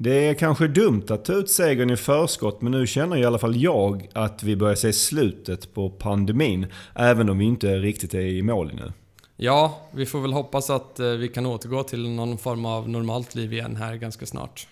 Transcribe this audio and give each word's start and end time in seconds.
Det 0.00 0.28
är 0.28 0.34
kanske 0.34 0.68
dumt 0.68 1.04
att 1.08 1.24
ta 1.24 1.32
ut 1.32 1.50
segern 1.50 1.90
i 1.90 1.96
förskott 1.96 2.62
men 2.62 2.72
nu 2.72 2.86
känner 2.86 3.16
i 3.16 3.24
alla 3.24 3.38
fall 3.38 3.56
jag 3.56 4.08
att 4.12 4.42
vi 4.42 4.56
börjar 4.56 4.74
se 4.74 4.92
slutet 4.92 5.74
på 5.74 5.90
pandemin. 5.90 6.66
Även 6.94 7.30
om 7.30 7.38
vi 7.38 7.44
inte 7.44 7.78
riktigt 7.78 8.14
är 8.14 8.20
i 8.20 8.42
mål 8.42 8.72
nu. 8.74 8.92
Ja, 9.36 9.88
vi 9.92 10.06
får 10.06 10.20
väl 10.20 10.32
hoppas 10.32 10.70
att 10.70 11.00
eh, 11.00 11.06
vi 11.06 11.28
kan 11.28 11.46
återgå 11.46 11.82
till 11.82 12.08
någon 12.08 12.38
form 12.38 12.64
av 12.64 12.88
normalt 12.88 13.34
liv 13.34 13.52
igen 13.52 13.76
här 13.76 13.96
ganska 13.96 14.26
snart. 14.26 14.66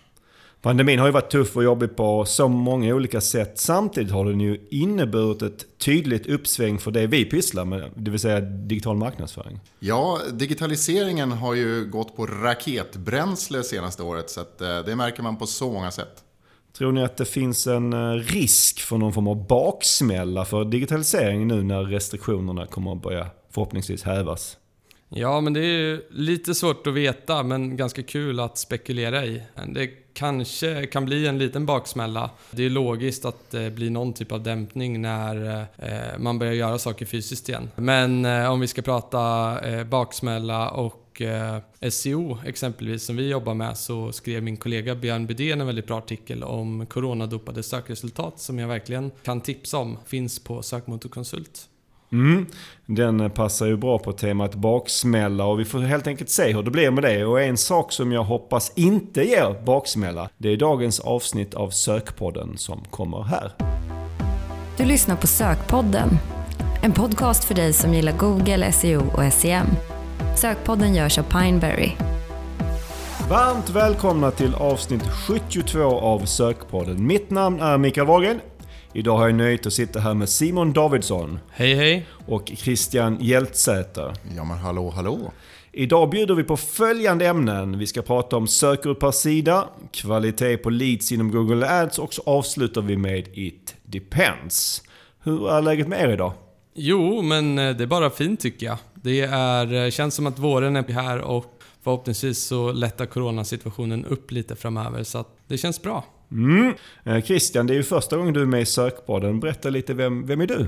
Pandemin 0.63 0.99
har 0.99 1.07
ju 1.07 1.13
varit 1.13 1.31
tuff 1.31 1.57
och 1.57 1.65
jobbig 1.65 1.97
på 1.97 2.25
så 2.25 2.49
många 2.49 2.95
olika 2.95 3.21
sätt. 3.21 3.59
Samtidigt 3.59 4.13
har 4.13 4.25
den 4.25 4.41
ju 4.41 4.67
inneburit 4.71 5.43
ett 5.43 5.79
tydligt 5.79 6.27
uppsving 6.27 6.79
för 6.79 6.91
det 6.91 7.07
vi 7.07 7.25
pysslar 7.25 7.65
med, 7.65 7.91
det 7.97 8.11
vill 8.11 8.21
säga 8.21 8.41
digital 8.41 8.97
marknadsföring. 8.97 9.61
Ja, 9.79 10.21
digitaliseringen 10.33 11.33
har 11.33 11.55
ju 11.55 11.85
gått 11.85 12.17
på 12.17 12.27
raketbränsle 12.27 13.63
senaste 13.63 14.03
året, 14.03 14.31
så 14.31 14.41
eh, 14.41 14.47
det 14.87 14.97
märker 14.97 15.23
man 15.23 15.37
på 15.37 15.47
så 15.47 15.73
många 15.73 15.91
sätt. 15.91 16.23
Tror 16.79 16.93
ni 16.93 17.05
att 17.05 17.17
det 17.17 17.25
finns 17.25 17.67
en 17.67 17.93
eh, 17.93 18.11
risk 18.11 18.81
för 18.81 18.99
någon 18.99 19.13
form 19.13 19.29
av 19.29 19.47
baksmälla 19.47 20.45
för 20.45 20.65
digitalisering 20.65 21.49
nu 21.49 21.63
när 21.63 21.85
restriktionerna 21.85 22.67
kommer 22.67 22.93
att 22.93 23.03
börja 23.03 23.27
förhoppningsvis 23.51 24.03
hävas? 24.03 24.57
Ja, 25.09 25.41
men 25.41 25.53
det 25.53 25.61
är 25.61 26.03
lite 26.11 26.55
svårt 26.55 26.87
att 26.87 26.95
veta, 26.95 27.43
men 27.43 27.77
ganska 27.77 28.03
kul 28.03 28.41
att 28.41 28.59
spekulera 28.59 29.25
i. 29.25 29.43
Det 29.75 30.06
kanske 30.17 30.87
kan 30.87 31.05
bli 31.05 31.27
en 31.27 31.39
liten 31.39 31.67
baksmälla. 31.67 32.31
Det 32.51 32.67
är 32.67 32.71
logiskt 32.71 33.25
att 33.25 33.51
det 33.51 33.71
blir 33.71 33.91
någon 33.91 34.13
typ 34.13 34.33
av 34.33 34.43
dämpning 34.43 35.03
när 35.03 35.67
eh, 35.79 36.19
man 36.19 36.39
börjar 36.39 36.53
göra 36.53 36.79
saker 36.79 37.07
fysiskt 37.07 37.49
igen. 37.49 37.71
Men 37.77 38.25
eh, 38.25 38.53
om 38.53 38.61
vi 38.61 38.67
ska 38.67 38.83
prata 38.83 39.21
eh, 39.61 39.85
baksmälla 39.85 40.71
och 40.71 41.03
SEO 41.91 42.39
exempelvis 42.45 43.05
som 43.05 43.17
vi 43.17 43.29
jobbar 43.29 43.55
med 43.55 43.79
så 43.79 44.13
skrev 44.13 44.43
min 44.43 44.57
kollega 44.57 44.95
Björn 44.95 45.27
Bydén 45.27 45.61
en 45.61 45.67
väldigt 45.67 45.87
bra 45.87 45.99
artikel 45.99 46.43
om 46.45 46.87
coronadopade 46.87 47.63
sökresultat 47.63 48.41
som 48.41 48.59
jag 48.59 48.69
verkligen 48.69 49.11
kan 49.25 49.41
tipsa 49.41 49.79
om. 49.79 49.99
Finns 50.07 50.45
på 50.45 50.63
Sökmotorkonsult. 50.63 51.69
Mm. 52.13 52.47
Den 52.87 53.31
passar 53.31 53.67
ju 53.67 53.77
bra 53.77 53.99
på 53.99 54.13
temat 54.13 54.55
baksmälla 54.55 55.45
och 55.45 55.61
vi 55.61 55.65
får 55.65 55.79
helt 55.79 56.07
enkelt 56.07 56.31
se 56.31 56.53
hur 56.53 56.63
det 56.63 56.71
blir 56.71 56.91
med 56.91 57.05
det. 57.05 57.25
Och 57.25 57.43
en 57.43 57.57
sak 57.57 57.93
som 57.93 58.13
jag 58.13 58.25
hoppas 58.25 58.73
inte 58.75 59.23
ger 59.23 59.65
baksmälla, 59.65 60.29
det 60.39 60.49
är 60.49 60.57
dagens 60.57 61.01
avsnitt 61.01 61.55
av 61.55 61.71
Sökpodden 61.71 62.59
som 62.59 62.85
kommer 62.91 63.23
här. 63.23 63.53
Du 64.77 64.85
lyssnar 64.85 65.17
på 65.17 65.27
Sökpodden, 65.27 66.09
en 66.83 66.93
podcast 66.93 67.45
för 67.45 67.55
dig 67.55 67.73
som 67.73 67.95
gillar 67.95 68.13
Google, 68.13 68.73
SEO 68.73 69.03
och 69.13 69.33
SEM. 69.33 69.67
Sökpodden 70.37 70.95
görs 70.95 71.19
av 71.19 71.23
Pineberry. 71.23 71.91
Varmt 73.31 73.71
välkomna 73.71 74.31
till 74.31 74.55
avsnitt 74.55 75.03
72 75.29 75.81
av 75.83 76.19
Sökpodden. 76.25 77.07
Mitt 77.07 77.31
namn 77.31 77.61
är 77.61 77.79
Mikael 77.79 78.07
Wahlgren. 78.07 78.41
Idag 78.97 79.17
har 79.17 79.29
jag 79.29 79.35
nöjt 79.35 79.67
att 79.67 79.73
sitta 79.73 80.01
här 80.01 80.15
med 80.15 80.29
Simon 80.29 80.73
Davidsson. 80.73 81.39
Hej 81.51 81.75
hej! 81.75 82.07
Och 82.27 82.53
Christian 82.57 83.19
Hjältsäter. 83.21 84.15
Ja 84.37 84.45
men 84.45 84.59
hallå 84.59 84.91
hallå! 84.91 85.33
Idag 85.73 86.11
bjuder 86.11 86.35
vi 86.35 86.45
på 86.45 86.57
följande 86.57 87.27
ämnen. 87.27 87.79
Vi 87.79 87.87
ska 87.87 88.03
prata 88.03 88.37
om 88.37 88.47
sökord 88.49 89.01
per 89.01 89.11
sida, 89.11 89.69
kvalitet 89.93 90.57
på 90.57 90.71
leads 90.71 91.13
inom 91.13 91.31
Google 91.31 91.81
Ads 91.83 91.99
och 91.99 92.15
så 92.15 92.23
avslutar 92.27 92.81
vi 92.83 92.97
med 92.97 93.29
It 93.33 93.75
Depends. 93.83 94.83
Hur 95.23 95.51
är 95.51 95.63
läget 95.63 95.89
med 95.89 96.01
er 96.01 96.13
idag? 96.13 96.33
Jo, 96.75 97.23
men 97.23 97.59
eh, 97.59 97.77
det 97.77 97.85
är 97.85 97.87
bara 97.87 98.11
fint 98.11 98.41
tycker 98.41 98.67
jag. 98.67 98.79
Det 98.95 99.21
är, 99.21 99.85
eh, 99.85 99.91
känns 99.91 100.15
som 100.15 100.27
att 100.27 100.39
våren 100.39 100.77
är 100.77 100.93
här 100.93 101.21
och 101.21 101.61
förhoppningsvis 101.83 102.45
så 102.45 102.73
lättar 102.73 103.07
coronasituationen 103.07 104.05
upp 104.05 104.31
lite 104.31 104.57
framöver 104.57 105.03
så 105.03 105.19
att 105.19 105.29
det 105.47 105.59
känns 105.59 105.83
bra. 105.83 106.05
Mm. 106.31 106.75
Eh, 107.05 107.23
Christian, 107.23 107.67
det 107.67 107.73
är 107.73 107.77
ju 107.77 107.83
första 107.83 108.17
gången 108.17 108.35
du 108.35 108.43
är 108.43 108.47
med 108.47 108.63
i 108.63 108.67
Sökpodden. 108.67 109.41
Berätta 109.41 109.71
lite, 109.71 109.95
vem, 109.95 110.27
vem 110.27 110.41
är 110.41 110.47
du? 110.47 110.67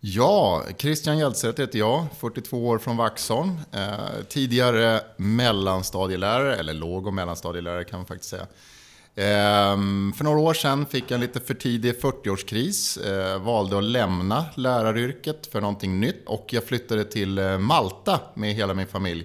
Ja, 0.00 0.62
Christian 0.78 1.18
Hjeltstedt 1.18 1.58
heter 1.58 1.78
jag, 1.78 2.06
42 2.18 2.68
år 2.68 2.78
från 2.78 2.96
Vaxholm. 2.96 3.60
Eh, 3.72 4.24
tidigare 4.28 5.00
mellanstadielärare, 5.16 6.56
eller 6.56 6.74
låg 6.74 7.06
och 7.06 7.14
mellanstadielärare 7.14 7.84
kan 7.84 7.98
man 7.98 8.06
faktiskt 8.06 8.30
säga. 8.30 8.46
Eh, 9.14 9.76
för 10.16 10.24
några 10.24 10.38
år 10.38 10.54
sedan 10.54 10.86
fick 10.86 11.04
jag 11.04 11.14
en 11.14 11.20
lite 11.20 11.40
för 11.40 11.54
tidig 11.54 11.94
40-årskris. 12.00 12.98
Eh, 12.98 13.42
valde 13.42 13.78
att 13.78 13.84
lämna 13.84 14.44
läraryrket 14.54 15.46
för 15.46 15.60
någonting 15.60 16.00
nytt 16.00 16.26
och 16.26 16.46
jag 16.50 16.64
flyttade 16.64 17.04
till 17.04 17.38
eh, 17.38 17.58
Malta 17.58 18.20
med 18.34 18.54
hela 18.54 18.74
min 18.74 18.86
familj. 18.86 19.24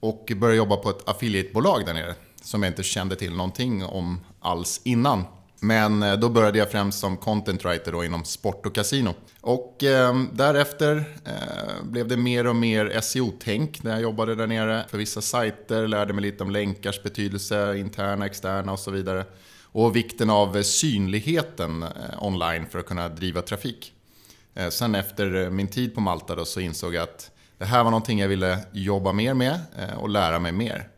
Och 0.00 0.32
började 0.36 0.56
jobba 0.56 0.76
på 0.76 0.90
ett 0.90 1.08
affiliatebolag 1.08 1.86
där 1.86 1.94
nere 1.94 2.14
som 2.42 2.62
jag 2.62 2.70
inte 2.70 2.82
kände 2.82 3.16
till 3.16 3.32
någonting 3.32 3.84
om 3.84 4.20
alls 4.40 4.80
innan. 4.84 5.24
Men 5.60 6.02
eh, 6.02 6.16
då 6.16 6.28
började 6.28 6.58
jag 6.58 6.70
främst 6.70 7.00
som 7.00 7.16
content 7.16 7.64
writer 7.64 7.92
då 7.92 8.04
inom 8.04 8.24
sport 8.24 8.66
och 8.66 8.74
kasino. 8.74 9.14
Och 9.40 9.84
eh, 9.84 10.22
därefter 10.32 11.04
eh, 11.24 11.84
blev 11.84 12.08
det 12.08 12.16
mer 12.16 12.46
och 12.46 12.56
mer 12.56 13.00
SEO-tänk 13.00 13.82
när 13.82 13.90
jag 13.90 14.00
jobbade 14.00 14.34
där 14.34 14.46
nere. 14.46 14.84
För 14.88 14.98
vissa 14.98 15.20
sajter 15.20 15.88
lärde 15.88 16.12
mig 16.12 16.22
lite 16.22 16.44
om 16.44 16.50
länkars 16.50 17.02
betydelse, 17.02 17.76
interna, 17.78 18.26
externa 18.26 18.72
och 18.72 18.78
så 18.78 18.90
vidare. 18.90 19.24
Och 19.72 19.96
vikten 19.96 20.30
av 20.30 20.62
synligheten 20.62 21.82
eh, 21.82 21.88
online 22.22 22.66
för 22.70 22.78
att 22.78 22.86
kunna 22.86 23.08
driva 23.08 23.42
trafik. 23.42 23.92
Eh, 24.54 24.68
sen 24.68 24.94
efter 24.94 25.44
eh, 25.44 25.50
min 25.50 25.68
tid 25.68 25.94
på 25.94 26.00
Malta 26.00 26.34
då, 26.34 26.44
så 26.44 26.60
insåg 26.60 26.94
jag 26.94 27.02
att 27.02 27.30
det 27.58 27.64
här 27.64 27.84
var 27.84 27.90
någonting 27.90 28.18
jag 28.18 28.28
ville 28.28 28.58
jobba 28.72 29.12
mer 29.12 29.34
med 29.34 29.60
eh, 29.78 29.98
och 29.98 30.08
lära 30.08 30.38
mig 30.38 30.52
mer 30.52 30.88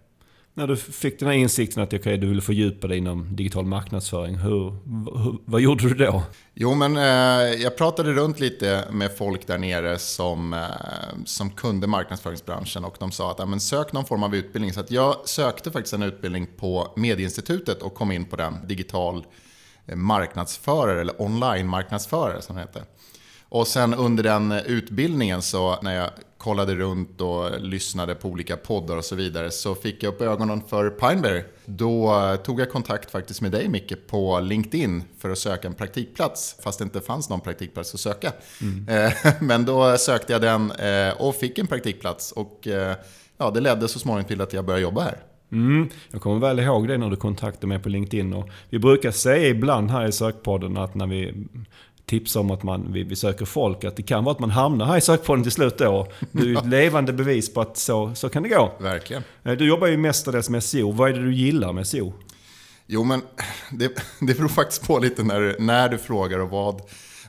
när 0.60 0.66
du 0.66 0.76
fick 0.76 1.18
den 1.18 1.28
här 1.28 1.34
insikten 1.34 1.82
att 1.82 1.94
okay, 1.94 2.16
du 2.16 2.26
ville 2.26 2.42
fördjupa 2.42 2.86
dig 2.86 2.98
inom 2.98 3.36
digital 3.36 3.64
marknadsföring, 3.64 4.36
hur, 4.36 4.70
hur, 5.18 5.38
vad 5.44 5.60
gjorde 5.60 5.88
du 5.88 5.94
då? 5.94 6.22
Jo, 6.54 6.74
men 6.74 6.96
eh, 6.96 7.62
jag 7.62 7.76
pratade 7.76 8.12
runt 8.12 8.40
lite 8.40 8.84
med 8.90 9.16
folk 9.16 9.46
där 9.46 9.58
nere 9.58 9.98
som, 9.98 10.52
eh, 10.52 10.60
som 11.24 11.50
kunde 11.50 11.86
marknadsföringsbranschen 11.86 12.84
och 12.84 12.96
de 12.98 13.12
sa 13.12 13.30
att 13.30 13.48
men 13.48 13.60
sök 13.60 13.92
någon 13.92 14.04
form 14.04 14.22
av 14.22 14.34
utbildning. 14.34 14.72
Så 14.72 14.80
att 14.80 14.90
jag 14.90 15.16
sökte 15.24 15.70
faktiskt 15.70 15.94
en 15.94 16.02
utbildning 16.02 16.46
på 16.56 16.92
Medieinstitutet 16.96 17.82
och 17.82 17.94
kom 17.94 18.12
in 18.12 18.24
på 18.24 18.36
den, 18.36 18.66
digital 18.66 19.26
eh, 19.86 19.96
marknadsförare 19.96 21.00
eller 21.00 21.22
online-marknadsförare 21.22 22.42
som 22.42 22.56
det 22.56 22.62
heter. 22.62 22.82
Och 23.50 23.66
sen 23.66 23.94
under 23.94 24.22
den 24.22 24.52
utbildningen 24.52 25.42
så 25.42 25.78
när 25.82 25.94
jag 25.94 26.10
kollade 26.38 26.74
runt 26.74 27.20
och 27.20 27.60
lyssnade 27.60 28.14
på 28.14 28.28
olika 28.28 28.56
poddar 28.56 28.96
och 28.96 29.04
så 29.04 29.14
vidare 29.14 29.50
så 29.50 29.74
fick 29.74 30.02
jag 30.02 30.14
upp 30.14 30.22
ögonen 30.22 30.62
för 30.68 30.90
Pineberry. 30.90 31.42
Då 31.64 32.18
eh, 32.18 32.36
tog 32.36 32.60
jag 32.60 32.70
kontakt 32.70 33.10
faktiskt 33.10 33.40
med 33.40 33.52
dig 33.52 33.68
Micke 33.68 34.06
på 34.06 34.40
LinkedIn 34.40 35.02
för 35.18 35.30
att 35.30 35.38
söka 35.38 35.68
en 35.68 35.74
praktikplats 35.74 36.56
fast 36.64 36.78
det 36.78 36.82
inte 36.82 37.00
fanns 37.00 37.28
någon 37.30 37.40
praktikplats 37.40 37.94
att 37.94 38.00
söka. 38.00 38.32
Mm. 38.60 38.88
Eh, 38.88 39.12
men 39.40 39.64
då 39.64 39.98
sökte 39.98 40.32
jag 40.32 40.42
den 40.42 40.70
eh, 40.70 41.20
och 41.20 41.34
fick 41.34 41.58
en 41.58 41.66
praktikplats 41.66 42.32
och 42.32 42.68
ja, 43.36 43.50
det 43.50 43.60
ledde 43.60 43.88
så 43.88 43.98
småningom 43.98 44.28
till 44.28 44.40
att 44.40 44.52
jag 44.52 44.64
började 44.64 44.82
jobba 44.82 45.02
här. 45.02 45.16
Mm, 45.52 45.88
jag 46.10 46.20
kommer 46.20 46.40
väl 46.40 46.58
ihåg 46.58 46.88
det 46.88 46.98
när 46.98 47.10
du 47.10 47.16
kontaktade 47.16 47.66
mig 47.66 47.78
på 47.78 47.88
LinkedIn. 47.88 48.34
Och 48.34 48.48
vi 48.68 48.78
brukar 48.78 49.10
säga 49.10 49.48
ibland 49.48 49.90
här 49.90 50.08
i 50.08 50.12
sökpodden 50.12 50.76
att 50.76 50.94
när 50.94 51.06
vi 51.06 51.46
tipsa 52.10 52.40
om 52.40 52.50
att 52.50 52.62
man, 52.62 52.92
vi, 52.92 53.02
vi 53.02 53.16
söker 53.16 53.44
folk. 53.44 53.84
Att 53.84 53.96
det 53.96 54.02
kan 54.02 54.24
vara 54.24 54.32
att 54.32 54.40
man 54.40 54.50
hamnar 54.50 54.86
här 54.86 54.96
i 54.96 55.00
sökpodden 55.00 55.42
till 55.42 55.52
slut 55.52 55.78
då. 55.78 56.06
Du 56.32 56.54
är 56.54 56.58
ett 56.58 56.66
levande 56.70 57.12
bevis 57.12 57.54
på 57.54 57.60
att 57.60 57.76
så, 57.76 58.14
så 58.14 58.28
kan 58.28 58.42
det 58.42 58.48
gå. 58.48 58.72
Verkligen. 58.78 59.22
Eh, 59.44 59.52
du 59.52 59.68
jobbar 59.68 59.86
ju 59.86 59.96
mestadels 59.96 60.48
med 60.48 60.64
SEO. 60.64 60.90
Vad 60.92 61.10
är 61.10 61.14
det 61.14 61.22
du 61.22 61.34
gillar 61.34 61.72
med 61.72 61.86
SEO? 61.86 62.12
Jo, 62.86 63.04
men 63.04 63.22
det, 63.72 63.92
det 64.20 64.34
beror 64.34 64.48
faktiskt 64.48 64.86
på 64.86 64.98
lite 64.98 65.22
när, 65.22 65.56
när 65.58 65.88
du 65.88 65.98
frågar 65.98 66.38
och 66.38 66.50
vad, 66.50 66.82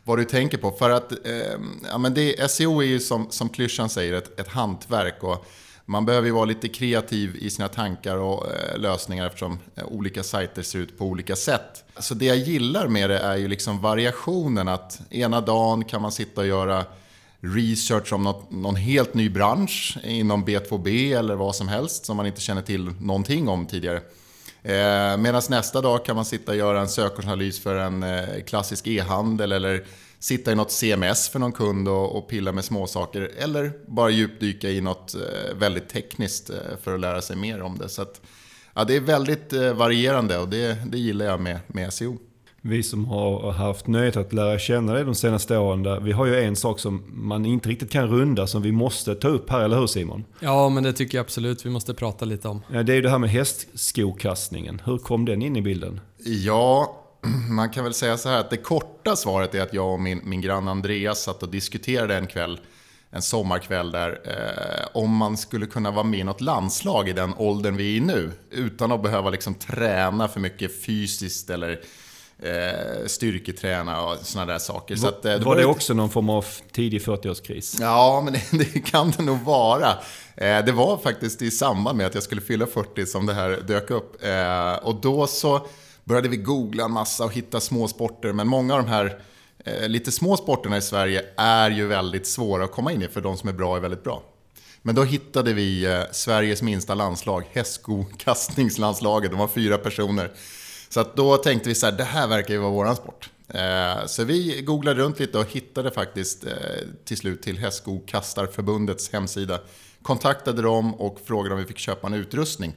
vad 0.04 0.18
du 0.18 0.26
tänker 0.26 0.58
på. 0.58 0.72
För 0.72 0.90
att 0.90 1.12
eh, 1.12 1.60
ja, 1.92 1.98
men 1.98 2.14
det, 2.14 2.52
SEO 2.52 2.82
är 2.82 2.86
ju 2.86 3.00
som, 3.00 3.28
som 3.30 3.50
klyschan 3.50 3.90
säger 3.90 4.14
ett, 4.14 4.40
ett 4.40 4.48
hantverk. 4.48 5.24
Och 5.24 5.46
man 5.92 6.06
behöver 6.06 6.28
ju 6.28 6.34
vara 6.34 6.46
lite 6.46 6.68
kreativ 6.68 7.36
i 7.36 7.50
sina 7.50 7.68
tankar 7.68 8.18
och 8.18 8.46
eh, 8.52 8.80
lösningar 8.80 9.28
eftersom 9.28 9.60
eh, 9.76 9.86
olika 9.86 10.24
sajter 10.24 10.62
ser 10.62 10.80
ut 10.80 10.98
på 10.98 11.06
olika 11.06 11.36
sätt. 11.36 11.84
Så 12.00 12.14
det 12.14 12.26
jag 12.26 12.38
gillar 12.38 12.88
med 12.88 13.10
det 13.10 13.20
är 13.20 13.36
ju 13.36 13.48
liksom 13.48 13.82
variationen 13.82 14.68
att 14.68 15.02
ena 15.10 15.42
dagen 15.42 15.84
kan 15.84 16.02
man 16.02 16.12
sitta 16.12 16.42
och 16.42 16.48
göra 16.48 16.86
research 17.40 18.14
om 18.14 18.24
något, 18.24 18.52
någon 18.52 18.76
helt 18.76 19.14
ny 19.14 19.30
bransch 19.30 19.98
inom 20.04 20.46
B2B 20.46 21.18
eller 21.18 21.36
vad 21.36 21.56
som 21.56 21.68
helst 21.68 22.06
som 22.06 22.18
man 22.18 22.26
inte 22.26 22.42
känner 22.42 22.62
till 22.62 22.92
någonting 23.00 23.50
om 23.50 23.66
tidigare. 23.66 24.02
Eh, 24.64 25.18
Medan 25.18 25.42
nästa 25.50 25.82
dag 25.82 26.06
kan 26.06 26.16
man 26.16 26.26
sitta 26.26 26.52
och 26.52 26.58
göra 26.58 26.82
en 26.82 26.90
sökordsanalys 26.90 27.60
för 27.60 27.76
en 27.76 28.04
eh, 28.04 28.44
klassisk 28.48 28.88
e-handel 28.88 29.52
eller 29.52 29.86
sitta 30.22 30.52
i 30.52 30.56
något 30.56 30.72
CMS 30.72 31.30
för 31.30 31.40
någon 31.40 31.52
kund 31.52 31.88
och, 31.88 32.18
och 32.18 32.30
pilla 32.30 32.52
med 32.52 32.66
småsaker. 32.66 33.32
Eller 33.38 33.72
bara 33.88 34.10
djupdyka 34.10 34.70
i 34.70 34.82
något 34.82 35.16
eh, 35.16 35.56
väldigt 35.56 35.90
tekniskt 35.90 36.50
eh, 36.50 36.56
för 36.84 36.94
att 36.94 37.00
lära 37.00 37.22
sig 37.22 37.36
mer 37.36 37.62
om 37.62 37.78
det. 37.78 37.90
Så 37.90 38.02
att, 38.02 38.22
ja, 38.74 38.84
det 38.84 38.96
är 38.96 39.02
väldigt 39.02 39.54
eh, 39.54 39.74
varierande 39.74 40.38
och 40.38 40.50
det, 40.50 40.78
det 40.86 40.98
gillar 40.98 41.26
jag 41.26 41.42
med, 41.42 41.60
med 41.68 41.94
SEO. 41.94 42.18
Vi 42.64 42.84
som 42.84 43.06
har 43.06 43.52
haft 43.52 43.88
nöjet 43.88 44.18
att 44.18 44.34
lära 44.34 44.60
känna 44.60 44.94
dig 44.94 45.04
de 45.04 45.16
senaste 45.16 45.58
åren, 45.58 45.84
där 45.84 46.00
vi 46.00 46.12
har 46.12 46.26
ju 46.26 46.44
en 46.44 46.56
sak 46.56 46.80
som 46.80 47.04
man 47.08 47.46
inte 47.46 47.70
riktigt 47.70 47.92
kan 47.92 48.08
runda 48.08 48.48
som 48.48 48.62
vi 48.62 48.72
måste 48.72 49.16
ta 49.16 49.28
upp 49.28 49.50
här, 49.50 49.62
eller 49.62 49.80
hur 49.80 49.88
Simon? 49.88 50.24
Ja, 50.40 50.70
men 50.70 50.84
det 50.84 50.94
tycker 50.94 51.18
jag 51.18 51.24
absolut 51.24 51.66
vi 51.66 51.70
måste 51.70 51.94
prata 51.94 52.26
lite 52.26 52.48
om. 52.48 52.62
Det 52.70 52.94
är 52.94 52.96
ju 52.96 53.02
det 53.02 53.10
här 53.10 53.20
med 53.20 53.30
hästskokastningen. 53.30 54.82
Hur 54.86 54.98
kom 54.98 55.26
den 55.26 55.42
in 55.42 55.56
i 55.56 55.62
bilden? 55.62 56.00
Ja, 56.18 57.01
man 57.50 57.70
kan 57.70 57.84
väl 57.84 57.94
säga 57.94 58.18
så 58.18 58.30
här 58.30 58.40
att 58.40 58.50
det 58.50 58.58
korta 58.58 59.16
svaret 59.16 59.56
är 59.56 59.62
att 59.62 59.74
jag 59.74 59.94
och 59.94 60.00
min, 60.00 60.22
min 60.24 60.42
granne 60.42 60.72
Andreas 60.72 61.24
satt 61.24 61.44
och 61.44 61.50
diskuterade 61.50 62.16
en 62.16 62.28
kväll, 62.28 62.60
en 63.10 63.22
sommarkväll 63.22 63.92
där, 63.92 64.22
eh, 64.26 64.88
om 64.94 65.16
man 65.16 65.38
skulle 65.38 65.66
kunna 65.66 65.92
vara 65.92 66.04
med 66.04 66.20
i 66.20 66.24
något 66.24 66.42
landslag 66.42 67.10
i 67.10 67.14
den 67.14 67.34
åldern 67.38 67.78
vi 67.78 67.94
är 67.94 67.98
i 67.98 68.00
nu, 68.00 68.32
utan 68.50 68.92
att 68.92 69.04
behöva 69.04 69.30
liksom 69.30 69.54
träna 69.54 70.28
för 70.28 70.40
mycket 70.40 70.86
fysiskt 70.86 71.50
eller 71.50 71.82
eh, 72.42 73.06
styrketräna 73.08 74.02
och 74.02 74.18
sådana 74.22 74.52
där 74.52 74.60
saker. 74.60 74.96
Så 74.96 75.08
att, 75.08 75.26
eh, 75.26 75.40
var 75.40 75.56
det 75.56 75.66
också 75.66 75.94
någon 75.94 76.10
form 76.10 76.30
av 76.30 76.46
tidig 76.72 77.02
40-årskris? 77.02 77.78
Ja, 77.82 78.22
men 78.24 78.34
det, 78.34 78.44
det 78.74 78.80
kan 78.80 79.12
det 79.12 79.24
nog 79.24 79.40
vara. 79.40 79.90
Eh, 80.36 80.66
det 80.66 80.72
var 80.72 80.98
faktiskt 80.98 81.42
i 81.42 81.52
samband 81.52 81.98
med 81.98 82.08
att 82.08 82.14
jag 82.14 82.24
skulle 82.24 82.42
fylla 82.42 82.68
40 82.68 83.06
som 83.06 83.26
det 83.26 83.34
här 83.34 83.64
dök 83.68 83.90
upp. 83.92 84.24
Eh, 84.24 84.74
och 84.74 84.96
då 84.96 85.28
så 85.28 85.68
började 86.12 86.30
vi 86.30 86.38
googla 86.38 86.86
en 86.86 86.92
massa 86.92 87.26
och 87.26 87.34
hitta 87.34 87.60
små 87.60 87.88
sporter. 87.88 88.34
Men 88.34 88.48
många 88.48 88.74
av 88.74 88.84
de 88.84 88.90
här 88.90 89.20
eh, 89.66 89.90
lite 89.90 90.12
små 90.12 90.38
sporterna 90.38 90.78
i 90.78 90.82
Sverige 90.82 91.26
är 91.38 91.72
ju 91.72 91.88
väldigt 91.88 92.28
svåra 92.28 92.64
att 92.64 92.72
komma 92.72 92.92
in 92.92 93.02
i 93.02 93.08
för 93.08 93.22
de 93.22 93.38
som 93.38 93.50
är 93.50 93.54
bra 93.54 93.78
är 93.78 93.80
väldigt 93.80 94.04
bra. 94.04 94.24
Men 94.82 94.96
då 94.96 95.04
hittade 95.04 95.54
vi 95.54 95.86
eh, 95.86 96.02
Sveriges 96.12 96.62
minsta 96.62 96.96
landslag, 96.96 97.44
hästskokastningslandslaget. 97.52 99.32
De 99.32 99.40
var 99.40 99.48
fyra 99.48 99.78
personer. 99.78 100.32
Så 100.90 101.00
att 101.00 101.16
då 101.16 101.38
tänkte 101.38 101.70
vi 101.70 101.76
så 101.76 101.86
här, 101.86 101.94
det 101.94 102.04
här 102.04 102.28
verkar 102.28 102.54
ju 102.54 102.60
vara 102.60 102.72
våran 102.72 102.96
sport. 102.96 103.30
Eh, 103.48 104.06
så 104.06 104.24
vi 104.24 104.62
googlade 104.62 105.02
runt 105.02 105.20
lite 105.20 105.38
och 105.38 105.52
hittade 105.52 105.92
faktiskt 105.92 106.46
eh, 106.46 106.52
till 107.06 107.18
slut 107.18 107.42
till 107.42 107.58
Hästskokastarförbundets 107.58 109.14
hemsida. 109.14 109.60
Kontaktade 110.02 110.62
dem 110.62 110.94
och 110.94 111.20
frågade 111.26 111.56
om 111.56 111.62
vi 111.62 111.68
fick 111.68 111.80
köpa 111.80 112.08
en 112.08 112.14
utrustning. 112.14 112.74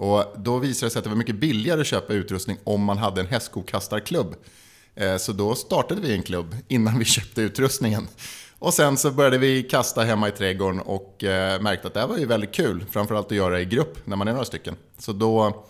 Och 0.00 0.24
då 0.36 0.58
visade 0.58 0.86
det 0.86 0.90
sig 0.90 0.98
att 0.98 1.04
det 1.04 1.10
var 1.10 1.16
mycket 1.16 1.34
billigare 1.34 1.80
att 1.80 1.86
köpa 1.86 2.12
utrustning 2.12 2.58
om 2.64 2.84
man 2.84 2.98
hade 2.98 3.20
en 3.20 3.26
hästskokastarklubb. 3.26 4.34
Eh, 4.94 5.16
så 5.16 5.32
då 5.32 5.54
startade 5.54 6.00
vi 6.00 6.12
en 6.12 6.22
klubb 6.22 6.56
innan 6.68 6.98
vi 6.98 7.04
köpte 7.16 7.42
utrustningen. 7.42 8.08
Och 8.58 8.74
sen 8.74 8.96
så 8.96 9.10
började 9.10 9.38
vi 9.38 9.62
kasta 9.62 10.02
hemma 10.02 10.28
i 10.28 10.32
trädgården 10.32 10.80
och 10.80 11.24
eh, 11.24 11.60
märkte 11.60 11.86
att 11.88 11.94
det 11.94 12.00
här 12.00 12.06
var 12.06 12.18
ju 12.18 12.26
väldigt 12.26 12.52
kul. 12.52 12.84
Framförallt 12.90 13.26
att 13.26 13.32
göra 13.32 13.60
i 13.60 13.64
grupp 13.64 14.06
när 14.06 14.16
man 14.16 14.28
är 14.28 14.32
några 14.32 14.44
stycken. 14.44 14.76
Så 14.98 15.12
då 15.12 15.64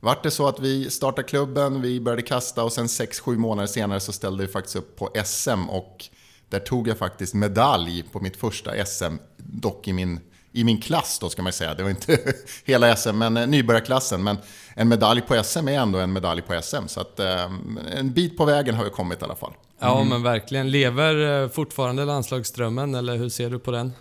vart 0.00 0.22
det 0.22 0.30
så 0.30 0.48
att 0.48 0.60
vi 0.60 0.90
startade 0.90 1.28
klubben, 1.28 1.82
vi 1.82 2.00
började 2.00 2.22
kasta 2.22 2.64
och 2.64 2.72
sen 2.72 2.86
6-7 2.86 3.36
månader 3.36 3.66
senare 3.66 4.00
så 4.00 4.12
ställde 4.12 4.46
vi 4.46 4.52
faktiskt 4.52 4.76
upp 4.76 4.96
på 4.96 5.10
SM 5.24 5.68
och 5.68 6.04
där 6.48 6.60
tog 6.60 6.88
jag 6.88 6.98
faktiskt 6.98 7.34
medalj 7.34 8.04
på 8.12 8.20
mitt 8.20 8.36
första 8.36 8.84
SM, 8.86 9.16
dock 9.36 9.88
i 9.88 9.92
min, 9.92 10.20
i 10.52 10.64
min 10.64 10.80
klass 10.80 11.18
då 11.18 11.28
ska 11.28 11.42
man 11.42 11.52
säga. 11.52 11.74
Det 11.74 11.82
var 11.82 11.90
inte 11.90 12.18
hela 12.64 12.96
SM, 12.96 13.18
men 13.18 13.36
eh, 13.36 13.46
nybörjarklassen. 13.46 14.24
Men 14.24 14.36
en 14.74 14.88
medalj 14.88 15.20
på 15.20 15.44
SM 15.44 15.68
är 15.68 15.80
ändå 15.80 15.98
en 15.98 16.12
medalj 16.12 16.42
på 16.42 16.62
SM. 16.62 16.86
Så 16.86 17.00
att, 17.00 17.20
eh, 17.20 17.50
en 17.96 18.12
bit 18.12 18.36
på 18.36 18.44
vägen 18.44 18.74
har 18.74 18.84
vi 18.84 18.90
kommit 18.90 19.22
i 19.22 19.24
alla 19.24 19.36
fall. 19.36 19.52
Ja, 19.80 20.04
men 20.04 20.22
verkligen. 20.22 20.70
Lever 20.70 21.42
eh, 21.42 21.48
fortfarande 21.48 22.04
landslagsdrömmen, 22.04 22.94
eller 22.94 23.16
hur 23.16 23.28
ser 23.28 23.50
du 23.50 23.58
på 23.58 23.70
den? 23.70 23.92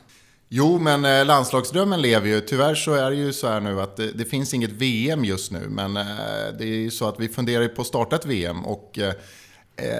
Jo, 0.49 0.79
men 0.79 1.05
eh, 1.05 1.25
landslagsdrömmen 1.25 2.01
lever 2.01 2.27
ju. 2.27 2.41
Tyvärr 2.41 2.75
så 2.75 2.93
är 2.93 3.11
det 3.11 3.17
ju 3.17 3.33
så 3.33 3.47
här 3.47 3.59
nu 3.59 3.81
att 3.81 3.97
det, 3.97 4.11
det 4.11 4.25
finns 4.25 4.53
inget 4.53 4.71
VM 4.71 5.25
just 5.25 5.51
nu. 5.51 5.67
Men 5.69 5.97
eh, 5.97 6.05
det 6.59 6.63
är 6.63 6.77
ju 6.77 6.91
så 6.91 7.07
att 7.07 7.19
vi 7.19 7.27
funderar 7.27 7.61
ju 7.61 7.69
på 7.69 7.81
att 7.81 7.87
starta 7.87 8.15
ett 8.15 8.25
VM. 8.25 8.65
Och 8.65 8.99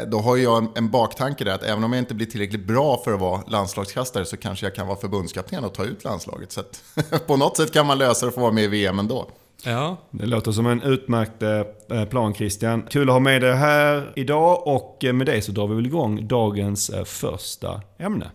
då 0.07 0.19
har 0.19 0.37
jag 0.37 0.57
en, 0.57 0.69
en 0.75 0.89
baktanke 0.89 1.43
där 1.43 1.55
att 1.55 1.63
även 1.63 1.83
om 1.83 1.93
jag 1.93 2.01
inte 2.01 2.15
blir 2.15 2.27
tillräckligt 2.27 2.67
bra 2.67 3.01
för 3.03 3.13
att 3.13 3.19
vara 3.19 3.41
landslagskastare 3.47 4.25
så 4.25 4.37
kanske 4.37 4.65
jag 4.65 4.75
kan 4.75 4.87
vara 4.87 4.97
förbundskapten 4.97 5.63
och 5.63 5.73
ta 5.73 5.83
ut 5.83 6.03
landslaget. 6.03 6.51
Så 6.51 6.59
att 6.59 6.83
på 7.27 7.37
något 7.37 7.57
sätt 7.57 7.73
kan 7.73 7.85
man 7.85 7.97
lösa 7.97 8.25
det 8.25 8.31
för 8.31 8.39
att 8.39 8.41
vara 8.41 8.51
med 8.51 8.63
i 8.63 8.67
VM 8.67 8.99
ändå. 8.99 9.29
Ja, 9.63 9.97
Det 10.11 10.25
låter 10.25 10.51
som 10.51 10.67
en 10.67 10.81
utmärkt 10.81 11.43
eh, 11.43 12.05
plan 12.05 12.33
Christian. 12.33 12.81
Kul 12.89 13.09
att 13.09 13.13
ha 13.13 13.19
med 13.19 13.41
dig 13.41 13.55
här 13.55 14.13
idag 14.15 14.67
och 14.67 15.05
eh, 15.05 15.13
med 15.13 15.27
det 15.27 15.41
så 15.41 15.51
drar 15.51 15.67
vi 15.67 15.75
väl 15.75 15.85
igång 15.85 16.27
dagens 16.27 16.89
eh, 16.89 17.03
första 17.03 17.81
ämne. 17.97 18.31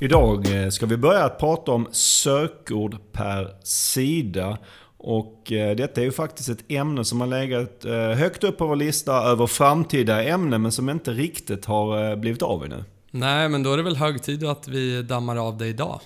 Idag 0.00 0.64
eh, 0.64 0.68
ska 0.68 0.86
vi 0.86 0.96
börja 0.96 1.24
att 1.24 1.38
prata 1.38 1.72
om 1.72 1.88
sökord 1.92 2.96
per 3.12 3.54
sida. 3.64 4.58
Och 4.98 5.52
eh, 5.52 5.76
detta 5.76 6.00
är 6.00 6.04
ju 6.04 6.12
faktiskt 6.12 6.48
ett 6.48 6.64
ämne 6.68 7.04
som 7.04 7.20
har 7.20 7.28
legat 7.28 7.84
eh, 7.84 7.92
högt 7.92 8.44
upp 8.44 8.58
på 8.58 8.66
vår 8.66 8.76
lista 8.76 9.12
över 9.12 9.46
framtida 9.46 10.24
ämnen 10.24 10.62
men 10.62 10.72
som 10.72 10.88
inte 10.88 11.12
riktigt 11.12 11.64
har 11.64 12.10
eh, 12.10 12.16
blivit 12.16 12.42
av 12.42 12.64
ännu. 12.64 12.84
nej 13.10 13.48
men 13.48 13.62
då 13.62 13.72
är 13.72 13.76
det 13.76 13.82
väl 13.82 13.96
hög 13.96 14.22
tid 14.22 14.44
att 14.44 14.68
vi 14.68 15.02
dammar 15.02 15.36
av 15.36 15.58
det 15.58 15.66
idag. 15.66 16.00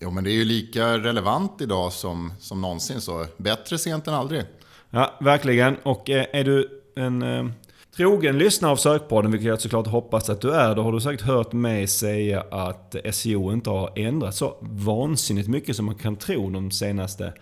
Jo, 0.00 0.10
men 0.10 0.24
det 0.24 0.30
är 0.30 0.34
ju 0.34 0.44
lika 0.44 0.98
relevant 0.98 1.60
idag 1.60 1.92
som, 1.92 2.32
som 2.38 2.60
någonsin, 2.60 3.00
så 3.00 3.26
bättre 3.36 3.78
sent 3.78 4.08
än 4.08 4.14
aldrig. 4.14 4.42
Ja, 4.90 5.14
verkligen. 5.20 5.76
Och 5.76 6.10
är 6.10 6.44
du 6.44 6.82
en 6.96 7.52
trogen 7.96 8.38
lyssnare 8.38 8.72
av 8.72 8.76
Sökpodden, 8.76 9.30
vilket 9.30 9.48
jag 9.48 9.60
såklart 9.60 9.86
hoppas 9.86 10.30
att 10.30 10.40
du 10.40 10.54
är, 10.54 10.74
då 10.74 10.82
har 10.82 10.92
du 10.92 11.00
säkert 11.00 11.26
hört 11.26 11.52
mig 11.52 11.86
säga 11.86 12.44
att 12.50 12.96
SEO 13.12 13.52
inte 13.52 13.70
har 13.70 13.98
ändrats 13.98 14.38
så 14.38 14.56
vansinnigt 14.60 15.48
mycket 15.48 15.76
som 15.76 15.86
man 15.86 15.94
kan 15.94 16.16
tro 16.16 16.50
de 16.50 16.70
senaste 16.70 17.32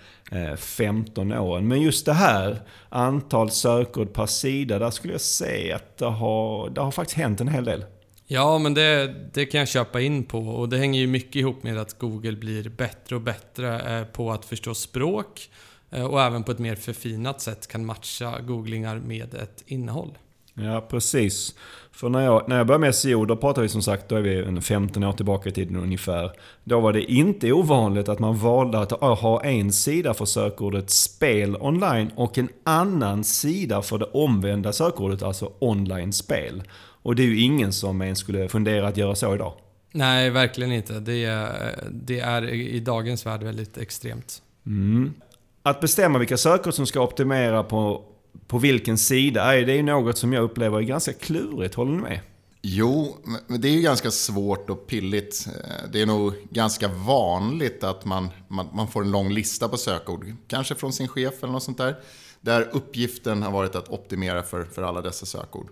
15 0.56 1.32
åren. 1.32 1.68
Men 1.68 1.80
just 1.80 2.06
det 2.06 2.12
här, 2.12 2.60
antal 2.88 3.50
sökord 3.50 4.12
per 4.12 4.26
sida, 4.26 4.78
där 4.78 4.90
skulle 4.90 5.14
jag 5.14 5.20
säga 5.20 5.76
att 5.76 5.98
det 5.98 6.06
har, 6.06 6.70
det 6.70 6.80
har 6.80 6.90
faktiskt 6.90 7.18
hänt 7.18 7.40
en 7.40 7.48
hel 7.48 7.64
del. 7.64 7.84
Ja, 8.32 8.58
men 8.58 8.74
det, 8.74 9.14
det 9.32 9.46
kan 9.46 9.58
jag 9.58 9.68
köpa 9.68 10.00
in 10.00 10.24
på 10.24 10.38
och 10.38 10.68
det 10.68 10.78
hänger 10.78 11.00
ju 11.00 11.06
mycket 11.06 11.36
ihop 11.36 11.62
med 11.62 11.78
att 11.78 11.98
Google 11.98 12.32
blir 12.32 12.68
bättre 12.68 13.16
och 13.16 13.22
bättre 13.22 13.98
eh, 13.98 14.04
på 14.06 14.32
att 14.32 14.44
förstå 14.44 14.74
språk 14.74 15.50
eh, 15.90 16.04
och 16.04 16.22
även 16.22 16.42
på 16.44 16.52
ett 16.52 16.58
mer 16.58 16.74
förfinat 16.76 17.40
sätt 17.40 17.66
kan 17.66 17.86
matcha 17.86 18.40
googlingar 18.40 18.98
med 18.98 19.34
ett 19.34 19.64
innehåll. 19.66 20.18
Ja, 20.54 20.86
precis. 20.90 21.54
För 22.00 22.08
när 22.08 22.24
jag, 22.24 22.48
när 22.48 22.56
jag 22.56 22.66
började 22.66 22.80
med 22.80 22.94
SEO, 22.94 23.24
då 23.24 23.36
pratade 23.36 23.62
vi 23.62 23.68
som 23.68 23.82
sagt, 23.82 24.08
då 24.08 24.16
är 24.16 24.20
vi 24.20 24.36
en 24.36 24.62
15 24.62 25.04
år 25.04 25.12
tillbaka 25.12 25.48
i 25.48 25.52
tiden 25.52 25.76
ungefär. 25.76 26.32
Då 26.64 26.80
var 26.80 26.92
det 26.92 27.12
inte 27.12 27.52
ovanligt 27.52 28.08
att 28.08 28.18
man 28.18 28.36
valde 28.36 28.78
att 28.78 28.92
ha 29.00 29.44
en 29.44 29.72
sida 29.72 30.14
för 30.14 30.24
sökordet 30.24 30.90
spel 30.90 31.56
online 31.60 32.10
och 32.16 32.38
en 32.38 32.48
annan 32.64 33.24
sida 33.24 33.82
för 33.82 33.98
det 33.98 34.04
omvända 34.04 34.72
sökordet, 34.72 35.22
alltså 35.22 35.52
online 35.58 36.12
spel. 36.12 36.62
Och 37.02 37.16
det 37.16 37.22
är 37.22 37.26
ju 37.26 37.40
ingen 37.40 37.72
som 37.72 38.02
ens 38.02 38.18
skulle 38.18 38.48
fundera 38.48 38.88
att 38.88 38.96
göra 38.96 39.14
så 39.14 39.34
idag. 39.34 39.52
Nej, 39.92 40.30
verkligen 40.30 40.72
inte. 40.72 41.00
Det 41.00 41.24
är, 41.24 41.74
det 41.90 42.20
är 42.20 42.48
i 42.50 42.80
dagens 42.80 43.26
värld 43.26 43.42
väldigt 43.42 43.78
extremt. 43.78 44.42
Mm. 44.66 45.14
Att 45.62 45.80
bestämma 45.80 46.18
vilka 46.18 46.36
sökord 46.36 46.74
som 46.74 46.86
ska 46.86 47.00
optimera 47.00 47.62
på, 47.62 48.04
på 48.46 48.58
vilken 48.58 48.98
sida, 48.98 49.58
är 49.58 49.66
det 49.66 49.78
är 49.78 49.82
något 49.82 50.18
som 50.18 50.32
jag 50.32 50.42
upplever 50.44 50.78
är 50.78 50.82
ganska 50.82 51.12
klurigt, 51.12 51.74
håller 51.74 51.92
ni 51.92 52.02
med? 52.02 52.20
Jo, 52.62 53.16
men 53.46 53.60
det 53.60 53.68
är 53.68 53.72
ju 53.72 53.80
ganska 53.80 54.10
svårt 54.10 54.70
och 54.70 54.86
pilligt. 54.86 55.46
Eh, 55.46 55.90
Det 55.92 56.02
är 56.02 56.06
nog 56.06 56.34
ganska 56.50 56.88
vanligt 56.88 57.84
att 57.84 58.04
man, 58.04 58.28
man, 58.48 58.68
man 58.72 58.88
får 58.88 59.02
en 59.02 59.10
lång 59.10 59.32
lista 59.32 59.68
på 59.68 59.76
sökord. 59.76 60.32
Kanske 60.46 60.74
från 60.74 60.92
sin 60.92 61.08
chef 61.08 61.34
eller 61.42 61.52
något 61.52 61.62
sånt 61.62 61.78
där. 61.78 61.96
Där 62.40 62.68
uppgiften 62.72 63.42
har 63.42 63.52
varit 63.52 63.74
att 63.74 63.88
optimera 63.88 64.42
för, 64.42 64.64
för 64.64 64.82
alla 64.82 65.00
dessa 65.00 65.26
sökord. 65.26 65.68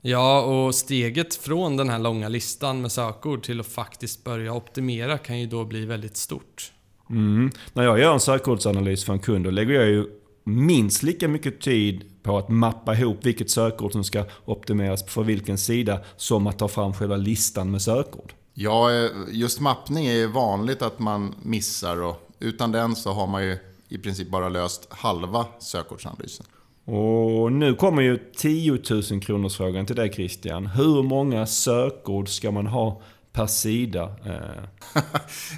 Ja, 0.00 0.42
och 0.42 0.74
steget 0.74 1.34
från 1.34 1.76
den 1.76 1.88
här 1.88 1.98
långa 1.98 2.28
listan 2.28 2.80
med 2.82 2.92
sökord 2.92 3.42
till 3.42 3.60
att 3.60 3.66
faktiskt 3.66 4.24
börja 4.24 4.52
optimera 4.52 5.18
kan 5.18 5.40
ju 5.40 5.46
då 5.46 5.64
bli 5.64 5.86
väldigt 5.86 6.16
stort. 6.16 6.72
Mm. 7.10 7.50
När 7.72 7.84
jag 7.84 7.98
gör 7.98 8.12
en 8.12 8.20
sökordsanalys 8.20 9.04
för 9.04 9.12
en 9.12 9.18
kund, 9.18 9.44
då 9.44 9.50
lägger 9.50 9.74
jag 9.74 9.86
ju 9.86 10.06
minst 10.48 11.02
lika 11.02 11.28
mycket 11.28 11.60
tid 11.60 12.04
på 12.22 12.38
att 12.38 12.48
mappa 12.48 12.94
ihop 12.94 13.18
vilket 13.22 13.50
sökord 13.50 13.92
som 13.92 14.04
ska 14.04 14.24
optimeras 14.44 15.04
för 15.06 15.22
vilken 15.22 15.58
sida, 15.58 16.00
som 16.16 16.46
att 16.46 16.58
ta 16.58 16.68
fram 16.68 16.94
själva 16.94 17.16
listan 17.16 17.70
med 17.70 17.82
sökord. 17.82 18.32
Ja, 18.54 18.92
eh, 18.92 19.10
just 19.30 19.60
mappning 19.60 20.06
är 20.06 20.26
vanligt 20.26 20.82
att 20.82 20.98
man 20.98 21.34
missar 21.42 22.02
och 22.02 22.30
utan 22.40 22.72
den 22.72 22.96
så 22.96 23.12
har 23.12 23.26
man 23.26 23.44
ju 23.44 23.58
i 23.88 23.98
princip 23.98 24.30
bara 24.30 24.48
löst 24.48 24.86
halva 24.90 25.46
sökordsanalysen. 25.58 26.46
Och 26.84 27.52
nu 27.52 27.74
kommer 27.74 28.02
ju 28.02 28.18
10 28.36 28.78
000 28.90 29.20
kronors 29.20 29.56
frågan 29.56 29.86
till 29.86 29.96
dig 29.96 30.12
Christian. 30.12 30.66
Hur 30.66 31.02
många 31.02 31.46
sökord 31.46 32.28
ska 32.28 32.50
man 32.50 32.66
ha 32.66 33.02
per 33.32 33.46
sida? 33.46 34.14
Eh, 34.24 35.02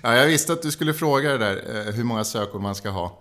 Ja, 0.02 0.14
jag 0.14 0.26
visste 0.26 0.52
att 0.52 0.62
du 0.62 0.70
skulle 0.70 0.94
fråga 0.94 1.30
det 1.30 1.38
där, 1.38 1.87
eh, 1.88 1.94
hur 1.94 2.04
många 2.04 2.25
sökord 2.25 2.61
man 2.61 2.75
ska 2.75 2.90
ha. 2.90 3.18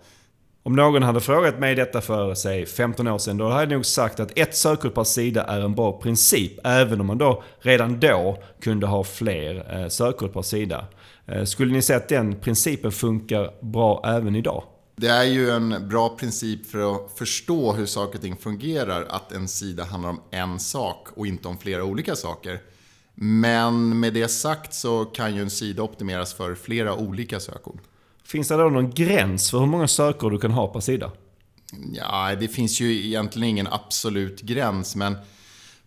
Om 0.62 0.76
någon 0.76 1.02
hade 1.02 1.20
frågat 1.20 1.58
mig 1.58 1.74
detta 1.74 2.00
för, 2.00 2.34
säg 2.34 2.66
15 2.66 3.08
år 3.08 3.18
sedan, 3.18 3.36
då 3.36 3.48
hade 3.48 3.62
jag 3.62 3.72
nog 3.72 3.86
sagt 3.86 4.20
att 4.20 4.38
ett 4.38 4.56
sökord 4.56 4.94
per 4.94 5.04
sida 5.04 5.44
är 5.44 5.60
en 5.60 5.74
bra 5.74 6.00
princip. 6.00 6.52
Även 6.64 7.00
om 7.00 7.06
man 7.06 7.18
då 7.18 7.42
redan 7.60 8.00
då 8.00 8.38
kunde 8.60 8.86
ha 8.86 9.04
fler 9.04 9.80
eh, 9.80 9.88
sökord 9.88 10.32
per 10.32 10.42
sida. 10.42 10.84
Eh, 11.26 11.44
skulle 11.44 11.72
ni 11.72 11.82
säga 11.82 11.96
att 11.96 12.08
den 12.08 12.34
principen 12.40 12.92
funkar 12.92 13.64
bra 13.64 14.02
även 14.04 14.36
idag? 14.36 14.62
Det 14.96 15.08
är 15.08 15.24
ju 15.24 15.50
en 15.50 15.88
bra 15.88 16.16
princip 16.16 16.66
för 16.70 16.94
att 16.94 17.18
förstå 17.18 17.72
hur 17.72 17.86
saker 17.86 18.14
och 18.14 18.22
ting 18.22 18.36
fungerar 18.36 19.06
att 19.08 19.32
en 19.32 19.48
sida 19.48 19.84
handlar 19.84 20.10
om 20.10 20.20
en 20.30 20.60
sak 20.60 21.08
och 21.14 21.26
inte 21.26 21.48
om 21.48 21.58
flera 21.58 21.84
olika 21.84 22.16
saker. 22.16 22.60
Men 23.14 24.00
med 24.00 24.14
det 24.14 24.28
sagt 24.28 24.74
så 24.74 25.04
kan 25.04 25.34
ju 25.34 25.42
en 25.42 25.50
sida 25.50 25.82
optimeras 25.82 26.34
för 26.34 26.54
flera 26.54 26.94
olika 26.94 27.40
sökord. 27.40 27.78
Finns 28.30 28.48
det 28.48 28.56
då 28.56 28.68
någon 28.68 28.90
gräns 28.90 29.50
för 29.50 29.58
hur 29.58 29.66
många 29.66 29.88
sökord 29.88 30.32
du 30.32 30.38
kan 30.38 30.50
ha 30.50 30.68
per 30.68 30.80
sida? 30.80 31.10
Ja, 31.92 32.36
det 32.40 32.48
finns 32.48 32.80
ju 32.80 33.06
egentligen 33.06 33.48
ingen 33.48 33.66
absolut 33.66 34.40
gräns, 34.40 34.96
men 34.96 35.16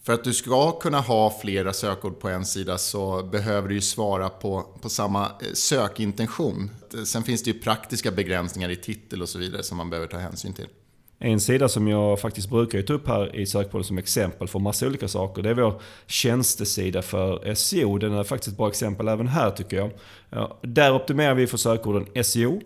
för 0.04 0.14
att 0.14 0.24
du 0.24 0.34
ska 0.34 0.72
kunna 0.72 1.00
ha 1.00 1.40
flera 1.42 1.74
sökord 1.74 2.20
på 2.20 2.30
en 2.30 2.46
sida 2.46 2.78
så 2.78 3.24
behöver 3.24 3.70
du 3.70 3.76
ju 3.76 3.82
svara 3.82 4.30
på, 4.30 4.66
på 4.82 4.90
samma 4.90 5.26
eh, 5.26 5.54
sökintention. 5.54 6.72
Sen 7.06 7.24
finns 7.24 7.44
det 7.44 7.52
ju 7.52 7.60
praktiska 7.60 8.12
begränsningar 8.12 8.70
i 8.70 8.76
titel 8.76 9.22
och 9.22 9.30
så 9.30 9.40
vidare 9.40 9.64
som 9.64 9.78
man 9.78 9.90
behöver 9.90 10.08
ta 10.08 10.18
hänsyn 10.18 10.54
till. 10.54 10.68
En 11.26 11.40
sida 11.40 11.70
som 11.70 11.88
jag 11.88 12.20
faktiskt 12.20 12.50
brukar 12.50 12.82
ta 12.82 12.94
upp 12.94 13.08
här 13.08 13.36
i 13.36 13.46
sökpodden 13.46 13.86
som 13.86 13.98
exempel 13.98 14.48
för 14.48 14.60
massa 14.60 14.88
olika 14.88 15.08
saker, 15.08 15.42
det 15.42 15.50
är 15.50 15.54
vår 15.54 15.82
tjänstesida 16.08 17.02
för 17.02 17.54
SEO. 17.56 17.98
Den 17.98 18.14
är 18.14 18.24
faktiskt 18.24 18.52
ett 18.52 18.58
bra 18.58 18.68
exempel 18.68 19.08
även 19.08 19.28
här 19.28 19.52
tycker 19.52 19.78
jag. 19.78 19.92
Där 20.62 20.96
optimerar 20.96 21.34
vi 21.34 21.48
för 21.48 21.58
sökorden 21.58 22.24
SEO, 22.24 22.62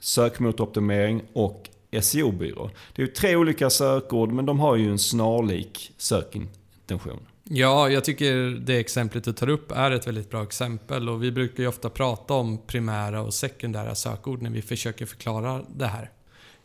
sökmotoroptimering 0.00 1.22
och 1.32 1.68
SEO-byrå. 2.00 2.70
Det 2.94 3.02
är 3.02 3.06
ju 3.06 3.12
tre 3.12 3.36
olika 3.36 3.70
sökord 3.70 4.32
men 4.32 4.46
de 4.46 4.60
har 4.60 4.76
ju 4.76 4.90
en 4.90 4.98
snarlik 4.98 5.92
sökintention. 5.96 7.20
Ja, 7.44 7.88
jag 7.88 8.04
tycker 8.04 8.34
det 8.60 8.76
exemplet 8.76 9.24
du 9.24 9.32
tar 9.32 9.48
upp 9.48 9.72
är 9.72 9.90
ett 9.90 10.06
väldigt 10.06 10.30
bra 10.30 10.42
exempel 10.42 11.08
och 11.08 11.22
vi 11.22 11.32
brukar 11.32 11.62
ju 11.62 11.68
ofta 11.68 11.90
prata 11.90 12.34
om 12.34 12.58
primära 12.66 13.22
och 13.22 13.34
sekundära 13.34 13.94
sökord 13.94 14.42
när 14.42 14.50
vi 14.50 14.62
försöker 14.62 15.06
förklara 15.06 15.60
det 15.76 15.86
här. 15.86 16.10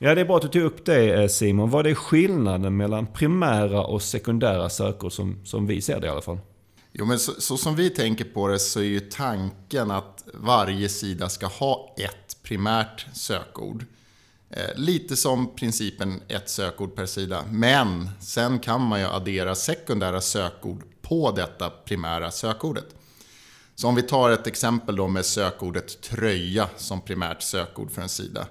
Ja, 0.01 0.15
det 0.15 0.21
är 0.21 0.25
bra 0.25 0.35
att 0.35 0.41
du 0.41 0.47
tog 0.47 0.61
upp 0.61 0.85
det 0.85 1.13
eh, 1.13 1.27
Simon. 1.27 1.69
Vad 1.69 1.87
är 1.87 1.93
skillnaden 1.93 2.77
mellan 2.77 3.07
primära 3.07 3.83
och 3.83 4.01
sekundära 4.01 4.69
sökord 4.69 5.11
som, 5.11 5.45
som 5.45 5.67
vi 5.67 5.81
ser 5.81 5.99
det 5.99 6.07
i 6.07 6.09
alla 6.09 6.21
fall? 6.21 6.39
Jo, 6.93 7.05
men 7.05 7.19
så, 7.19 7.31
så, 7.41 7.57
som 7.57 7.75
vi 7.75 7.89
tänker 7.89 8.25
på 8.25 8.47
det 8.47 8.59
så 8.59 8.79
är 8.79 8.83
ju 8.83 8.99
tanken 8.99 9.91
att 9.91 10.23
varje 10.33 10.89
sida 10.89 11.29
ska 11.29 11.47
ha 11.47 11.95
ett 11.97 12.43
primärt 12.43 13.07
sökord. 13.13 13.85
Eh, 14.49 14.75
lite 14.75 15.15
som 15.15 15.55
principen 15.55 16.21
ett 16.27 16.49
sökord 16.49 16.95
per 16.95 17.05
sida. 17.05 17.43
Men 17.49 18.09
sen 18.19 18.59
kan 18.59 18.81
man 18.81 18.99
ju 18.99 19.05
addera 19.05 19.55
sekundära 19.55 20.21
sökord 20.21 20.83
på 21.01 21.31
detta 21.31 21.69
primära 21.69 22.31
sökordet. 22.31 22.95
Så 23.75 23.87
om 23.87 23.95
vi 23.95 24.01
tar 24.01 24.29
ett 24.29 24.47
exempel 24.47 24.95
då 24.95 25.07
med 25.07 25.25
sökordet 25.25 26.01
tröja 26.01 26.69
som 26.77 27.01
primärt 27.01 27.41
sökord 27.41 27.91
för 27.91 28.01
en 28.01 28.09
sida. 28.09 28.47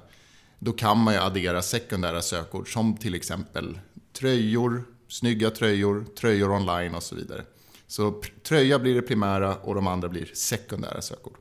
Då 0.58 0.72
kan 0.72 0.98
man 0.98 1.14
ju 1.14 1.20
addera 1.20 1.62
sekundära 1.62 2.22
sökord 2.22 2.72
som 2.72 2.96
till 2.96 3.14
exempel 3.14 3.78
tröjor, 4.18 4.84
snygga 5.08 5.50
tröjor, 5.50 6.04
tröjor 6.20 6.50
online 6.50 6.94
och 6.94 7.02
så 7.02 7.14
vidare. 7.14 7.44
Så 7.86 8.22
tröja 8.42 8.78
blir 8.78 8.94
det 8.94 9.02
primära 9.02 9.54
och 9.54 9.74
de 9.74 9.86
andra 9.86 10.08
blir 10.08 10.30
sekundära 10.34 11.02
sökord. 11.02 11.36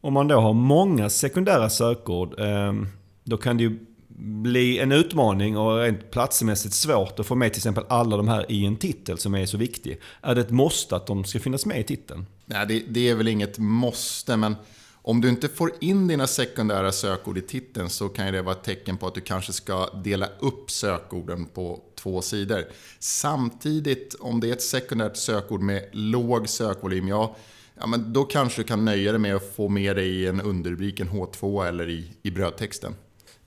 Om 0.00 0.12
man 0.12 0.28
då 0.28 0.40
har 0.40 0.52
många 0.52 1.10
sekundära 1.10 1.70
sökord, 1.70 2.40
ehm, 2.40 2.86
då 3.24 3.36
kan 3.36 3.56
det 3.56 3.62
ju 3.62 3.78
bli 4.18 4.78
en 4.78 4.92
utmaning 4.92 5.56
och 5.56 5.78
rent 5.78 6.10
platsmässigt 6.10 6.74
svårt 6.74 7.20
att 7.20 7.26
få 7.26 7.34
med 7.34 7.52
till 7.52 7.58
exempel 7.60 7.84
alla 7.88 8.16
de 8.16 8.28
här 8.28 8.52
i 8.52 8.66
en 8.66 8.76
titel 8.76 9.18
som 9.18 9.34
är 9.34 9.46
så 9.46 9.56
viktig. 9.56 10.00
Är 10.20 10.34
det 10.34 10.40
ett 10.40 10.50
måste 10.50 10.96
att 10.96 11.06
de 11.06 11.24
ska 11.24 11.40
finnas 11.40 11.66
med 11.66 11.80
i 11.80 11.84
titeln? 11.84 12.26
Nej, 12.46 12.66
det, 12.66 12.82
det 12.88 13.08
är 13.08 13.14
väl 13.14 13.28
inget 13.28 13.58
måste, 13.58 14.36
men 14.36 14.56
om 15.02 15.20
du 15.20 15.28
inte 15.28 15.48
får 15.48 15.72
in 15.80 16.08
dina 16.08 16.26
sekundära 16.26 16.92
sökord 16.92 17.38
i 17.38 17.42
titeln 17.42 17.90
så 17.90 18.08
kan 18.08 18.32
det 18.32 18.42
vara 18.42 18.54
ett 18.54 18.64
tecken 18.64 18.96
på 18.96 19.06
att 19.06 19.14
du 19.14 19.20
kanske 19.20 19.52
ska 19.52 19.86
dela 19.86 20.28
upp 20.38 20.70
sökorden 20.70 21.44
på 21.46 21.80
två 21.94 22.22
sidor. 22.22 22.64
Samtidigt, 22.98 24.14
om 24.14 24.40
det 24.40 24.48
är 24.48 24.52
ett 24.52 24.62
sekundärt 24.62 25.16
sökord 25.16 25.60
med 25.60 25.88
låg 25.92 26.48
sökvolym, 26.48 27.08
ja, 27.08 27.36
ja 27.74 27.86
men 27.86 28.12
då 28.12 28.24
kanske 28.24 28.62
du 28.62 28.66
kan 28.66 28.84
nöja 28.84 29.12
dig 29.12 29.20
med 29.20 29.36
att 29.36 29.54
få 29.56 29.68
med 29.68 29.96
dig 29.96 30.08
i 30.08 30.26
en 30.26 30.40
underrubrik, 30.40 31.00
en 31.00 31.08
H2 31.08 31.68
eller 31.68 31.88
i, 31.88 32.12
i 32.22 32.30
brödtexten. 32.30 32.94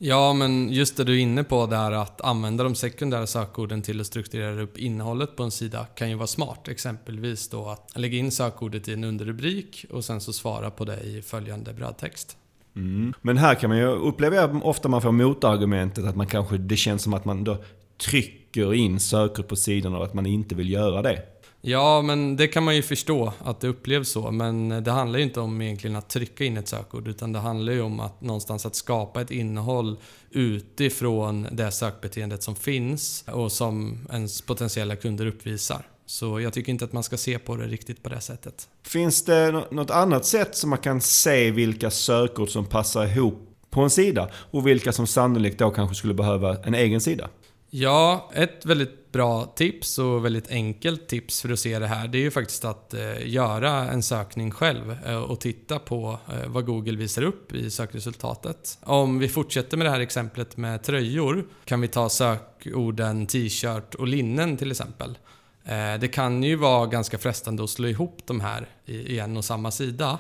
Ja, 0.04 0.34
men 0.34 0.70
just 0.70 0.98
det 0.98 1.04
du 1.04 1.14
är 1.14 1.20
inne 1.20 1.44
på 1.44 1.66
där 1.66 1.92
att 1.92 2.22
använda 2.22 2.64
de 2.64 2.76
sekundära 2.76 3.28
sökorden 3.28 3.82
till 3.82 4.02
att 4.02 4.08
strukturera 4.08 4.62
upp 4.62 4.78
innehållet 4.78 5.36
på 5.36 5.44
en 5.44 5.52
sida 5.52 5.86
kan 5.96 6.10
ju 6.10 6.16
vara 6.16 6.28
smart. 6.28 6.68
Exempelvis 6.68 7.50
då 7.50 7.70
att 7.70 7.92
lägga 7.96 8.18
in 8.18 8.32
sökordet 8.32 8.88
i 8.88 8.94
en 8.94 9.04
underrubrik 9.04 9.86
och 9.90 10.06
sen 10.06 10.22
så 10.22 10.34
svara 10.34 10.72
på 10.72 10.86
det 10.86 11.00
i 11.00 11.22
följande 11.22 11.74
brödtext. 11.74 12.38
Mm. 12.76 13.14
Men 13.22 13.38
här 13.38 13.56
kan 13.56 13.70
man 13.70 13.78
ju 13.78 13.86
uppleva 13.86 14.60
ofta 14.64 14.90
man 14.90 15.02
får 15.02 15.12
motargumentet 15.12 16.06
att 16.06 16.16
man 16.16 16.28
kanske, 16.28 16.58
det 16.58 16.78
känns 16.78 17.02
som 17.02 17.14
att 17.14 17.26
man 17.26 17.44
då 17.44 17.58
trycker 17.98 18.74
in 18.74 19.00
sökord 19.00 19.48
på 19.48 19.56
sidan 19.56 19.96
och 19.96 20.04
att 20.04 20.14
man 20.14 20.26
inte 20.26 20.56
vill 20.56 20.70
göra 20.70 21.02
det. 21.02 21.22
Ja, 21.64 22.02
men 22.02 22.36
det 22.36 22.48
kan 22.48 22.64
man 22.64 22.76
ju 22.76 22.82
förstå 22.82 23.34
att 23.40 23.60
det 23.60 23.68
upplevs 23.68 24.10
så. 24.10 24.32
Men 24.32 24.84
det 24.84 24.92
handlar 24.92 25.20
ju 25.20 25.26
inte 25.26 25.40
om 25.40 25.62
egentligen 25.62 25.96
att 25.96 26.10
trycka 26.10 26.44
in 26.44 26.58
ett 26.58 26.68
sökord 26.68 27.08
utan 27.08 27.34
det 27.34 27.40
handlar 27.40 27.74
ju 27.74 27.82
om 27.82 28.00
att 28.00 28.22
någonstans 28.22 28.66
att 28.66 28.76
skapa 28.76 29.22
ett 29.22 29.32
innehåll 29.32 29.98
utifrån 30.32 31.48
det 31.52 31.72
sökbeteendet 31.72 32.44
som 32.44 32.56
finns 32.56 33.26
och 33.28 33.52
som 33.52 34.08
ens 34.12 34.42
potentiella 34.42 34.96
kunder 34.96 35.26
uppvisar. 35.26 35.88
Så 36.06 36.40
jag 36.42 36.54
tycker 36.54 36.72
inte 36.72 36.86
att 36.86 36.94
man 36.94 37.04
ska 37.04 37.18
se 37.18 37.40
på 37.40 37.56
det 37.56 37.68
riktigt 37.68 38.04
på 38.04 38.10
det 38.10 38.22
sättet. 38.22 38.68
Finns 38.84 39.26
det 39.26 39.52
något 39.72 39.92
annat 39.92 40.26
sätt 40.26 40.56
som 40.56 40.70
man 40.70 40.80
kan 40.80 41.02
se 41.02 41.52
vilka 41.52 41.92
sökord 41.92 42.50
som 42.50 42.66
passar 42.66 43.06
ihop 43.06 43.48
på 43.70 43.82
en 43.82 43.90
sida 43.90 44.30
och 44.34 44.68
vilka 44.68 44.92
som 44.92 45.08
sannolikt 45.08 45.60
då 45.60 45.72
kanske 45.72 45.96
skulle 45.96 46.14
behöva 46.14 46.58
en 46.64 46.76
egen 46.76 47.02
sida? 47.02 47.30
Ja, 47.74 48.30
ett 48.34 48.66
väldigt 48.66 49.12
bra 49.12 49.46
tips 49.46 49.98
och 49.98 50.26
väldigt 50.26 50.52
enkelt 50.52 51.08
tips 51.08 51.42
för 51.42 51.50
att 51.50 51.60
se 51.60 51.80
det 51.80 51.88
här, 51.88 52.08
det 52.08 52.18
är 52.18 52.22
ju 52.22 52.32
faktiskt 52.32 52.66
att 52.66 52.94
eh, 52.94 53.28
göra 53.28 53.72
en 53.72 54.04
sökning 54.04 54.52
själv 54.52 54.98
eh, 55.06 55.18
och 55.18 55.40
titta 55.40 55.80
på 55.80 56.20
eh, 56.28 56.48
vad 56.48 56.66
Google 56.66 56.98
visar 56.98 57.22
upp 57.22 57.54
i 57.56 57.70
sökresultatet. 57.70 58.78
Om 58.84 59.20
vi 59.20 59.30
fortsätter 59.30 59.78
med 59.78 59.86
det 59.86 59.92
här 59.92 60.00
exemplet 60.00 60.58
med 60.58 60.84
tröjor 60.84 61.48
kan 61.66 61.82
vi 61.82 61.88
ta 61.88 62.10
sökorden 62.10 63.28
t-shirt 63.28 63.96
och 63.96 64.08
linnen 64.08 64.58
till 64.58 64.72
exempel. 64.72 65.18
Eh, 65.66 66.00
det 66.00 66.08
kan 66.14 66.44
ju 66.44 66.56
vara 66.56 66.86
ganska 66.86 67.18
frestande 67.18 67.64
att 67.64 67.70
slå 67.70 67.88
ihop 67.88 68.18
de 68.26 68.42
här 68.42 68.70
i 68.86 69.20
en 69.20 69.38
och 69.38 69.46
samma 69.46 69.72
sida. 69.72 70.20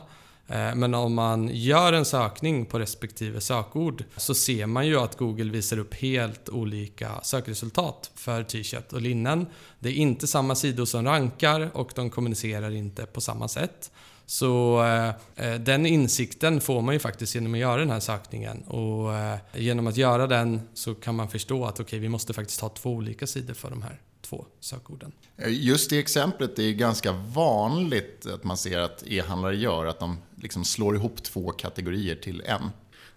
Eh, 0.51 0.75
men 0.75 0.93
om 0.93 1.13
man 1.13 1.49
gör 1.53 1.93
en 1.93 2.05
sökning 2.05 2.65
på 2.65 2.79
respektive 2.79 3.41
sökord 3.41 4.03
så 4.17 4.33
ser 4.33 4.65
man 4.65 4.87
ju 4.87 4.99
att 4.99 5.17
Google 5.17 5.51
visar 5.51 5.77
upp 5.77 5.93
helt 5.93 6.49
olika 6.49 7.21
sökresultat 7.23 8.11
för 8.15 8.43
t-shirt 8.43 8.93
och 8.93 9.01
linnen. 9.01 9.45
Det 9.79 9.89
är 9.89 9.93
inte 9.93 10.27
samma 10.27 10.55
sidor 10.55 10.85
som 10.85 11.05
rankar 11.05 11.69
och 11.73 11.91
de 11.95 12.09
kommunicerar 12.09 12.71
inte 12.71 13.05
på 13.05 13.21
samma 13.21 13.47
sätt. 13.47 13.91
Så 14.25 14.83
eh, 14.83 15.09
eh 15.35 15.59
den 15.59 15.85
insikten 15.85 16.61
får 16.61 16.81
man 16.81 16.95
ju 16.95 16.99
faktiskt 16.99 17.35
genom 17.35 17.53
att 17.53 17.59
göra 17.59 17.79
den 17.79 17.89
här 17.89 17.99
sökningen. 17.99 18.61
Och 18.61 19.13
eh, 19.13 19.37
genom 19.53 19.87
att 19.87 19.97
göra 19.97 20.27
den 20.27 20.61
så 20.73 20.95
kan 20.95 21.15
man 21.15 21.29
förstå 21.29 21.65
att 21.65 21.73
okej, 21.73 21.83
okay, 21.83 21.99
vi 21.99 22.09
måste 22.09 22.33
faktiskt 22.33 22.61
ha 22.61 22.69
två 22.69 22.89
olika 22.89 23.27
sidor 23.27 23.53
för 23.53 23.69
de 23.69 23.81
här 23.81 23.99
två 24.31 24.45
sökorden. 24.59 25.11
Just 25.47 25.89
det 25.89 25.99
exemplet 25.99 26.59
är 26.59 26.71
ganska 26.71 27.11
vanligt 27.11 28.25
att 28.33 28.43
man 28.43 28.57
ser 28.57 28.79
att 28.79 29.03
e-handlare 29.07 29.55
gör, 29.55 29.85
att 29.85 29.99
de 29.99 30.17
liksom 30.35 30.65
slår 30.65 30.95
ihop 30.95 31.23
två 31.23 31.51
kategorier 31.51 32.15
till 32.15 32.43
en. 32.45 32.61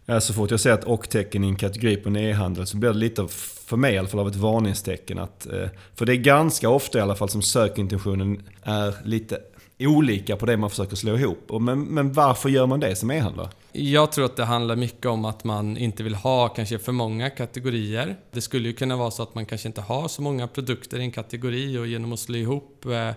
Ja, 0.07 0.21
så 0.21 0.35
fort 0.35 0.51
jag 0.51 0.61
ser 0.61 0.73
ett 0.73 0.85
och-tecken 0.85 1.45
i 1.45 1.49
en 1.49 1.57
kategori 1.57 1.97
på 1.97 2.09
en 2.09 2.17
e-handel 2.17 2.67
så 2.67 2.77
blir 2.77 2.91
det 2.91 2.99
lite, 2.99 3.29
för 3.67 3.77
mig 3.77 3.95
i 3.95 3.99
alla 3.99 4.09
fall, 4.09 4.21
av 4.21 4.29
ett 4.29 4.37
varningstecken. 4.37 5.19
Att, 5.19 5.47
eh, 5.47 5.69
för 5.95 6.07
det 6.07 6.13
är 6.13 6.17
ganska 6.17 6.69
ofta 6.69 6.99
i 6.99 7.01
alla 7.01 7.17
fall 7.17 7.29
som 7.29 7.43
sökintentionen 7.43 8.43
är 8.63 8.95
lite 9.05 9.41
olika 9.79 10.37
på 10.37 10.47
det 10.47 10.57
man 10.57 10.71
försöker 10.71 10.97
slå 10.97 11.17
ihop. 11.17 11.51
Men, 11.61 11.81
men 11.81 12.13
varför 12.13 12.49
gör 12.49 12.67
man 12.67 12.81
det 12.81 12.97
som 12.97 13.11
e-handlare? 13.11 13.49
Jag 13.73 14.13
tror 14.13 14.25
att 14.25 14.37
det 14.37 14.45
handlar 14.45 14.77
mycket 14.77 15.07
om 15.07 15.25
att 15.25 15.45
man 15.45 15.77
inte 15.77 16.03
vill 16.03 16.15
ha 16.15 16.49
kanske 16.49 16.79
för 16.79 16.93
många 16.93 17.31
kategorier. 17.31 18.17
Det 18.31 18.41
skulle 18.41 18.69
ju 18.69 18.75
kunna 18.75 18.97
vara 18.97 19.11
så 19.11 19.23
att 19.23 19.35
man 19.35 19.47
kanske 19.47 19.69
inte 19.69 19.81
har 19.81 20.09
så 20.09 20.23
många 20.23 20.49
produkter 20.49 20.99
i 20.99 21.03
en 21.03 21.11
kategori 21.11 21.79
och 21.79 21.87
genom 21.87 22.13
att 22.13 22.21
slå 22.21 22.37
ihop 22.37 22.85
eh, 22.85 23.09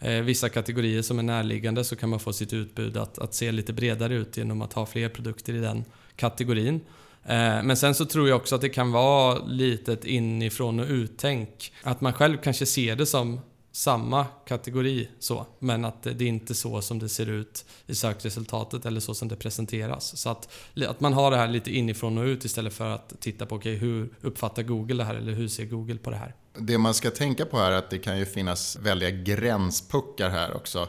eh 0.00 0.22
vissa 0.22 0.48
kategorier 0.48 1.02
som 1.02 1.18
är 1.18 1.22
närliggande 1.22 1.84
så 1.84 1.96
kan 1.96 2.08
man 2.08 2.20
få 2.20 2.32
sitt 2.32 2.52
utbud 2.52 2.96
att, 2.96 3.18
att 3.18 3.34
se 3.34 3.52
lite 3.52 3.72
bredare 3.72 4.14
ut 4.14 4.36
genom 4.36 4.62
att 4.62 4.72
ha 4.72 4.86
fler 4.86 5.08
produkter 5.08 5.54
i 5.54 5.58
den 5.58 5.84
kategorin. 6.16 6.80
Eh, 7.24 7.62
men 7.62 7.76
sen 7.76 7.94
så 7.94 8.04
tror 8.04 8.28
jag 8.28 8.36
också 8.36 8.54
att 8.54 8.60
det 8.60 8.68
kan 8.68 8.92
vara 8.92 9.38
lite 9.38 9.92
ett 9.92 10.04
inifrån 10.04 10.80
och 10.80 10.86
uttänk. 10.88 11.72
Att 11.82 12.00
man 12.00 12.12
själv 12.12 12.36
kanske 12.36 12.66
ser 12.66 12.96
det 12.96 13.06
som 13.06 13.40
samma 13.72 14.26
kategori 14.46 15.08
så, 15.18 15.46
men 15.58 15.84
att 15.84 16.02
det 16.02 16.24
är 16.24 16.28
inte 16.28 16.54
så 16.54 16.82
som 16.82 16.98
det 16.98 17.08
ser 17.08 17.26
ut 17.26 17.64
i 17.86 17.94
sökresultatet 17.94 18.86
eller 18.86 19.00
så 19.00 19.14
som 19.14 19.28
det 19.28 19.36
presenteras. 19.36 20.16
Så 20.16 20.30
att, 20.30 20.48
att 20.88 21.00
man 21.00 21.12
har 21.12 21.30
det 21.30 21.36
här 21.36 21.48
lite 21.48 21.70
inifrån 21.70 22.18
och 22.18 22.24
ut 22.24 22.44
istället 22.44 22.72
för 22.72 22.90
att 22.90 23.20
titta 23.20 23.46
på 23.46 23.54
okay, 23.54 23.74
hur 23.74 24.14
uppfattar 24.20 24.62
Google 24.62 24.94
det 24.94 25.04
här 25.04 25.14
eller 25.14 25.32
hur 25.32 25.48
ser 25.48 25.64
Google 25.64 25.98
på 25.98 26.10
det 26.10 26.16
här. 26.16 26.34
Det 26.58 26.78
man 26.78 26.94
ska 26.94 27.10
tänka 27.10 27.46
på 27.46 27.58
är 27.58 27.72
att 27.72 27.90
det 27.90 27.98
kan 27.98 28.18
ju 28.18 28.26
finnas 28.26 28.76
väldiga 28.76 29.10
gränspuckar 29.10 30.30
här 30.30 30.56
också. 30.56 30.88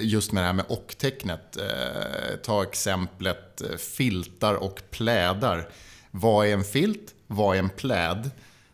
Just 0.00 0.32
med 0.32 0.42
det 0.42 0.46
här 0.46 0.52
med 0.52 0.64
och-tecknet. 0.68 1.56
Eh, 1.56 2.36
ta 2.42 2.62
exemplet 2.62 3.62
eh, 3.62 3.76
filtar 3.76 4.54
och 4.54 4.82
plädar. 4.90 5.68
Vad 6.10 6.46
är 6.46 6.52
en 6.52 6.64
filt? 6.64 7.14
Vad 7.26 7.56
är 7.56 7.58
en 7.58 7.70
pläd? 7.70 8.30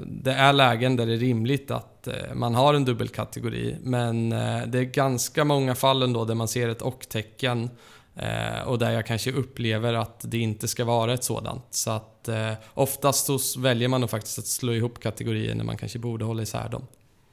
det 0.00 0.32
är 0.32 0.52
lägen 0.52 0.96
där 0.96 1.06
det 1.06 1.12
är 1.12 1.18
rimligt 1.18 1.70
att 1.70 2.06
eh, 2.06 2.14
man 2.34 2.54
har 2.54 2.74
en 2.74 2.84
dubbelkategori. 2.84 3.76
Men 3.82 4.32
eh, 4.32 4.66
det 4.66 4.78
är 4.78 4.84
ganska 4.84 5.44
många 5.44 5.74
fall 5.74 6.02
ändå 6.02 6.24
där 6.24 6.34
man 6.34 6.48
ser 6.48 6.68
ett 6.68 6.82
och-tecken 6.82 7.70
eh, 8.16 8.62
och 8.66 8.78
där 8.78 8.90
jag 8.90 9.06
kanske 9.06 9.32
upplever 9.32 9.94
att 9.94 10.20
det 10.24 10.38
inte 10.38 10.68
ska 10.68 10.84
vara 10.84 11.14
ett 11.14 11.24
sådant. 11.24 11.66
Så 11.70 11.90
att 11.90 12.28
eh, 12.28 12.52
oftast 12.74 13.26
så 13.26 13.60
väljer 13.60 13.88
man 13.88 14.00
nog 14.00 14.10
faktiskt 14.10 14.38
att 14.38 14.46
slå 14.46 14.72
ihop 14.72 15.00
kategorier 15.00 15.54
när 15.54 15.64
man 15.64 15.76
kanske 15.76 15.98
borde 15.98 16.24
hålla 16.24 16.42
isär 16.42 16.68
dem. 16.68 16.86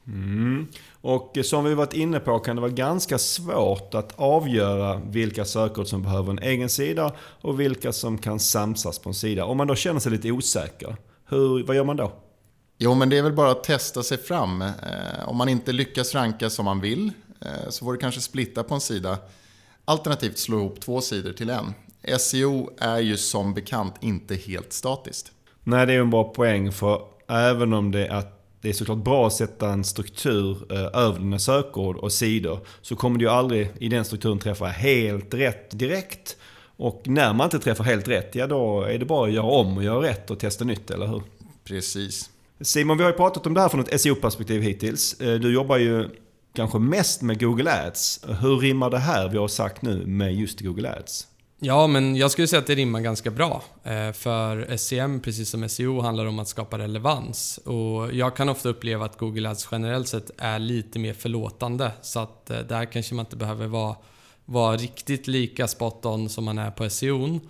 Mm. 0.08 0.66
Och 1.00 1.38
som 1.44 1.64
vi 1.64 1.74
varit 1.74 1.92
inne 1.92 2.20
på 2.20 2.38
kan 2.38 2.56
det 2.56 2.62
vara 2.62 2.72
ganska 2.72 3.18
svårt 3.18 3.94
att 3.94 4.12
avgöra 4.16 5.00
vilka 5.06 5.44
sökord 5.44 5.86
som 5.86 6.02
behöver 6.02 6.30
en 6.30 6.38
egen 6.38 6.68
sida 6.68 7.12
och 7.20 7.60
vilka 7.60 7.92
som 7.92 8.18
kan 8.18 8.40
samsas 8.40 8.98
på 8.98 9.08
en 9.08 9.14
sida. 9.14 9.44
Om 9.44 9.56
man 9.56 9.66
då 9.66 9.74
känner 9.74 10.00
sig 10.00 10.12
lite 10.12 10.30
osäker, 10.30 10.96
hur, 11.28 11.64
vad 11.64 11.76
gör 11.76 11.84
man 11.84 11.96
då? 11.96 12.12
Jo, 12.78 12.94
men 12.94 13.08
det 13.08 13.18
är 13.18 13.22
väl 13.22 13.32
bara 13.32 13.50
att 13.50 13.64
testa 13.64 14.02
sig 14.02 14.18
fram. 14.18 14.62
Eh, 14.62 14.68
om 15.26 15.36
man 15.36 15.48
inte 15.48 15.72
lyckas 15.72 16.14
ranka 16.14 16.50
som 16.50 16.64
man 16.64 16.80
vill 16.80 17.12
eh, 17.40 17.68
så 17.68 17.84
får 17.84 17.92
du 17.92 17.98
kanske 17.98 18.20
splitta 18.20 18.62
på 18.62 18.74
en 18.74 18.80
sida. 18.80 19.18
Alternativt 19.84 20.38
slå 20.38 20.58
ihop 20.58 20.80
två 20.80 21.00
sidor 21.00 21.32
till 21.32 21.50
en. 21.50 21.74
SEO 22.18 22.70
är 22.78 22.98
ju 22.98 23.16
som 23.16 23.54
bekant 23.54 23.94
inte 24.00 24.34
helt 24.34 24.72
statiskt. 24.72 25.32
Nej, 25.64 25.86
det 25.86 25.92
är 25.92 26.00
en 26.00 26.10
bra 26.10 26.24
poäng 26.24 26.72
för 26.72 27.02
även 27.28 27.72
om 27.72 27.90
det 27.90 28.06
är, 28.06 28.24
det 28.60 28.68
är 28.68 28.72
såklart 28.72 28.98
bra 28.98 29.26
att 29.26 29.32
sätta 29.32 29.70
en 29.70 29.84
struktur 29.84 30.72
eh, 30.72 31.00
över 31.00 31.18
dina 31.18 31.38
sökord 31.38 31.96
och 31.96 32.12
sidor 32.12 32.58
så 32.82 32.96
kommer 32.96 33.18
du 33.18 33.24
ju 33.24 33.30
aldrig 33.30 33.70
i 33.80 33.88
den 33.88 34.04
strukturen 34.04 34.38
träffa 34.38 34.66
helt 34.66 35.34
rätt 35.34 35.78
direkt. 35.78 36.36
Och 36.76 37.02
när 37.04 37.32
man 37.32 37.44
inte 37.44 37.58
träffar 37.58 37.84
helt 37.84 38.08
rätt, 38.08 38.34
ja 38.34 38.46
då 38.46 38.82
är 38.82 38.98
det 38.98 39.04
bara 39.04 39.26
att 39.28 39.34
göra 39.34 39.46
om 39.46 39.76
och 39.76 39.84
göra 39.84 40.02
rätt 40.02 40.30
och 40.30 40.38
testa 40.38 40.64
nytt, 40.64 40.90
eller 40.90 41.06
hur? 41.06 41.22
Precis. 41.64 42.30
Simon, 42.60 42.96
vi 42.96 43.02
har 43.02 43.10
ju 43.10 43.16
pratat 43.16 43.46
om 43.46 43.54
det 43.54 43.60
här 43.60 43.68
från 43.68 43.80
ett 43.80 44.00
SEO-perspektiv 44.00 44.62
hittills. 44.62 45.20
Eh, 45.20 45.34
Du 45.40 45.52
jobbar 45.54 45.76
ju 45.76 46.08
kanske 46.54 46.78
mest 46.78 47.22
med 47.22 47.40
Google 47.40 47.86
Ads. 47.86 48.20
Hur 48.40 48.56
rimmar 48.58 48.90
det 48.90 48.98
här 48.98 49.28
vi 49.28 49.38
har 49.38 49.48
sagt 49.48 49.82
nu 49.82 50.06
med 50.06 50.34
just 50.34 50.60
Google 50.60 50.90
Ads? 50.98 51.26
Ja, 51.60 51.86
men 51.86 52.16
jag 52.16 52.30
skulle 52.30 52.48
säga 52.48 52.60
att 52.60 52.66
det 52.66 52.74
rimmar 52.74 53.00
ganska 53.00 53.30
bra. 53.30 53.62
Eh, 53.84 54.12
för 54.12 54.76
SEM, 54.76 55.20
precis 55.20 55.50
som 55.50 55.68
SEO, 55.68 56.00
handlar 56.00 56.26
om 56.26 56.38
att 56.38 56.48
skapa 56.48 56.78
relevans. 56.78 57.58
Och 57.58 58.14
jag 58.14 58.36
kan 58.36 58.48
ofta 58.48 58.68
uppleva 58.68 59.04
att 59.04 59.18
Google 59.18 59.50
Ads 59.50 59.68
generellt 59.72 60.08
sett 60.08 60.30
är 60.38 60.58
lite 60.58 60.98
mer 60.98 61.12
förlåtande. 61.12 61.92
Så 62.02 62.20
att 62.20 62.50
eh, 62.50 62.58
där 62.58 62.84
kanske 62.84 63.14
man 63.14 63.26
inte 63.26 63.36
behöver 63.36 63.66
vara, 63.66 63.96
vara 64.44 64.76
riktigt 64.76 65.26
lika 65.26 65.68
spot 65.68 66.06
on 66.06 66.28
som 66.28 66.44
man 66.44 66.58
är 66.58 66.70
på 66.70 66.90
SEO. 66.90 67.40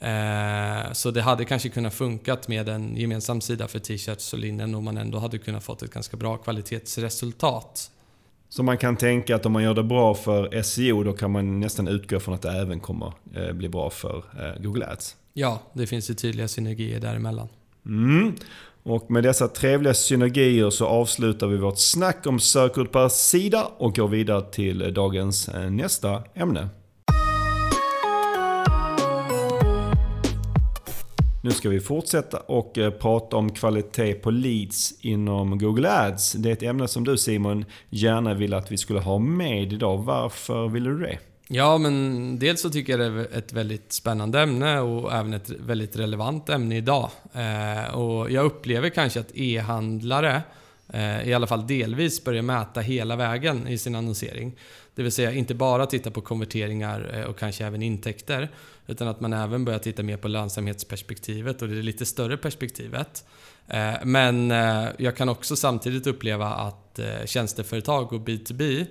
Eh, 0.00 0.92
så 0.92 1.10
det 1.10 1.22
hade 1.22 1.44
kanske 1.44 1.68
kunnat 1.68 1.94
funkat 1.94 2.48
med 2.48 2.68
en 2.68 2.96
gemensam 2.96 3.40
sida 3.40 3.68
för 3.68 3.78
t-shirts 3.78 4.32
och 4.32 4.38
linnen 4.38 4.74
och 4.74 4.82
man 4.82 4.96
ändå 4.96 5.18
hade 5.18 5.38
kunnat 5.38 5.64
fått 5.64 5.82
ett 5.82 5.90
ganska 5.90 6.16
bra 6.16 6.36
kvalitetsresultat. 6.36 7.90
Så 8.52 8.62
man 8.62 8.78
kan 8.78 8.96
tänka 8.96 9.36
att 9.36 9.46
om 9.46 9.52
man 9.52 9.62
gör 9.62 9.74
det 9.74 9.82
bra 9.82 10.14
för 10.14 10.62
SEO 10.62 11.02
då 11.02 11.12
kan 11.12 11.30
man 11.30 11.60
nästan 11.60 11.88
utgå 11.88 12.20
från 12.20 12.34
att 12.34 12.42
det 12.42 12.50
även 12.50 12.80
kommer 12.80 13.12
eh, 13.34 13.52
bli 13.52 13.68
bra 13.68 13.90
för 13.90 14.16
eh, 14.16 14.62
Google 14.62 14.86
Ads. 14.86 15.16
Ja, 15.32 15.62
det 15.72 15.86
finns 15.86 16.10
ju 16.10 16.14
tydliga 16.14 16.48
synergier 16.48 17.00
däremellan. 17.00 17.48
Mm. 17.86 18.32
Och 18.82 19.10
med 19.10 19.22
dessa 19.22 19.48
trevliga 19.48 19.94
synergier 19.94 20.70
så 20.70 20.86
avslutar 20.86 21.46
vi 21.46 21.56
vårt 21.56 21.78
snack 21.78 22.26
om 22.26 22.40
sökord 22.40 22.92
per 22.92 23.08
sida 23.08 23.70
och 23.78 23.96
går 23.96 24.08
vidare 24.08 24.42
till 24.50 24.94
dagens 24.94 25.48
eh, 25.48 25.70
nästa 25.70 26.22
ämne. 26.34 26.68
Nu 31.42 31.50
ska 31.50 31.68
vi 31.68 31.80
fortsätta 31.80 32.36
och 32.36 32.78
eh, 32.78 32.90
prata 32.90 33.36
om 33.36 33.52
kvalitet 33.52 34.14
på 34.14 34.30
leads 34.30 34.94
inom 35.00 35.58
Google 35.58 35.90
Ads. 35.90 36.32
Det 36.32 36.48
är 36.48 36.52
ett 36.52 36.62
ämne 36.62 36.88
som 36.88 37.04
du 37.04 37.18
Simon 37.18 37.64
gärna 37.90 38.34
vill 38.34 38.54
att 38.54 38.72
vi 38.72 38.78
skulle 38.78 39.00
ha 39.00 39.18
med 39.18 39.72
idag. 39.72 39.98
Varför 39.98 40.68
ville 40.68 40.90
du 40.90 40.98
det? 40.98 41.18
Ja, 41.48 41.78
men 41.78 42.38
dels 42.38 42.60
så 42.60 42.70
tycker 42.70 42.98
jag 42.98 43.12
det 43.12 43.20
är 43.20 43.38
ett 43.38 43.52
väldigt 43.52 43.92
spännande 43.92 44.40
ämne 44.40 44.80
och 44.80 45.12
även 45.12 45.32
ett 45.32 45.50
väldigt 45.50 45.96
relevant 45.96 46.48
ämne 46.48 46.76
idag. 46.76 47.10
Eh, 47.32 47.94
och 47.94 48.30
jag 48.30 48.44
upplever 48.44 48.88
kanske 48.88 49.20
att 49.20 49.30
e-handlare, 49.34 50.42
eh, 50.92 51.28
i 51.28 51.34
alla 51.34 51.46
fall 51.46 51.66
delvis, 51.66 52.24
börjar 52.24 52.42
mäta 52.42 52.80
hela 52.80 53.16
vägen 53.16 53.68
i 53.68 53.78
sin 53.78 53.94
annonsering. 53.94 54.52
Det 54.94 55.02
vill 55.02 55.12
säga 55.12 55.32
inte 55.32 55.54
bara 55.54 55.86
titta 55.86 56.10
på 56.10 56.20
konverteringar 56.20 57.10
eh, 57.14 57.24
och 57.24 57.38
kanske 57.38 57.66
även 57.66 57.82
intäkter, 57.82 58.48
utan 58.86 59.08
att 59.08 59.20
man 59.20 59.32
även 59.32 59.64
börjar 59.64 59.78
titta 59.78 60.02
mer 60.02 60.16
på 60.16 60.28
lönsamhetsperspektivet 60.28 61.62
och 61.62 61.68
det 61.68 61.82
lite 61.82 62.06
större 62.06 62.36
perspektivet. 62.36 63.24
Eh, 63.68 63.94
men 64.04 64.50
eh, 64.50 64.88
jag 64.98 65.16
kan 65.16 65.28
också 65.28 65.56
samtidigt 65.56 66.06
uppleva 66.06 66.46
att 66.46 67.00
tjänsteföretag 67.24 68.12
och 68.12 68.20
B2B 68.20 68.86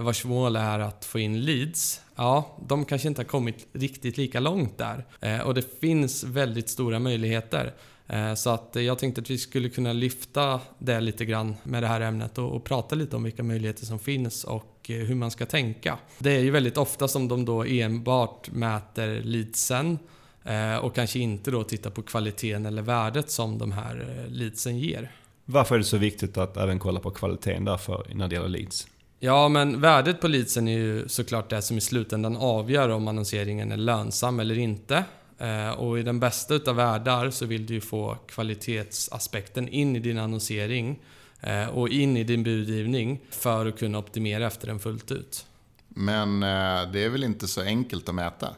vars 0.00 0.24
mål 0.24 0.56
är 0.56 0.78
att 0.78 1.04
få 1.04 1.18
in 1.18 1.40
leads, 1.40 2.00
ja, 2.16 2.58
de 2.68 2.84
kanske 2.84 3.08
inte 3.08 3.20
har 3.20 3.26
kommit 3.26 3.66
riktigt 3.72 4.16
lika 4.16 4.40
långt 4.40 4.78
där. 4.78 5.04
Och 5.44 5.54
det 5.54 5.80
finns 5.80 6.24
väldigt 6.24 6.68
stora 6.68 6.98
möjligheter. 6.98 7.72
Eh, 8.12 8.34
Så 8.34 8.50
att 8.50 8.76
jag 8.76 8.98
tänkte 8.98 9.20
att 9.20 9.30
vi 9.30 9.38
skulle 9.38 9.68
kunna 9.68 9.92
lyfta 9.92 10.60
det 10.78 11.00
lite 11.00 11.24
grann 11.24 11.56
med 11.62 11.82
det 11.82 11.86
här 11.86 12.00
ämnet 12.00 12.38
och, 12.38 12.56
och 12.56 12.64
prata 12.64 12.94
lite 12.94 13.16
om 13.16 13.22
vilka 13.22 13.42
möjligheter 13.42 13.86
som 13.86 13.98
finns 13.98 14.44
och 14.44 14.90
eh, 14.90 14.96
hur 14.96 15.14
man 15.14 15.30
ska 15.30 15.46
tänka. 15.46 15.98
Det 16.18 16.36
är 16.36 16.40
ju 16.40 16.50
väldigt 16.50 16.76
ofta 16.76 17.08
som 17.08 17.28
de 17.28 17.44
då 17.44 17.64
enbart 17.64 18.50
mäter 18.50 19.20
leadsen 19.22 19.98
eh, 20.44 20.76
och 20.76 20.94
kanske 20.94 21.18
inte 21.18 21.50
då 21.50 21.64
tittar 21.64 21.90
på 21.90 22.02
kvaliteten 22.02 22.66
eller 22.66 22.82
värdet 22.82 23.30
som 23.30 23.58
de 23.58 23.72
här 23.72 24.24
eh, 24.24 24.30
leadsen 24.32 24.78
ger. 24.78 25.10
Varför 25.44 25.74
är 25.74 25.78
det 25.78 25.84
så 25.84 25.96
viktigt 25.96 26.38
att 26.38 26.56
även 26.56 26.78
kolla 26.78 27.00
på 27.00 27.10
kvaliteten 27.10 27.64
därför 27.64 28.06
när 28.14 28.28
det 28.28 28.34
gäller 28.34 28.48
leads? 28.48 28.86
Ja, 29.20 29.48
men 29.48 29.80
värdet 29.80 30.20
på 30.20 30.28
leadsen 30.28 30.68
är 30.68 30.78
ju 30.78 31.08
såklart 31.08 31.50
det 31.50 31.62
som 31.62 31.78
i 31.78 31.80
slutändan 31.80 32.36
avgör 32.36 32.88
om 32.88 33.08
annonseringen 33.08 33.72
är 33.72 33.76
lönsam 33.76 34.40
eller 34.40 34.58
inte. 34.58 35.04
Eh, 35.42 35.70
Och 35.70 35.98
i 35.98 36.02
den 36.02 36.20
bästa 36.20 36.54
utav 36.54 36.76
världar 36.76 37.30
så 37.30 37.46
vill 37.46 37.66
du 37.66 37.74
ju 37.74 37.80
få 37.80 38.16
kvalitetsaspekten 38.28 39.68
in 39.68 39.96
i 39.96 39.98
din 39.98 40.18
annonsering 40.18 40.98
eh, 41.40 41.68
och 41.68 41.88
in 41.88 42.16
i 42.16 42.24
din 42.24 42.42
budgivning 42.42 43.20
för 43.30 43.66
att 43.66 43.78
kunna 43.78 43.98
optimera 43.98 44.46
efter 44.46 44.66
den 44.66 44.78
fullt 44.78 45.10
ut. 45.10 45.46
Men 45.88 46.42
eh, 46.42 46.92
det 46.92 47.04
är 47.04 47.08
väl 47.08 47.24
inte 47.24 47.48
så 47.48 47.62
enkelt 47.62 48.08
att 48.08 48.14
mäta? 48.14 48.48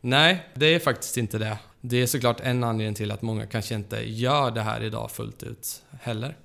Nej, 0.00 0.46
det 0.54 0.66
är 0.74 0.78
faktiskt 0.78 1.16
inte 1.16 1.38
det. 1.38 1.58
Det 1.80 1.96
är 2.02 2.06
såklart 2.06 2.40
en 2.40 2.64
anledning 2.64 2.94
till 2.94 3.10
att 3.10 3.22
många 3.22 3.46
kanske 3.46 3.74
inte 3.74 4.10
gör 4.10 4.50
det 4.50 4.60
här 4.60 4.82
idag 4.82 5.10
fullt 5.10 5.42
ut 5.42 5.82
heller. 6.00 6.36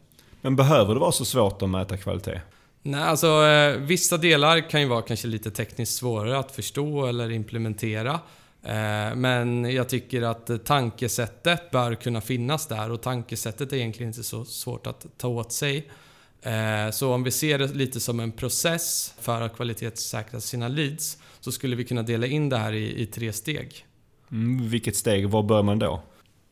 Men 0.42 0.56
behöver 0.56 0.94
det 0.94 1.00
vara 1.00 1.12
så 1.12 1.26
svårt 1.26 1.62
att 1.62 1.70
mäta 1.70 1.98
kvalitet? 1.98 2.42
Nej, 2.82 3.02
alltså 3.02 3.44
vissa 3.80 4.18
delar 4.18 4.70
kan 4.70 4.82
ju 4.82 4.88
vara 4.88 5.02
kanske 5.02 5.28
lite 5.28 5.52
tekniskt 5.52 5.98
svårare 5.98 6.40
att 6.40 6.52
förstå 6.52 7.06
eller 7.06 7.32
implementera. 7.32 8.20
Eh, 8.68 9.16
men 9.16 9.72
jag 9.72 9.90
tycker 9.90 10.22
att 10.22 10.66
tankesättet 10.66 11.72
bör 11.72 11.96
kunna 11.96 12.22
finnas 12.22 12.68
där 12.68 12.92
och 12.92 13.02
tankesättet 13.02 13.74
är 13.74 13.78
egentligen 13.78 14.10
inte 14.10 14.24
så 14.24 14.46
svårt 14.46 14.88
att 14.88 15.06
ta 15.18 15.28
åt 15.28 15.52
sig. 15.52 15.90
Eh, 16.42 16.92
så 16.92 17.14
om 17.14 17.24
vi 17.24 17.32
ser 17.32 17.60
det 17.60 17.68
lite 17.68 18.00
som 18.00 18.20
en 18.20 18.32
process 18.32 19.14
för 19.20 19.42
att 19.42 19.56
kvalitetssäkra 19.56 20.40
sina 20.40 20.68
leads 20.68 21.18
så 21.40 21.52
skulle 21.52 21.76
vi 21.76 21.84
kunna 21.84 22.04
dela 22.04 22.28
in 22.28 22.50
det 22.50 22.58
här 22.58 22.74
i, 22.74 23.02
i 23.02 23.06
tre 23.06 23.34
steg. 23.34 23.86
Mm, 24.32 24.70
vilket 24.70 24.96
steg? 24.96 25.30
Var 25.30 25.44
bör 25.44 25.64
man 25.64 25.80
då? 25.80 26.02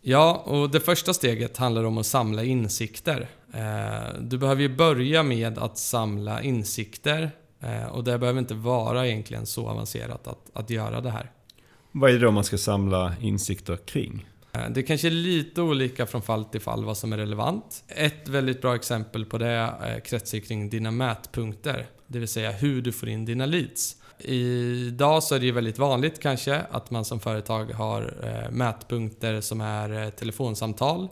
Ja, 0.01 0.43
och 0.45 0.69
det 0.69 0.79
första 0.79 1.13
steget 1.13 1.57
handlar 1.57 1.83
om 1.83 1.97
att 1.97 2.05
samla 2.05 2.43
insikter. 2.43 3.27
Eh, 3.53 4.19
Du 4.21 4.37
behöver 4.37 4.61
ju 4.61 4.75
börja 4.75 5.23
med 5.23 5.57
att 5.57 5.77
samla 5.77 6.41
insikter 6.41 7.31
och 7.91 8.03
det 8.03 8.17
behöver 8.17 8.39
inte 8.39 8.53
vara 8.53 9.07
egentligen 9.07 9.45
så 9.45 9.67
avancerat 9.67 10.27
att, 10.27 10.49
att 10.53 10.69
göra 10.69 11.01
det 11.01 11.09
här. 11.09 11.31
Vad 11.97 12.09
är 12.09 12.13
det 12.13 12.19
då 12.19 12.31
man 12.31 12.43
ska 12.43 12.57
samla 12.57 13.13
insikter 13.21 13.77
kring? 13.77 14.25
Eh, 14.51 14.69
det 14.69 14.83
kanske 14.83 15.07
är 15.07 15.11
lite 15.11 15.61
olika 15.61 16.05
från 16.05 16.21
fall 16.21 16.45
till 16.45 16.61
fall 16.61 16.85
vad 16.85 16.97
som 16.97 17.13
är 17.13 17.17
relevant. 17.17 17.83
Ett 17.87 18.27
väldigt 18.27 18.61
bra 18.61 18.75
exempel 18.75 19.25
på 19.25 19.37
det 19.37 19.73
eh, 19.85 20.01
kretsar 20.01 20.39
kring 20.39 20.69
dina 20.69 20.91
mätpunkter, 20.91 21.85
det 22.07 22.19
vill 22.19 22.27
säga 22.27 22.51
hur 22.51 22.81
du 22.81 22.91
får 22.91 23.09
in 23.09 23.25
dina 23.25 23.45
leads. 23.45 23.95
Idag 24.19 25.23
så 25.23 25.35
är 25.35 25.39
det 25.39 25.45
ju 25.45 25.51
väldigt 25.51 25.79
vanligt 25.79 26.21
kanske 26.21 26.61
att 26.71 26.91
man 26.91 27.05
som 27.05 27.19
företag 27.19 27.65
har 27.65 28.13
eh, 28.23 28.51
mätpunkter 28.51 29.41
som 29.41 29.61
är 29.61 30.11
telefonsamtal, 30.11 31.07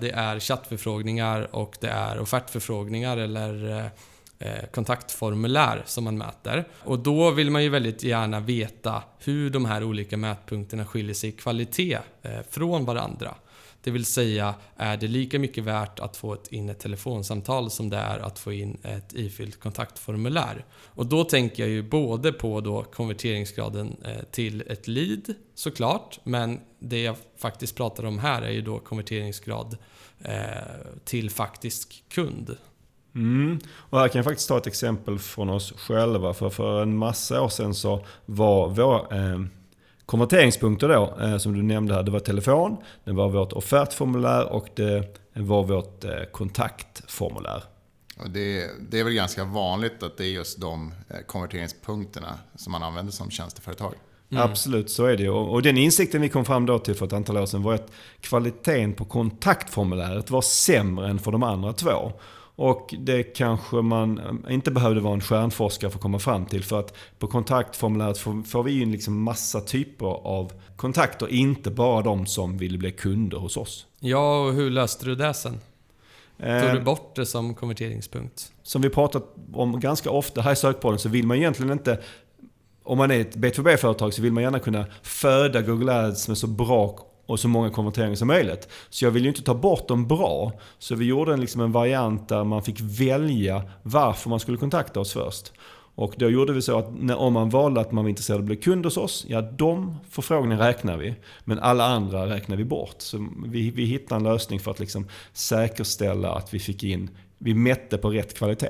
det 0.00 0.10
är 0.14 0.40
chattförfrågningar 0.40 1.56
och 1.56 1.76
det 1.80 1.88
är 1.88 2.20
offertförfrågningar 2.20 3.16
eller 3.16 3.90
Eh, 4.38 4.66
kontaktformulär 4.72 5.82
som 5.86 6.04
man 6.04 6.18
mäter. 6.18 6.68
Och 6.84 6.98
då 6.98 7.30
vill 7.30 7.50
man 7.50 7.62
ju 7.62 7.68
väldigt 7.68 8.02
gärna 8.02 8.40
veta 8.40 9.02
hur 9.18 9.50
de 9.50 9.64
här 9.64 9.84
olika 9.84 10.16
mätpunkterna 10.16 10.86
skiljer 10.86 11.14
sig 11.14 11.28
i 11.30 11.32
kvalitet 11.32 11.98
eh, 12.22 12.40
från 12.50 12.84
varandra. 12.84 13.34
Det 13.82 13.90
vill 13.90 14.04
säga, 14.04 14.54
är 14.76 14.96
det 14.96 15.08
lika 15.08 15.38
mycket 15.38 15.64
värt 15.64 16.00
att 16.00 16.16
få 16.16 16.36
in 16.50 16.68
ett 16.68 16.78
telefonsamtal 16.78 17.70
som 17.70 17.90
det 17.90 17.96
är 17.96 18.18
att 18.18 18.38
få 18.38 18.52
in 18.52 18.78
ett 18.82 19.12
ifyllt 19.12 19.60
kontaktformulär? 19.60 20.64
Och 20.84 21.06
då 21.06 21.24
tänker 21.24 21.62
jag 21.62 21.70
ju 21.70 21.82
både 21.82 22.32
på 22.32 22.60
då 22.60 22.82
konverteringsgraden 22.82 23.96
eh, 24.04 24.22
till 24.30 24.62
ett 24.66 24.88
lead 24.88 25.34
såklart, 25.54 26.20
men 26.22 26.60
det 26.78 27.02
jag 27.02 27.16
faktiskt 27.36 27.76
pratar 27.76 28.04
om 28.04 28.18
här 28.18 28.42
är 28.42 28.50
ju 28.50 28.62
då 28.62 28.78
konverteringsgrad 28.78 29.76
till 31.04 31.30
faktisk 31.30 32.04
kund. 32.08 32.56
Mm. 33.16 33.58
Och 33.76 34.00
här 34.00 34.08
kan 34.08 34.18
jag 34.18 34.24
faktiskt 34.24 34.48
ta 34.48 34.58
ett 34.58 34.66
exempel 34.66 35.18
från 35.18 35.50
oss 35.50 35.72
själva. 35.76 36.34
För 36.34 36.50
för 36.50 36.82
en 36.82 36.96
massa 36.96 37.42
år 37.42 37.48
sedan 37.48 37.74
så 37.74 38.06
var 38.26 38.68
vår 38.68 39.14
eh, 39.14 39.40
konverteringspunkter 40.06 40.88
då, 40.88 41.18
eh, 41.20 41.38
som 41.38 41.52
du 41.52 41.62
nämnde 41.62 41.94
här, 41.94 42.02
det 42.02 42.10
var 42.10 42.20
telefon, 42.20 42.76
det 43.04 43.12
var 43.12 43.28
vårt 43.28 43.52
offertformulär 43.52 44.52
och 44.52 44.68
det 44.74 45.18
var 45.32 45.64
vårt 45.64 46.04
eh, 46.04 46.10
kontaktformulär. 46.32 47.62
Det, 48.26 48.70
det, 48.90 49.00
är 49.00 49.04
väl 49.04 49.12
ganska 49.12 49.44
vanligt 49.44 50.02
att 50.02 50.16
det 50.16 50.24
är 50.24 50.28
just 50.28 50.60
de 50.60 50.92
eh, 51.08 51.16
konverteringspunkterna 51.26 52.38
som 52.54 52.72
man 52.72 52.82
använder 52.82 53.12
som 53.12 53.30
tjänsteföretag. 53.30 53.94
Mm. 54.30 54.42
Absolut, 54.42 54.90
så 54.90 55.04
är 55.04 55.16
det. 55.16 55.28
Och, 55.28 55.52
och 55.52 55.62
den 55.62 55.76
insikten 55.76 56.22
vi 56.22 56.28
kom 56.28 56.44
fram 56.44 56.66
då 56.66 56.78
till 56.78 56.94
för 56.94 57.06
ett 57.06 57.12
antal 57.12 57.36
år 57.36 57.46
sedan 57.46 57.62
var 57.62 57.74
att 57.74 57.90
kvaliteten 58.20 58.92
på 58.92 59.04
kontaktformuläret 59.04 60.30
var 60.30 60.42
sämre 60.42 61.08
än 61.08 61.18
för 61.18 61.32
de 61.32 61.42
andra 61.42 61.72
två. 61.72 62.12
Och 62.56 62.94
det 62.98 63.22
kanske 63.22 63.76
man 63.76 64.20
inte 64.50 64.70
behövde 64.70 65.00
vara 65.00 65.14
en 65.14 65.20
stjärnforskare 65.20 65.90
för 65.90 65.98
att 65.98 66.02
komma 66.02 66.18
fram 66.18 66.46
till. 66.46 66.64
För 66.64 66.80
att 66.80 66.96
på 67.18 67.26
kontaktformuläret 67.26 68.18
får, 68.18 68.42
får 68.42 68.62
vi 68.62 68.82
in 68.82 68.92
liksom 68.92 69.22
massa 69.22 69.60
typer 69.60 70.06
av 70.06 70.52
kontakter. 70.76 71.28
Inte 71.28 71.70
bara 71.70 72.02
de 72.02 72.26
som 72.26 72.58
vill 72.58 72.78
bli 72.78 72.92
kunder 72.92 73.38
hos 73.38 73.56
oss. 73.56 73.86
Ja, 74.00 74.46
och 74.46 74.52
hur 74.52 74.70
löste 74.70 75.04
du 75.04 75.14
det 75.14 75.34
sen? 75.34 75.60
Tog 76.38 76.48
du 76.48 76.78
eh, 76.78 76.82
bort 76.82 77.16
det 77.16 77.26
som 77.26 77.54
konverteringspunkt? 77.54 78.52
Som 78.62 78.82
vi 78.82 78.90
pratat 78.90 79.34
om 79.52 79.80
ganska 79.80 80.10
ofta 80.10 80.40
här 80.40 80.52
i 80.52 80.56
sökpodden 80.56 80.98
så 80.98 81.08
vill 81.08 81.26
man 81.26 81.36
egentligen 81.36 81.72
inte 81.72 82.00
om 82.82 82.98
man 82.98 83.10
är 83.10 83.20
ett 83.20 83.36
B2B-företag 83.36 84.14
så 84.14 84.22
vill 84.22 84.32
man 84.32 84.42
gärna 84.42 84.58
kunna 84.58 84.86
föda 85.02 85.62
Google 85.62 85.92
Ads 85.92 86.28
med 86.28 86.38
så 86.38 86.46
bra 86.46 86.98
och 87.26 87.40
så 87.40 87.48
många 87.48 87.70
konverteringar 87.70 88.14
som 88.14 88.28
möjligt. 88.28 88.68
Så 88.88 89.04
jag 89.04 89.10
vill 89.10 89.22
ju 89.22 89.28
inte 89.28 89.42
ta 89.42 89.54
bort 89.54 89.88
dem 89.88 90.08
bra. 90.08 90.52
Så 90.78 90.94
vi 90.94 91.04
gjorde 91.04 91.32
en, 91.32 91.40
liksom 91.40 91.60
en 91.60 91.72
variant 91.72 92.28
där 92.28 92.44
man 92.44 92.62
fick 92.62 92.80
välja 92.80 93.62
varför 93.82 94.30
man 94.30 94.40
skulle 94.40 94.58
kontakta 94.58 95.00
oss 95.00 95.12
först. 95.12 95.52
Och 95.94 96.14
då 96.16 96.30
gjorde 96.30 96.52
vi 96.52 96.62
så 96.62 96.78
att 96.78 96.94
när, 96.98 97.16
om 97.16 97.32
man 97.32 97.50
valde 97.50 97.80
att 97.80 97.92
man 97.92 98.04
var 98.04 98.08
intresserad 98.08 98.36
av 98.36 98.42
att 98.42 98.46
bli 98.46 98.56
kund 98.56 98.84
hos 98.84 98.96
oss, 98.96 99.24
ja 99.28 99.40
de 99.40 99.96
förfrågningarna 100.10 100.68
räknar 100.68 100.96
vi. 100.96 101.14
Men 101.44 101.58
alla 101.58 101.84
andra 101.84 102.26
räknar 102.26 102.56
vi 102.56 102.64
bort. 102.64 102.94
Så 102.98 103.28
vi, 103.46 103.70
vi 103.70 103.84
hittade 103.84 104.18
en 104.18 104.22
lösning 104.22 104.60
för 104.60 104.70
att 104.70 104.80
liksom 104.80 105.08
säkerställa 105.32 106.30
att 106.30 106.54
vi 106.54 106.58
fick 106.58 106.82
in, 106.82 107.10
vi 107.38 107.54
mätte 107.54 107.98
på 107.98 108.10
rätt 108.10 108.34
kvalitet. 108.34 108.68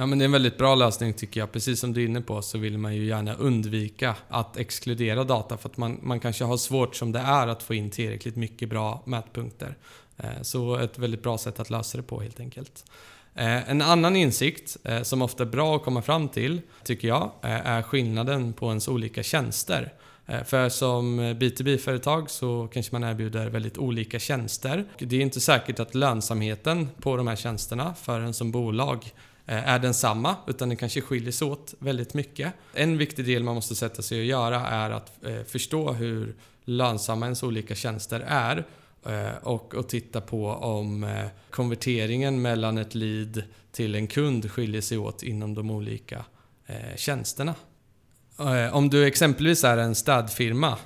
Ja, 0.00 0.06
men 0.06 0.18
det 0.18 0.22
är 0.22 0.26
en 0.26 0.32
väldigt 0.32 0.58
bra 0.58 0.74
lösning 0.74 1.12
tycker 1.12 1.40
jag. 1.40 1.52
Precis 1.52 1.80
som 1.80 1.92
du 1.92 2.02
är 2.02 2.06
inne 2.06 2.20
på 2.20 2.42
så 2.42 2.58
vill 2.58 2.78
man 2.78 2.94
ju 2.94 3.04
gärna 3.04 3.34
undvika 3.34 4.16
att 4.28 4.56
exkludera 4.56 5.24
data 5.24 5.56
för 5.56 5.68
att 5.68 5.76
man, 5.76 5.98
man 6.02 6.20
kanske 6.20 6.44
har 6.44 6.56
svårt 6.56 6.96
som 6.96 7.12
det 7.12 7.18
är 7.18 7.46
att 7.46 7.62
få 7.62 7.74
in 7.74 7.90
tillräckligt 7.90 8.36
mycket 8.36 8.68
bra 8.68 9.02
mätpunkter. 9.04 9.76
Eh, 10.16 10.42
så 10.42 10.76
ett 10.76 10.98
väldigt 10.98 11.22
bra 11.22 11.38
sätt 11.38 11.60
att 11.60 11.70
lösa 11.70 11.96
det 11.96 12.02
på 12.02 12.20
helt 12.20 12.40
enkelt. 12.40 12.84
Eh, 13.34 13.70
en 13.70 13.82
annan 13.82 14.16
insikt 14.16 14.76
eh, 14.84 15.02
som 15.02 15.22
ofta 15.22 15.42
är 15.42 15.48
bra 15.48 15.76
att 15.76 15.82
komma 15.82 16.02
fram 16.02 16.28
till, 16.28 16.60
tycker 16.84 17.08
jag, 17.08 17.30
är 17.42 17.82
skillnaden 17.82 18.52
på 18.52 18.68
ens 18.68 18.88
olika 18.88 19.22
tjänster. 19.22 19.92
För 20.44 20.68
som 20.68 21.20
B2B-företag 21.20 22.30
så 22.30 22.68
kanske 22.72 22.94
man 22.94 23.04
erbjuder 23.04 23.46
väldigt 23.46 23.78
olika 23.78 24.18
tjänster. 24.18 24.84
Det 24.98 25.16
är 25.16 25.20
inte 25.20 25.40
säkert 25.40 25.80
att 25.80 25.94
lönsamheten 25.94 26.88
på 27.00 27.16
de 27.16 27.26
här 27.26 27.36
tjänsterna 27.36 27.94
för 27.94 28.20
en 28.20 28.34
som 28.34 28.50
bolag 28.50 29.12
Eh, 29.50 29.68
är 29.68 29.78
densamma, 29.78 30.36
utan 30.46 30.68
den 30.68 30.76
kanske 30.76 31.00
skiljer 31.00 31.32
sig 31.32 31.48
åt 31.48 31.74
väldigt 31.78 32.14
mycket. 32.14 32.52
En 32.74 32.98
viktig 32.98 33.24
del 33.24 33.42
man 33.42 33.54
måste 33.54 33.74
sätta 33.74 34.02
sig 34.02 34.18
och 34.18 34.24
göra 34.24 34.66
är 34.66 34.90
att 34.90 35.24
eh, 35.24 35.42
förstå 35.42 35.92
hur 35.92 36.34
lönsamma 36.64 37.26
ens 37.26 37.42
olika 37.42 37.74
tjänster 37.74 38.24
är 38.26 38.66
eh, 39.06 39.36
och, 39.42 39.74
och 39.74 39.88
titta 39.88 40.20
på 40.20 40.46
om 40.46 41.12
konverteringen 41.50 42.42
mellan 42.42 42.78
ett 42.78 42.94
lead 42.94 43.42
till 43.72 43.94
en 43.94 44.06
kund 44.06 44.50
skiljer 44.50 44.80
sig 44.80 44.98
åt 44.98 45.22
inom 45.22 45.54
de 45.54 45.70
olika 45.70 46.24
tjänsterna. 46.96 47.54
Om 48.72 48.90
du 48.90 49.06
exempelvis 49.06 49.64
är 49.64 49.76
en 49.76 49.94
städfirma 49.94 50.78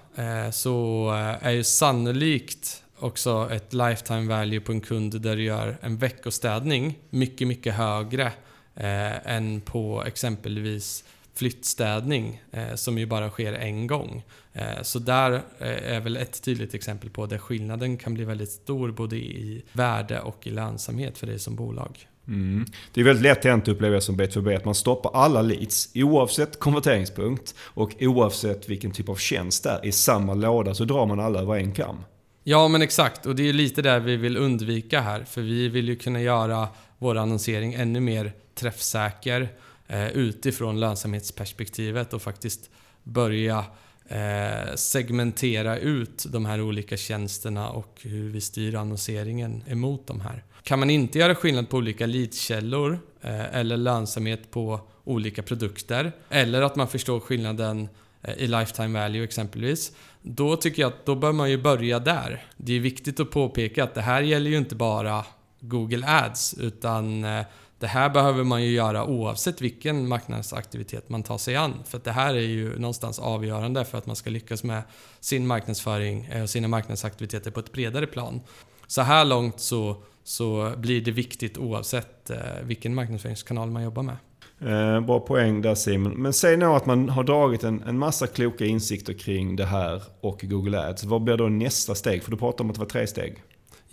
så 0.52 1.10
är 1.40 1.50
ju 1.50 1.64
sannolikt 1.64 2.82
också 2.98 3.48
ett 3.52 3.72
lifetime 3.72 4.28
value 4.28 4.60
på 4.60 4.72
en 4.72 4.80
kund 4.80 5.20
där 5.20 5.36
du 5.36 5.42
gör 5.42 5.76
en 5.80 5.96
veckostädning 5.96 6.98
mycket, 7.10 7.48
mycket 7.48 7.74
högre 7.74 8.32
eh, 8.76 9.36
än 9.36 9.60
på 9.60 10.04
exempelvis 10.06 11.04
flyttstädning 11.34 12.42
eh, 12.52 12.74
som 12.74 12.98
ju 12.98 13.06
bara 13.06 13.30
sker 13.30 13.52
en 13.52 13.86
gång. 13.86 14.22
Eh, 14.52 14.82
så 14.82 14.98
där 14.98 15.32
eh, 15.32 15.94
är 15.94 16.00
väl 16.00 16.16
ett 16.16 16.42
tydligt 16.42 16.74
exempel 16.74 17.10
på 17.10 17.26
där 17.26 17.38
skillnaden 17.38 17.96
kan 17.96 18.14
bli 18.14 18.24
väldigt 18.24 18.50
stor 18.50 18.90
både 18.90 19.16
i 19.16 19.62
värde 19.72 20.20
och 20.20 20.46
i 20.46 20.50
lönsamhet 20.50 21.18
för 21.18 21.26
dig 21.26 21.38
som 21.38 21.56
bolag. 21.56 22.08
Mm. 22.28 22.66
Det 22.92 23.00
är 23.00 23.04
väldigt 23.04 23.22
lätt 23.22 23.44
hänt 23.44 23.68
upplever 23.68 23.94
jag 23.94 24.02
som 24.02 24.20
B2B 24.20 24.56
att 24.56 24.64
man 24.64 24.74
stoppar 24.74 25.10
alla 25.14 25.42
leads 25.42 25.90
oavsett 25.94 26.58
konverteringspunkt 26.58 27.54
och 27.60 27.94
oavsett 28.00 28.68
vilken 28.68 28.90
typ 28.90 29.08
av 29.08 29.16
tjänst 29.16 29.64
det 29.64 29.70
är. 29.70 29.86
I 29.86 29.92
samma 29.92 30.34
låda 30.34 30.74
så 30.74 30.84
drar 30.84 31.06
man 31.06 31.20
alla 31.20 31.40
över 31.40 31.54
en 31.54 31.72
kam. 31.72 31.96
Ja 32.44 32.68
men 32.68 32.82
exakt 32.82 33.26
och 33.26 33.36
det 33.36 33.48
är 33.48 33.52
lite 33.52 33.82
där 33.82 34.00
vi 34.00 34.16
vill 34.16 34.36
undvika 34.36 35.00
här 35.00 35.24
för 35.24 35.40
vi 35.40 35.68
vill 35.68 35.88
ju 35.88 35.96
kunna 35.96 36.20
göra 36.20 36.68
vår 36.98 37.16
annonsering 37.16 37.74
ännu 37.74 38.00
mer 38.00 38.32
träffsäker 38.54 39.48
eh, 39.86 40.08
utifrån 40.08 40.80
lönsamhetsperspektivet 40.80 42.12
och 42.12 42.22
faktiskt 42.22 42.70
börja 43.02 43.64
eh, 44.08 44.74
segmentera 44.74 45.78
ut 45.78 46.26
de 46.28 46.44
här 46.44 46.60
olika 46.60 46.96
tjänsterna 46.96 47.68
och 47.68 48.00
hur 48.02 48.30
vi 48.30 48.40
styr 48.40 48.74
annonseringen 48.74 49.62
emot 49.68 50.06
de 50.06 50.20
här. 50.20 50.44
Kan 50.62 50.78
man 50.78 50.90
inte 50.90 51.18
göra 51.18 51.34
skillnad 51.34 51.68
på 51.68 51.76
olika 51.76 52.06
leadkällor 52.06 52.98
eh, 53.20 53.54
eller 53.54 53.76
lönsamhet 53.76 54.50
på 54.50 54.80
olika 55.04 55.42
produkter 55.42 56.12
eller 56.30 56.62
att 56.62 56.76
man 56.76 56.88
förstår 56.88 57.20
skillnaden 57.20 57.88
eh, 58.22 58.34
i 58.34 58.46
lifetime 58.46 59.00
value 59.00 59.24
exempelvis. 59.24 59.92
Då 60.22 60.56
tycker 60.56 60.82
jag 60.82 60.88
att 60.88 61.06
då 61.06 61.14
bör 61.14 61.32
man 61.32 61.50
ju 61.50 61.58
börja 61.58 61.98
där. 61.98 62.44
Det 62.56 62.72
är 62.72 62.80
viktigt 62.80 63.20
att 63.20 63.30
påpeka 63.30 63.84
att 63.84 63.94
det 63.94 64.00
här 64.00 64.22
gäller 64.22 64.50
ju 64.50 64.58
inte 64.58 64.74
bara 64.74 65.24
Google 65.60 66.06
Ads 66.06 66.54
utan 66.54 67.24
eh, 67.24 67.44
det 67.78 67.86
här 67.86 68.10
behöver 68.10 68.44
man 68.44 68.62
ju 68.62 68.70
göra 68.70 69.04
oavsett 69.04 69.60
vilken 69.60 70.08
marknadsaktivitet 70.08 71.08
man 71.08 71.22
tar 71.22 71.38
sig 71.38 71.56
an. 71.56 71.74
För 71.86 72.00
det 72.04 72.10
här 72.10 72.34
är 72.34 72.40
ju 72.40 72.78
någonstans 72.78 73.18
avgörande 73.18 73.84
för 73.84 73.98
att 73.98 74.06
man 74.06 74.16
ska 74.16 74.30
lyckas 74.30 74.64
med 74.64 74.82
sin 75.20 75.46
marknadsföring 75.46 76.28
och 76.42 76.50
sina 76.50 76.68
marknadsaktiviteter 76.68 77.50
på 77.50 77.60
ett 77.60 77.72
bredare 77.72 78.06
plan. 78.06 78.40
Så 78.86 79.02
här 79.02 79.24
långt 79.24 79.60
så, 79.60 79.96
så 80.24 80.72
blir 80.76 81.00
det 81.00 81.10
viktigt 81.10 81.58
oavsett 81.58 82.30
eh, 82.30 82.38
vilken 82.62 82.94
marknadsföringskanal 82.94 83.70
man 83.70 83.82
jobbar 83.82 84.02
med. 84.02 84.16
Eh, 84.60 85.00
bra 85.00 85.20
poäng 85.20 85.62
där 85.62 85.74
Simon. 85.74 86.12
Men 86.12 86.32
säg 86.32 86.56
nu 86.56 86.66
att 86.66 86.86
man 86.86 87.08
har 87.08 87.24
dragit 87.24 87.64
en, 87.64 87.82
en 87.82 87.98
massa 87.98 88.26
kloka 88.26 88.64
insikter 88.64 89.12
kring 89.12 89.56
det 89.56 89.64
här 89.64 90.02
och 90.20 90.40
Google 90.42 90.88
Ads. 90.88 91.04
Vad 91.04 91.22
blir 91.22 91.36
då 91.36 91.48
nästa 91.48 91.94
steg? 91.94 92.22
För 92.22 92.30
du 92.30 92.36
pratar 92.36 92.64
om 92.64 92.70
att 92.70 92.76
det 92.76 92.80
var 92.80 92.86
tre 92.86 93.06
steg. 93.06 93.42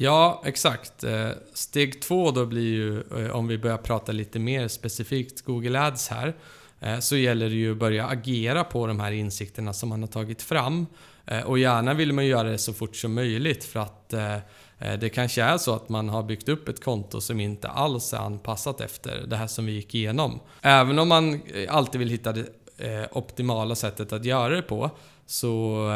Ja, 0.02 0.42
exakt. 0.46 1.04
Eh, 1.04 1.30
steg 1.54 2.02
två 2.02 2.32
då 2.32 2.46
blir 2.46 2.74
ju, 2.74 3.00
eh, 3.00 3.36
om 3.36 3.48
vi 3.48 3.58
börjar 3.58 3.78
prata 3.78 4.12
lite 4.12 4.40
mer 4.40 4.68
specifikt 4.68 5.42
Google 5.42 5.80
Ads 5.80 6.10
här, 6.10 6.36
eh, 6.80 7.00
så 7.00 7.16
gäller 7.16 7.50
det 7.50 7.56
ju 7.56 7.72
att 7.72 7.78
börja 7.78 8.08
agera 8.08 8.64
på 8.64 8.88
de 8.88 9.00
här 9.00 9.12
insikterna 9.12 9.74
som 9.74 9.90
man 9.90 10.02
har 10.02 10.08
tagit 10.08 10.42
fram. 10.42 10.86
Och 11.46 11.60
gärna 11.60 11.94
vill 11.94 12.14
man 12.14 12.26
göra 12.26 12.50
det 12.50 12.58
så 12.58 12.74
fort 12.74 12.96
som 12.96 13.14
möjligt 13.14 13.64
för 13.64 13.80
att 13.80 14.10
det 15.00 15.10
kanske 15.14 15.44
är 15.44 15.58
så 15.58 15.76
att 15.76 15.90
man 15.90 16.10
har 16.10 16.24
byggt 16.24 16.50
upp 16.50 16.70
ett 16.70 16.84
konto 16.84 17.22
som 17.22 17.40
inte 17.40 17.68
alls 17.68 18.14
är 18.14 18.18
anpassat 18.18 18.82
efter 18.82 19.24
det 19.28 19.36
här 19.36 19.48
som 19.48 19.66
vi 19.66 19.72
gick 19.72 19.96
igenom. 19.96 20.40
Även 20.62 21.00
om 21.00 21.08
man 21.08 21.42
alltid 21.70 22.00
vill 22.00 22.10
hitta 22.10 22.34
det 22.34 22.48
optimala 23.12 23.76
sättet 23.76 24.14
att 24.14 24.26
göra 24.26 24.56
det 24.56 24.62
på 24.62 24.92
så 25.26 25.88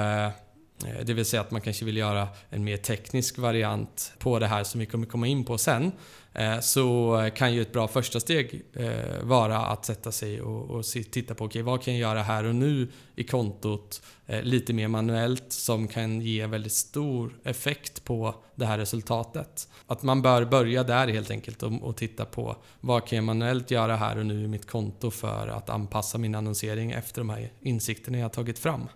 Eh, 0.84 1.06
det 1.06 1.14
vill 1.14 1.26
säga 1.26 1.42
att 1.42 1.52
man 1.52 1.62
kanske 1.62 1.86
vill 1.86 1.98
göra 1.98 2.28
en 2.50 2.64
mer 2.64 2.78
teknisk 2.78 3.38
variant 3.38 4.14
på 4.20 4.40
det 4.40 4.48
här 4.48 4.64
som 4.64 4.80
vi 4.80 4.86
kommer 4.86 5.06
komma 5.06 5.28
in 5.28 5.46
på 5.46 5.58
sen. 5.58 5.92
Eh, 6.34 6.60
så 6.60 7.30
kan 7.36 7.54
ju 7.54 7.62
ett 7.62 7.74
bra 7.74 7.88
första 7.88 8.20
steg 8.20 8.62
eh, 8.74 9.24
vara 9.24 9.58
att 9.58 9.86
sätta 9.86 10.12
sig 10.12 10.42
och, 10.42 10.86
titta 10.86 11.36
på 11.36 11.46
okay, 11.46 11.62
vad 11.62 11.84
kan 11.84 11.94
jag 11.94 12.02
göra 12.02 12.24
här 12.24 12.44
och 12.44 12.56
nu 12.56 12.88
i 13.16 13.24
kontot 13.24 14.02
lite 14.44 14.74
mer 14.74 14.88
manuellt 14.88 15.46
som 15.48 15.88
kan 15.88 16.22
ge 16.22 16.46
väldigt 16.46 16.74
stor 16.74 17.40
effekt 17.44 18.04
på 18.04 18.36
det 18.56 18.66
här 18.66 18.78
resultatet. 18.78 19.68
Att 19.88 20.04
man 20.04 20.22
bör 20.22 20.46
börja 20.46 20.84
där 20.84 21.08
helt 21.08 21.32
enkelt 21.32 21.64
och, 21.64 21.72
och 21.82 21.98
titta 21.98 22.26
på 22.26 22.56
vad 22.80 23.08
kan 23.08 23.16
jag 23.16 23.24
manuellt 23.24 23.72
göra 23.72 23.96
här 23.96 24.18
och 24.18 24.26
nu 24.26 24.44
i 24.44 24.48
mitt 24.48 24.68
konto 24.68 25.12
för 25.12 25.48
att 25.48 25.70
anpassa 25.70 26.18
min 26.18 26.36
annonsering 26.36 26.92
efter 26.92 27.22
de 27.22 27.30
här 27.30 27.52
insikterna 27.62 28.18
jag 28.18 28.34
tagit 28.34 28.60
fram. 28.60 28.88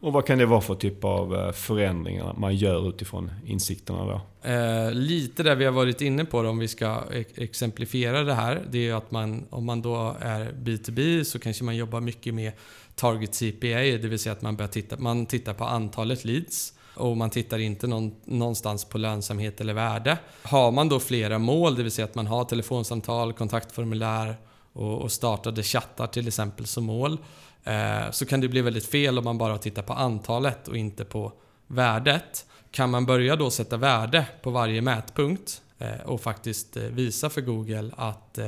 Och 0.00 0.12
vad 0.12 0.26
kan 0.26 0.38
det 0.38 0.46
vara 0.46 0.60
för 0.60 0.74
typ 0.74 1.04
av 1.04 1.36
eh, 1.36 1.52
förändringar 1.52 2.34
man 2.38 2.56
gör 2.56 2.88
utifrån 2.88 3.30
insikterna 3.46 4.04
då? 4.04 4.48
Eh, 4.50 4.92
lite 4.92 5.42
där 5.42 5.56
vi 5.56 5.64
har 5.64 5.72
varit 5.72 6.00
inne 6.00 6.24
på 6.24 6.42
det, 6.42 6.48
om 6.48 6.58
vi 6.58 6.68
ska 6.68 7.02
exemplifiera 7.34 8.22
det 8.22 8.34
här. 8.34 8.62
Det 8.70 8.88
är 8.88 8.94
att 8.94 9.10
man, 9.10 9.44
om 9.50 9.64
man 9.64 9.82
då 9.82 10.16
är 10.20 10.52
B2B 10.52 11.24
så 11.24 11.38
kanske 11.38 11.64
man 11.64 11.76
jobbar 11.76 12.00
mycket 12.00 12.34
med 12.34 12.52
Target 12.94 13.34
CPA, 13.34 13.98
det 14.02 14.08
vill 14.08 14.18
säga 14.18 14.32
att 14.32 14.42
man, 14.42 14.56
börjar 14.56 14.68
titta, 14.68 14.96
man 14.98 15.26
tittar 15.26 15.54
på 15.54 15.64
antalet 15.64 16.24
leads 16.24 16.72
och 16.94 17.16
man 17.16 17.30
tittar 17.30 17.58
inte 17.58 17.86
någon, 17.86 18.14
någonstans 18.24 18.84
på 18.84 18.98
lönsamhet 18.98 19.60
eller 19.60 19.74
värde. 19.74 20.18
Har 20.42 20.70
man 20.70 20.88
då 20.88 21.00
flera 21.00 21.38
mål, 21.38 21.76
det 21.76 21.82
vill 21.82 21.92
säga 21.92 22.04
att 22.04 22.14
man 22.14 22.26
har 22.26 22.44
telefonsamtal, 22.44 23.32
kontaktformulär 23.32 24.34
och, 24.72 25.02
och 25.02 25.12
startade 25.12 25.62
chattar 25.62 26.06
till 26.06 26.28
exempel 26.28 26.66
som 26.66 26.84
mål, 26.84 27.18
Eh, 27.64 28.10
så 28.10 28.26
kan 28.26 28.40
det 28.40 28.48
bli 28.48 28.62
väldigt 28.62 28.86
fel 28.86 29.18
om 29.18 29.24
man 29.24 29.38
bara 29.38 29.58
tittar 29.58 29.82
på 29.82 29.92
antalet 29.92 30.68
och 30.68 30.76
inte 30.76 31.04
på 31.04 31.32
värdet. 31.66 32.46
Kan 32.70 32.90
man 32.90 33.06
börja 33.06 33.36
då 33.36 33.50
sätta 33.50 33.76
värde 33.76 34.26
på 34.42 34.50
varje 34.50 34.82
mätpunkt 34.82 35.62
eh, 35.78 36.00
och 36.04 36.20
faktiskt 36.20 36.76
eh, 36.76 36.82
visa 36.82 37.30
för 37.30 37.40
Google 37.40 37.90
att 37.96 38.38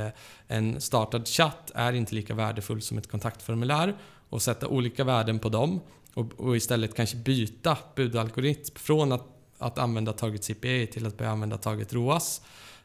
en 0.48 0.80
startad 0.80 1.28
chatt 1.28 1.70
är 1.74 1.92
inte 1.92 2.14
lika 2.14 2.34
värdefull 2.34 2.82
som 2.82 2.98
ett 2.98 3.10
kontaktformulär 3.10 3.94
och 4.28 4.42
sätta 4.42 4.66
olika 4.66 5.04
värden 5.04 5.38
på 5.38 5.48
dem 5.48 5.80
och, 6.14 6.56
istället 6.56 6.96
kanske 6.96 7.16
byta 7.16 7.78
budalgoritm 7.94 8.74
från 8.74 9.12
att, 9.12 9.24
att 9.58 9.78
använda 9.78 10.12
Target 10.12 10.44
CPA 10.44 10.92
till 10.92 11.06
att 11.06 11.18
börja 11.18 11.30
använda 11.30 11.58
Target 11.58 11.92
ROAS 11.92 12.42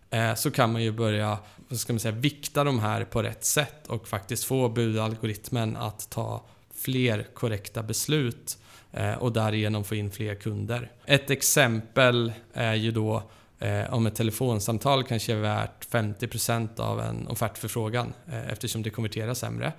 Eh, 0.09 0.35
så 0.35 0.51
kan 0.51 0.71
man 0.71 0.83
ju 0.83 0.91
börja 0.91 1.37
vad 1.67 1.79
ska 1.79 1.93
man 1.93 1.99
säga, 1.99 2.15
vikta 2.15 2.63
de 2.63 2.79
här 2.79 3.03
på 3.03 3.23
rätt 3.23 3.45
sätt 3.45 3.87
och 3.87 4.07
faktiskt 4.07 4.43
få 4.43 4.69
budalgoritmen 4.69 5.77
att 5.77 6.09
ta 6.09 6.45
fler 6.75 7.27
korrekta 7.33 7.83
beslut 7.83 8.57
eh, 8.91 9.13
och 9.13 9.33
därigenom 9.33 9.83
få 9.83 9.95
in 9.95 10.11
fler 10.11 10.35
kunder. 10.35 10.91
Ett 11.05 11.29
exempel 11.29 12.33
är 12.53 12.73
ju 12.73 12.91
då 12.91 13.23
eh, 13.59 13.93
om 13.93 14.07
ett 14.07 14.15
telefonsamtal 14.15 15.03
kanske 15.03 15.33
är 15.33 15.37
värt 15.37 15.87
50% 15.91 16.79
av 16.79 17.01
en 17.01 17.27
offertförfrågan 17.27 18.13
eftersom 18.49 18.83
det 18.83 18.89
konverterar 18.89 19.33
sämre. 19.33 19.73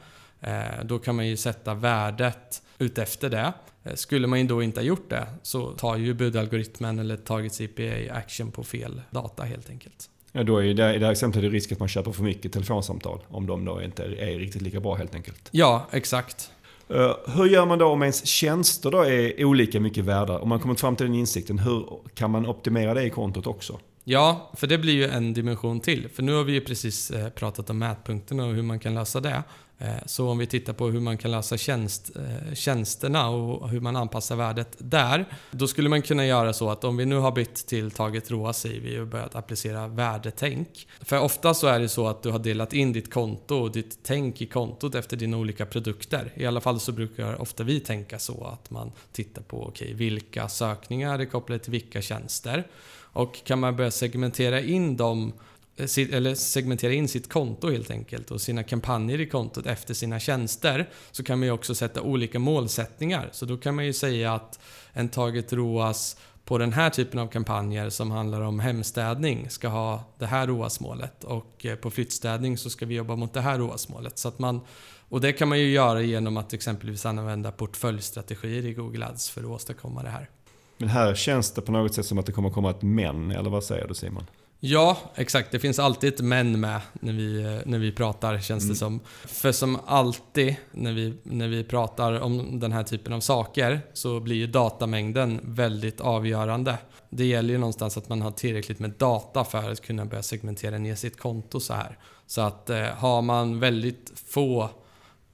Då 0.82 0.98
kan 0.98 1.16
man 1.16 1.26
ju 1.26 1.36
sätta 1.36 1.74
värdet 1.74 2.62
utefter 2.78 3.30
det. 3.30 3.52
Skulle 3.94 4.26
man 4.26 4.40
ju 4.40 4.46
då 4.46 4.62
inte 4.62 4.80
ha 4.80 4.84
gjort 4.84 5.10
det 5.10 5.26
så 5.42 5.72
tar 5.72 5.96
ju 5.96 6.14
budalgoritmen 6.14 6.98
eller 6.98 7.16
tagit 7.16 7.52
CPA 7.52 8.14
action 8.14 8.50
på 8.52 8.64
fel 8.64 9.02
data 9.10 9.42
helt 9.42 9.70
enkelt. 9.70 10.10
Ja, 10.32 10.42
då 10.42 10.58
är 10.58 10.74
det, 10.74 10.94
i 10.94 10.98
det 10.98 11.04
här 11.04 11.12
exemplet 11.12 11.44
är 11.44 11.48
det 11.48 11.54
risk 11.54 11.72
att 11.72 11.78
man 11.78 11.88
köper 11.88 12.12
för 12.12 12.22
mycket 12.22 12.52
telefonsamtal. 12.52 13.20
Om 13.28 13.46
de 13.46 13.64
då 13.64 13.82
inte 13.82 14.04
är 14.04 14.38
riktigt 14.38 14.62
lika 14.62 14.80
bra 14.80 14.94
helt 14.94 15.14
enkelt. 15.14 15.48
Ja, 15.50 15.86
exakt. 15.90 16.50
Uh, 16.90 17.12
hur 17.26 17.46
gör 17.46 17.66
man 17.66 17.78
då 17.78 17.86
om 17.86 18.02
ens 18.02 18.26
tjänster 18.26 18.90
då 18.90 19.02
är 19.02 19.44
olika 19.44 19.80
mycket 19.80 20.04
värda? 20.04 20.38
Om 20.38 20.48
man 20.48 20.60
kommit 20.60 20.80
fram 20.80 20.96
till 20.96 21.06
den 21.06 21.14
insikten, 21.14 21.58
hur 21.58 21.86
kan 22.14 22.30
man 22.30 22.46
optimera 22.46 22.94
det 22.94 23.02
i 23.02 23.10
kontot 23.10 23.46
också? 23.46 23.78
Ja, 24.04 24.50
för 24.56 24.66
det 24.66 24.78
blir 24.78 24.92
ju 24.92 25.08
en 25.08 25.34
dimension 25.34 25.80
till. 25.80 26.08
För 26.08 26.22
nu 26.22 26.34
har 26.34 26.44
vi 26.44 26.52
ju 26.52 26.60
precis 26.60 27.10
eh, 27.10 27.28
pratat 27.28 27.70
om 27.70 27.78
mätpunkterna 27.78 28.44
och 28.44 28.54
hur 28.54 28.62
man 28.62 28.78
kan 28.78 28.94
lösa 28.94 29.20
det. 29.20 29.42
Eh, 29.80 30.06
så 30.06 30.28
om 30.28 30.38
vi 30.38 30.46
tittar 30.46 30.72
på 30.72 30.86
hur 30.86 31.00
man 31.00 31.18
kan 31.18 31.30
lösa 31.30 31.56
tjänst, 31.56 32.16
eh, 32.16 32.54
tjänsterna 32.54 33.28
och 33.28 33.68
hur 33.68 33.80
man 33.80 33.96
anpassar 33.96 34.36
värdet 34.36 34.76
där. 34.78 35.24
Då 35.50 35.66
skulle 35.66 35.88
man 35.88 36.02
kunna 36.02 36.26
göra 36.26 36.52
så 36.52 36.70
att 36.70 36.84
om 36.84 36.96
vi 36.96 37.06
nu 37.06 37.16
har 37.16 37.32
bytt 37.32 37.66
till 37.66 37.90
taget 37.90 38.30
ROA 38.30 38.52
säger 38.52 38.80
vi 38.80 38.98
och 38.98 39.06
börjat 39.06 39.34
applicera 39.34 39.88
värdetänk. 39.88 40.88
För 41.00 41.20
ofta 41.20 41.54
så 41.54 41.66
är 41.66 41.80
det 41.80 41.88
så 41.88 42.08
att 42.08 42.22
du 42.22 42.30
har 42.30 42.38
delat 42.38 42.72
in 42.72 42.92
ditt 42.92 43.12
konto 43.12 43.54
och 43.54 43.72
ditt 43.72 43.98
tänk 44.02 44.42
i 44.42 44.46
kontot 44.46 44.94
efter 44.94 45.16
dina 45.16 45.36
olika 45.36 45.66
produkter. 45.66 46.32
I 46.34 46.46
alla 46.46 46.60
fall 46.60 46.80
så 46.80 46.92
brukar 46.92 47.40
ofta 47.40 47.64
vi 47.64 47.80
tänka 47.80 48.18
så 48.18 48.44
att 48.44 48.70
man 48.70 48.92
tittar 49.12 49.42
på 49.42 49.66
okay, 49.66 49.94
vilka 49.94 50.48
sökningar 50.48 51.18
är 51.18 51.24
kopplade 51.24 51.58
till 51.58 51.72
vilka 51.72 52.02
tjänster. 52.02 52.66
Och 53.12 53.44
kan 53.44 53.58
man 53.58 53.76
börja 53.76 53.90
segmentera 53.90 54.60
in 54.60 54.96
dem 54.96 55.32
Eh, 55.78 56.16
eller 56.16 56.34
segmentera 56.34 56.92
in 56.92 57.08
sitt 57.08 57.32
konto 57.32 57.70
helt 57.70 57.90
enkelt 57.90 58.30
och 58.30 58.40
sina 58.40 58.62
kampanjer 58.62 59.20
i 59.20 59.26
kontot 59.26 59.66
efter 59.66 59.94
sina 59.94 60.20
tjänster 60.20 60.88
så 61.10 61.22
kan 61.22 61.38
man 61.38 61.46
ju 61.46 61.52
också 61.52 61.74
sätta 61.74 62.02
olika 62.02 62.38
målsättningar. 62.38 63.28
Så 63.32 63.46
då 63.46 63.56
kan 63.56 63.74
man 63.74 63.86
ju 63.86 63.92
säga 63.92 64.34
att 64.34 64.60
en 64.92 65.08
Target 65.08 65.52
ROAS 65.52 66.16
på 66.44 66.58
den 66.58 66.72
här 66.72 66.90
typen 66.90 67.20
av 67.20 67.26
kampanjer 67.26 67.90
som 67.90 68.10
handlar 68.10 68.40
om 68.40 68.60
hemstädning 68.60 69.50
ska 69.50 69.68
ha 69.68 70.04
det 70.18 70.26
här 70.26 70.46
ROAS-målet 70.46 71.24
och 71.24 71.66
eh, 71.66 71.76
på 71.76 71.90
flyttstädning 71.90 72.58
så 72.58 72.70
ska 72.70 72.86
vi 72.86 72.94
jobba 72.94 73.16
mot 73.16 73.34
det 73.34 73.40
här 73.40 73.58
ROAS-målet. 73.58 74.18
Så 74.18 74.28
att 74.28 74.38
man, 74.38 74.60
och 75.08 75.20
det 75.20 75.32
kan 75.32 75.48
man 75.48 75.58
ju 75.58 75.70
göra 75.70 76.02
genom 76.02 76.36
att 76.36 76.52
exempelvis 76.52 77.06
använda 77.06 77.52
portföljstrategier 77.52 78.66
i 78.66 78.74
Google 78.74 79.06
Ads 79.06 79.30
för 79.30 79.40
att 79.40 79.46
åstadkomma 79.46 80.02
det 80.02 80.10
här. 80.10 80.30
Men 80.78 80.88
här 80.88 81.14
känns 81.14 81.50
det 81.50 81.60
på 81.60 81.72
något 81.72 81.94
sätt 81.94 82.06
som 82.06 82.18
att 82.18 82.26
det 82.26 82.32
kommer 82.32 82.50
komma 82.50 82.70
ett 82.70 82.82
men, 82.82 83.30
eller 83.30 83.50
vad 83.50 83.64
säger 83.64 83.88
du 83.88 83.94
Simon? 83.94 84.24
Ja, 84.60 84.98
exakt. 85.14 85.50
Det 85.50 85.58
finns 85.58 85.78
alltid 85.78 86.14
ett 86.14 86.20
men 86.20 86.60
med 86.60 86.80
när 86.92 87.12
vi, 87.12 87.60
när 87.66 87.78
vi 87.78 87.92
pratar, 87.92 88.40
känns 88.40 88.64
mm. 88.64 88.72
det 88.72 88.78
som. 88.78 89.00
För 89.26 89.52
som 89.52 89.78
alltid 89.86 90.56
när 90.72 90.92
vi, 90.92 91.14
när 91.22 91.48
vi 91.48 91.64
pratar 91.64 92.20
om 92.20 92.60
den 92.60 92.72
här 92.72 92.82
typen 92.82 93.12
av 93.12 93.20
saker 93.20 93.80
så 93.92 94.20
blir 94.20 94.36
ju 94.36 94.46
datamängden 94.46 95.40
väldigt 95.42 96.00
avgörande. 96.00 96.78
Det 97.10 97.24
gäller 97.24 97.50
ju 97.50 97.58
någonstans 97.58 97.96
att 97.96 98.08
man 98.08 98.22
har 98.22 98.30
tillräckligt 98.30 98.78
med 98.78 98.90
data 98.90 99.44
för 99.44 99.70
att 99.70 99.80
kunna 99.80 100.04
börja 100.04 100.22
segmentera 100.22 100.78
ner 100.78 100.94
sitt 100.94 101.18
konto 101.18 101.60
så 101.60 101.74
här. 101.74 101.98
Så 102.26 102.40
att 102.40 102.70
eh, 102.70 102.82
har 102.82 103.22
man 103.22 103.60
väldigt 103.60 104.12
få, 104.26 104.62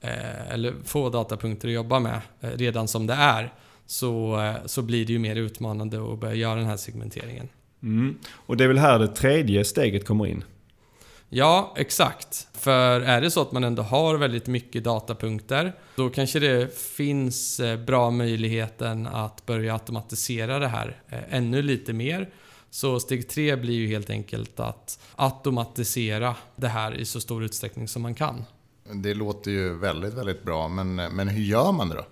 eh, 0.01 0.51
eller 0.51 0.73
få 0.83 1.09
datapunkter 1.09 1.67
att 1.67 1.73
jobba 1.73 1.99
med 1.99 2.21
eh, 2.41 2.49
redan 2.49 2.87
som 2.87 3.07
det 3.07 3.13
är 3.13 3.53
så, 3.85 4.41
eh, 4.41 4.55
så 4.65 4.81
blir 4.81 5.05
det 5.05 5.13
ju 5.13 5.19
mer 5.19 5.35
utmanande 5.35 6.13
att 6.13 6.19
börja 6.19 6.35
göra 6.35 6.55
den 6.55 6.65
här 6.65 6.77
segmenteringen. 6.77 7.49
Mm. 7.85 8.15
Och 8.31 8.57
det 8.57 8.63
är 8.63 8.67
väl 8.67 8.77
här 8.77 8.99
det 8.99 9.07
tredje 9.07 9.65
steget 9.65 10.05
kommer 10.05 10.27
in? 10.27 10.43
Ja, 11.29 11.73
exakt. 11.77 12.47
För 12.53 13.01
är 13.01 13.21
det 13.21 13.31
så 13.31 13.41
att 13.41 13.51
man 13.51 13.63
ändå 13.63 13.81
har 13.81 14.17
väldigt 14.17 14.47
mycket 14.47 14.83
datapunkter, 14.83 15.73
då 15.95 16.09
kanske 16.09 16.39
det 16.39 16.77
finns 16.77 17.59
eh, 17.59 17.79
bra 17.79 18.11
möjligheten 18.11 19.07
att 19.07 19.45
börja 19.45 19.73
automatisera 19.73 20.59
det 20.59 20.67
här 20.67 21.01
eh, 21.09 21.19
ännu 21.29 21.61
lite 21.61 21.93
mer. 21.93 22.29
Så 22.69 22.99
steg 22.99 23.29
tre 23.29 23.55
blir 23.55 23.73
ju 23.73 23.87
helt 23.87 24.09
enkelt 24.09 24.59
att 24.59 24.99
automatisera 25.15 26.35
det 26.55 26.67
här 26.67 26.95
i 26.95 27.05
så 27.05 27.21
stor 27.21 27.43
utsträckning 27.43 27.87
som 27.87 28.01
man 28.01 28.15
kan. 28.15 28.45
Det 28.93 29.13
låter 29.13 29.51
ju 29.51 29.77
väldigt, 29.77 30.13
väldigt 30.13 30.43
bra, 30.43 30.67
men, 30.67 30.95
men 30.95 31.27
hur 31.27 31.43
gör 31.43 31.71
man 31.71 31.89
det 31.89 31.95
då? 31.95 32.05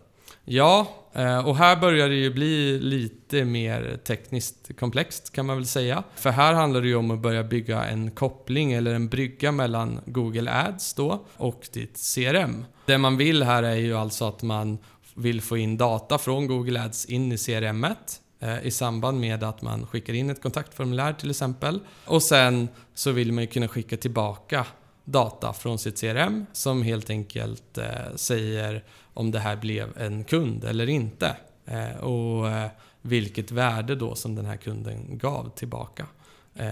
Ja, 0.45 0.88
eh, 1.13 1.47
och 1.47 1.58
här 1.58 1.75
börjar 1.75 2.10
det 2.10 2.15
ju 2.15 2.34
bli 2.34 2.79
lite 2.79 3.45
mer 3.45 3.99
tekniskt 4.08 4.79
komplext 4.79 5.34
kan 5.34 5.45
man 5.45 5.58
väl 5.58 5.65
säga. 5.65 6.03
För 6.15 6.29
här 6.29 6.53
handlar 6.53 6.82
det 6.82 6.88
ju 6.88 6.95
om 6.95 7.12
att 7.12 7.19
börja 7.19 7.43
bygga 7.43 7.84
en 7.84 8.12
koppling 8.12 8.73
eller 8.73 8.93
en 8.93 9.08
brygga 9.08 9.51
mellan 9.51 9.99
Google 10.06 10.51
Ads 10.51 10.93
då 10.93 11.25
och 11.38 11.67
ditt 11.73 12.13
CRM. 12.15 12.65
Det 12.86 12.97
man 12.97 13.17
vill 13.17 13.43
här 13.43 13.63
är 13.63 13.75
ju 13.75 13.97
alltså 13.97 14.27
att 14.27 14.43
man 14.43 14.77
vill 15.15 15.41
få 15.41 15.58
in 15.58 15.77
data 15.77 16.17
från 16.17 16.47
Google 16.47 16.84
Ads 16.84 17.06
in 17.06 17.32
i 17.32 17.38
CRMet 17.38 18.21
eh, 18.39 18.65
i 18.65 18.71
samband 18.71 19.19
med 19.19 19.43
att 19.43 19.62
man 19.62 19.88
skickar 19.88 20.13
in 20.13 20.29
ett 20.29 20.41
kontaktformulär 20.41 21.13
till 21.13 21.29
exempel. 21.29 21.79
Och 22.06 22.23
sen 22.23 22.67
så 22.93 23.12
vill 23.12 23.32
man 23.32 23.43
ju 23.43 23.47
kunna 23.47 23.67
skicka 23.67 23.97
tillbaka 23.97 24.65
data 25.05 25.53
från 25.53 25.79
sitt 25.79 25.99
CRM 25.99 26.45
som 26.53 26.83
helt 26.83 27.09
enkelt 27.09 27.77
eh, 27.77 28.15
säger 28.15 28.83
om 29.13 29.31
det 29.31 29.39
här 29.39 29.55
blev 29.55 29.97
en 29.97 30.23
kund 30.23 30.63
eller 30.63 30.89
inte. 30.89 31.37
Eh, 31.65 32.03
och 32.03 32.49
eh, 32.49 32.69
vilket 33.01 33.51
värde 33.51 33.95
då 33.95 34.15
som 34.15 34.35
den 34.35 34.45
här 34.45 34.57
kunden 34.57 35.17
gav 35.17 35.49
tillbaka. 35.55 36.07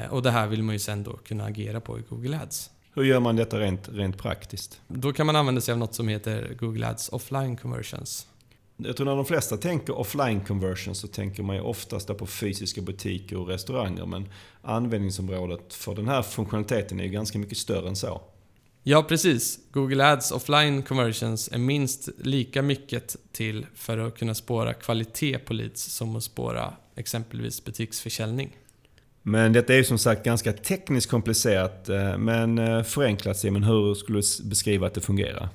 Och 0.09 0.21
det 0.21 0.31
här 0.31 0.47
vill 0.47 0.63
man 0.63 0.75
ju 0.75 0.79
sen 0.79 1.03
då 1.03 1.17
kunna 1.17 1.45
agera 1.45 1.81
på 1.81 1.99
i 1.99 2.01
Google 2.09 2.39
Ads. 2.39 2.69
Hur 2.93 3.03
gör 3.03 3.19
man 3.19 3.35
detta 3.35 3.59
rent, 3.59 3.89
rent 3.89 4.17
praktiskt? 4.17 4.81
Då 4.87 5.13
kan 5.13 5.25
man 5.25 5.35
använda 5.35 5.61
sig 5.61 5.71
av 5.71 5.77
något 5.77 5.95
som 5.95 6.07
heter 6.07 6.53
Google 6.59 6.87
Ads 6.87 7.09
Offline 7.09 7.57
Conversions. 7.57 8.27
Jag 8.77 8.97
tror 8.97 9.05
när 9.05 9.15
de 9.15 9.25
flesta 9.25 9.57
tänker 9.57 9.99
offline 9.99 10.41
conversions 10.41 10.99
så 10.99 11.07
tänker 11.07 11.43
man 11.43 11.55
ju 11.55 11.61
oftast 11.61 12.17
på 12.17 12.25
fysiska 12.25 12.81
butiker 12.81 13.37
och 13.37 13.47
restauranger. 13.47 14.05
Men 14.05 14.29
användningsområdet 14.61 15.73
för 15.73 15.95
den 15.95 16.07
här 16.07 16.21
funktionaliteten 16.21 16.99
är 16.99 17.03
ju 17.03 17.09
ganska 17.09 17.39
mycket 17.39 17.57
större 17.57 17.87
än 17.87 17.95
så. 17.95 18.21
Ja, 18.83 19.03
precis. 19.03 19.59
Google 19.71 20.11
Ads 20.11 20.31
offline 20.31 20.83
conversions 20.83 21.49
är 21.51 21.57
minst 21.57 22.09
lika 22.17 22.61
mycket 22.61 23.15
till 23.31 23.65
för 23.75 23.97
att 23.97 24.17
kunna 24.17 24.35
spåra 24.35 24.73
kvalitet 24.73 25.37
på 25.37 25.53
leads 25.53 25.83
som 25.83 26.15
att 26.15 26.23
spåra 26.23 26.73
exempelvis 26.95 27.65
butiksförsäljning. 27.65 28.57
Men 29.21 29.53
detta 29.53 29.73
är 29.73 29.77
ju 29.77 29.83
som 29.83 29.97
sagt 29.97 30.25
ganska 30.25 30.53
tekniskt 30.53 31.09
komplicerat. 31.09 31.89
eh, 31.89 32.17
Men 32.17 32.57
eh, 32.57 32.83
förenklat 32.83 33.37
Simon, 33.37 33.63
hur 33.63 33.93
skulle 33.95 34.21
du 34.21 34.49
beskriva 34.49 34.87
att 34.87 34.93
det 34.93 35.01
fungerar? 35.01 35.49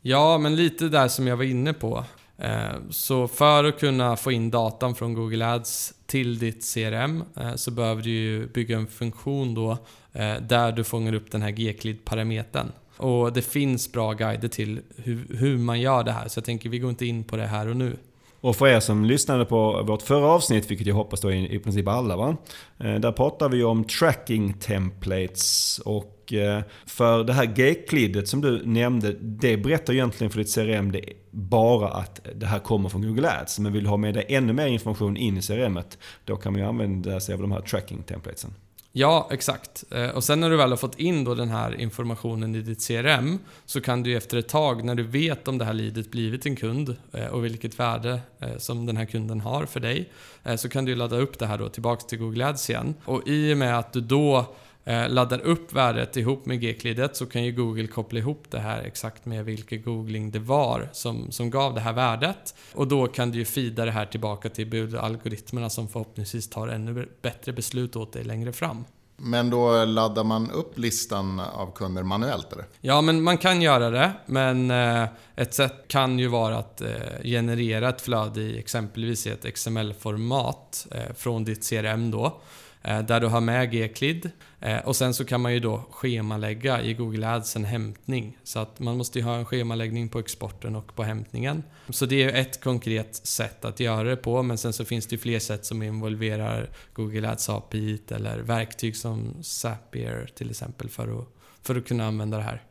Ja, 0.00 0.38
men 0.38 0.56
lite 0.56 0.88
där 0.88 1.08
som 1.08 1.26
jag 1.26 1.36
var 1.36 1.44
inne 1.44 1.72
på. 1.72 2.04
Eh, 2.38 2.74
så 2.90 3.28
för 3.28 3.64
att 3.64 3.80
kunna 3.80 4.16
få 4.16 4.32
in 4.32 4.50
datan 4.50 4.94
från 4.94 5.14
Google 5.14 5.46
Ads 5.46 5.94
till 6.06 6.38
ditt 6.38 6.74
CRM 6.74 7.24
eh, 7.36 7.54
så 7.54 7.70
behöver 7.70 8.02
du 8.02 8.10
ju 8.10 8.46
bygga 8.46 8.76
en 8.76 8.86
funktion 8.86 9.54
då 9.54 9.70
eh, 10.12 10.36
där 10.36 10.72
du 10.72 10.84
fångar 10.84 11.14
upp 11.14 11.30
den 11.30 11.42
här 11.42 11.50
G-Clid-parametern. 11.50 12.72
Och 12.96 13.32
det 13.32 13.42
finns 13.42 13.92
bra 13.92 14.12
guider 14.12 14.48
till 14.48 14.80
hur, 14.96 15.36
hur 15.36 15.58
man 15.58 15.80
gör 15.80 16.04
det 16.04 16.12
här, 16.12 16.28
så 16.28 16.38
jag 16.38 16.44
tänker 16.44 16.68
vi 16.68 16.78
går 16.78 16.90
inte 16.90 17.06
in 17.06 17.24
på 17.24 17.36
det 17.36 17.46
här 17.46 17.68
och 17.68 17.76
nu. 17.76 17.96
Och 18.42 18.56
för 18.56 18.66
er 18.66 18.80
som 18.80 19.04
lyssnade 19.04 19.44
på 19.44 19.82
vårt 19.82 20.02
förra 20.02 20.26
avsnitt, 20.26 20.70
vilket 20.70 20.86
jag 20.86 20.94
hoppas 20.94 21.20
då 21.20 21.28
är 21.28 21.52
i 21.52 21.58
princip 21.58 21.88
alla 21.88 22.16
va? 22.16 22.36
Eh, 22.78 22.94
där 22.94 23.12
pratar 23.12 23.48
vi 23.48 23.64
om 23.64 23.84
tracking 23.84 24.52
templates 24.52 25.78
och 25.84 26.32
eh, 26.32 26.62
för 26.86 27.24
det 27.24 27.32
här 27.32 27.44
G-kliddet 27.44 28.28
som 28.28 28.40
du 28.40 28.66
nämnde, 28.66 29.16
det 29.20 29.56
berättar 29.56 29.92
egentligen 29.92 30.30
för 30.30 30.38
ditt 30.38 30.54
CRM 30.54 30.92
det 30.92 30.98
är 30.98 31.14
bara 31.30 31.88
att 31.88 32.20
det 32.34 32.46
här 32.46 32.58
kommer 32.58 32.88
från 32.88 33.02
Google 33.02 33.30
Ads. 33.40 33.58
Men 33.58 33.72
vill 33.72 33.84
du 33.84 33.90
ha 33.90 33.96
med 33.96 34.14
dig 34.14 34.26
ännu 34.28 34.52
mer 34.52 34.66
information 34.66 35.16
in 35.16 35.36
i 35.36 35.42
CRMet, 35.42 35.98
då 36.24 36.36
kan 36.36 36.52
man 36.52 36.62
ju 36.62 36.68
använda 36.68 37.20
sig 37.20 37.34
av 37.34 37.40
de 37.40 37.52
här 37.52 37.60
tracking 37.60 38.02
templatesen. 38.02 38.54
Ja, 38.94 39.28
exakt. 39.30 39.84
Eh, 39.90 40.08
och 40.08 40.24
sen 40.24 40.40
när 40.40 40.50
du 40.50 40.56
väl 40.56 40.70
har 40.70 40.76
fått 40.76 40.98
in 40.98 41.24
då 41.24 41.34
den 41.34 41.48
här 41.48 41.80
informationen 41.80 42.54
i 42.54 42.60
ditt 42.60 42.86
CRM 42.88 43.38
så 43.66 43.80
kan 43.80 44.02
du 44.02 44.16
efter 44.16 44.36
ett 44.36 44.48
tag, 44.48 44.84
när 44.84 44.94
du 44.94 45.02
vet 45.02 45.48
om 45.48 45.58
det 45.58 45.64
här 45.64 45.72
leadet 45.72 46.10
blivit 46.10 46.46
en 46.46 46.56
kund 46.56 46.96
eh, 47.12 47.26
och 47.26 47.44
vilket 47.44 47.78
värde 47.78 48.20
eh, 48.40 48.56
som 48.58 48.86
den 48.86 48.96
här 48.96 49.04
kunden 49.04 49.40
har 49.40 49.66
för 49.66 49.80
dig, 49.80 50.12
så 50.56 50.68
kan 50.68 50.84
du 50.84 50.94
ladda 50.94 51.16
upp 51.16 51.38
det 51.38 51.46
här 51.46 51.58
då 51.58 51.68
tillbaks 51.68 52.04
till 52.04 52.18
Google 52.18 52.46
Ads 52.46 52.70
igen. 52.70 52.94
Och 53.04 53.28
i 53.28 53.52
och 53.52 53.56
med 53.56 53.78
att 53.78 53.92
du 53.92 54.00
då 54.00 54.54
laddar 54.84 55.40
upp 55.40 55.72
värdet 55.72 56.16
ihop 56.16 56.46
med 56.46 56.60
G-klidet 56.60 57.16
så 57.16 57.26
kan 57.26 57.44
ju 57.44 57.52
Google 57.52 57.86
koppla 57.86 58.18
ihop 58.18 58.44
det 58.50 58.58
här 58.58 58.82
exakt 58.82 59.26
med 59.26 59.44
vilken 59.44 59.82
googling 59.82 60.30
det 60.30 60.38
var 60.38 60.88
som, 60.92 61.32
som 61.32 61.50
gav 61.50 61.74
det 61.74 61.80
här 61.80 61.92
värdet. 61.92 62.54
Och 62.74 62.88
då 62.88 63.06
kan 63.06 63.30
du 63.30 63.38
ju 63.38 63.44
feeda 63.44 63.84
det 63.84 63.90
här 63.90 64.06
tillbaka 64.06 64.48
till 64.48 64.66
budalgoritmerna 64.66 65.70
som 65.70 65.88
förhoppningsvis 65.88 66.50
tar 66.50 66.68
ännu 66.68 67.08
bättre 67.22 67.52
beslut 67.52 67.96
åt 67.96 68.12
dig 68.12 68.24
längre 68.24 68.52
fram. 68.52 68.84
Men 69.24 69.50
då 69.50 69.84
laddar 69.84 70.24
man 70.24 70.50
upp 70.50 70.78
listan 70.78 71.40
av 71.40 71.72
kunder 71.74 72.02
manuellt 72.02 72.52
eller? 72.52 72.64
Ja, 72.80 73.00
men 73.00 73.22
man 73.22 73.38
kan 73.38 73.62
göra 73.62 73.90
det. 73.90 74.12
Men 74.26 74.70
eh, 74.70 75.08
ett 75.36 75.54
sätt 75.54 75.84
kan 75.88 76.18
ju 76.18 76.28
vara 76.28 76.58
att 76.58 76.80
eh, 76.80 76.88
generera 77.24 77.88
ett 77.88 78.00
flöde 78.00 78.40
i 78.40 78.58
exempelvis 78.58 79.26
ett 79.26 79.54
XML-format 79.54 80.86
eh, 80.90 81.14
från 81.16 81.44
ditt 81.44 81.68
CRM 81.68 82.10
då. 82.10 82.40
Eh, 82.84 83.02
där 83.02 83.20
du 83.20 83.26
har 83.26 83.40
med 83.40 83.70
G-Clid. 83.70 84.30
Eh, 84.60 84.78
och 84.78 84.96
sen 84.96 85.14
så 85.14 85.24
kan 85.24 85.40
man 85.40 85.52
ju 85.52 85.60
då 85.60 85.84
schemalägga 85.90 86.82
i 86.82 86.94
Google 86.94 87.28
Ads 87.28 87.56
en 87.56 87.64
hämtning. 87.64 88.38
Så 88.42 88.58
att 88.58 88.78
man 88.78 88.96
måste 88.96 89.18
ju 89.18 89.24
ha 89.24 89.36
en 89.36 89.44
schemaläggning 89.44 90.08
på 90.08 90.18
exporten 90.18 90.76
och 90.76 90.94
på 90.94 91.02
hämtningen. 91.02 91.62
Så 91.88 92.06
det 92.06 92.22
är 92.22 92.40
ett 92.40 92.60
konkret 92.60 93.26
sätt 93.26 93.64
att 93.64 93.80
göra 93.80 94.08
det 94.08 94.16
på. 94.16 94.42
Men 94.42 94.58
sen 94.58 94.72
så 94.72 94.84
finns 94.84 95.06
det 95.06 95.14
ju 95.14 95.18
fler 95.18 95.38
sätt 95.38 95.66
som 95.66 95.82
involverar 95.82 96.70
Google 96.92 97.30
Ads 97.30 97.48
API 97.48 98.00
eller 98.08 98.38
verktyg 98.38 98.96
som 98.96 99.34
Zapier 99.42 100.30
till 100.34 100.50
exempel 100.50 100.88
för 100.88 101.20
att, 101.20 101.28
för 101.62 101.76
att 101.76 101.86
kunna 101.86 102.06
använda 102.06 102.36
det 102.36 102.42
här. 102.42 102.62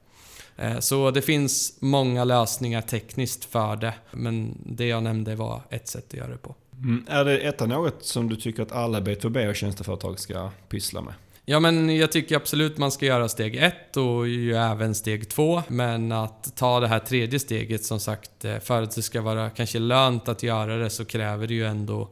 Eh, 0.58 0.80
så 0.80 1.12
det 1.12 1.22
finns 1.22 1.78
många 1.80 2.24
lösningar 2.24 2.82
tekniskt 2.82 3.46
för 3.46 3.76
det, 3.76 3.94
men 4.12 4.58
det 4.66 4.86
jag 4.86 5.04
nämnde 5.04 5.36
var 5.36 5.62
ett 5.70 5.88
sätt 5.88 6.06
att 6.08 6.14
göra 6.14 6.32
det 6.32 6.38
på. 6.38 6.56
Mm. 6.84 7.06
Är 7.08 7.26
det 7.26 7.38
ett 7.38 7.60
något 7.60 8.06
som 8.06 8.30
du 8.30 8.36
tycker 8.36 8.64
att 8.64 8.72
alla 8.72 9.00
B2B 9.00 9.50
och 9.50 9.56
tjänsteföretag 9.56 10.20
ska 10.20 10.50
pyssla 10.70 11.02
med? 11.02 11.14
Ja, 11.46 11.60
men 11.60 11.96
jag 11.98 12.12
tycker 12.12 12.36
absolut 12.36 12.78
man 12.78 12.92
ska 12.92 13.06
göra 13.06 13.30
steg 13.30 13.56
ett 13.56 13.98
och 13.98 14.28
ju 14.28 14.56
även 14.56 14.96
steg 14.96 15.30
två. 15.30 15.64
Men 15.68 16.12
att 16.12 16.56
ta 16.56 16.80
det 16.80 16.88
här 16.88 17.00
tredje 17.00 17.40
steget, 17.40 17.86
som 17.86 18.00
sagt, 18.00 18.46
eh, 18.46 18.60
för 18.60 18.82
att 18.82 18.96
det 18.96 19.02
ska 19.02 19.22
vara 19.22 19.50
kanske 19.50 19.80
lönt 19.80 20.28
att 20.28 20.44
göra 20.44 20.78
det 20.78 20.90
så 20.90 21.06
kräver 21.06 21.48
det 21.48 21.54
ju 21.54 21.66
ändå 21.66 22.10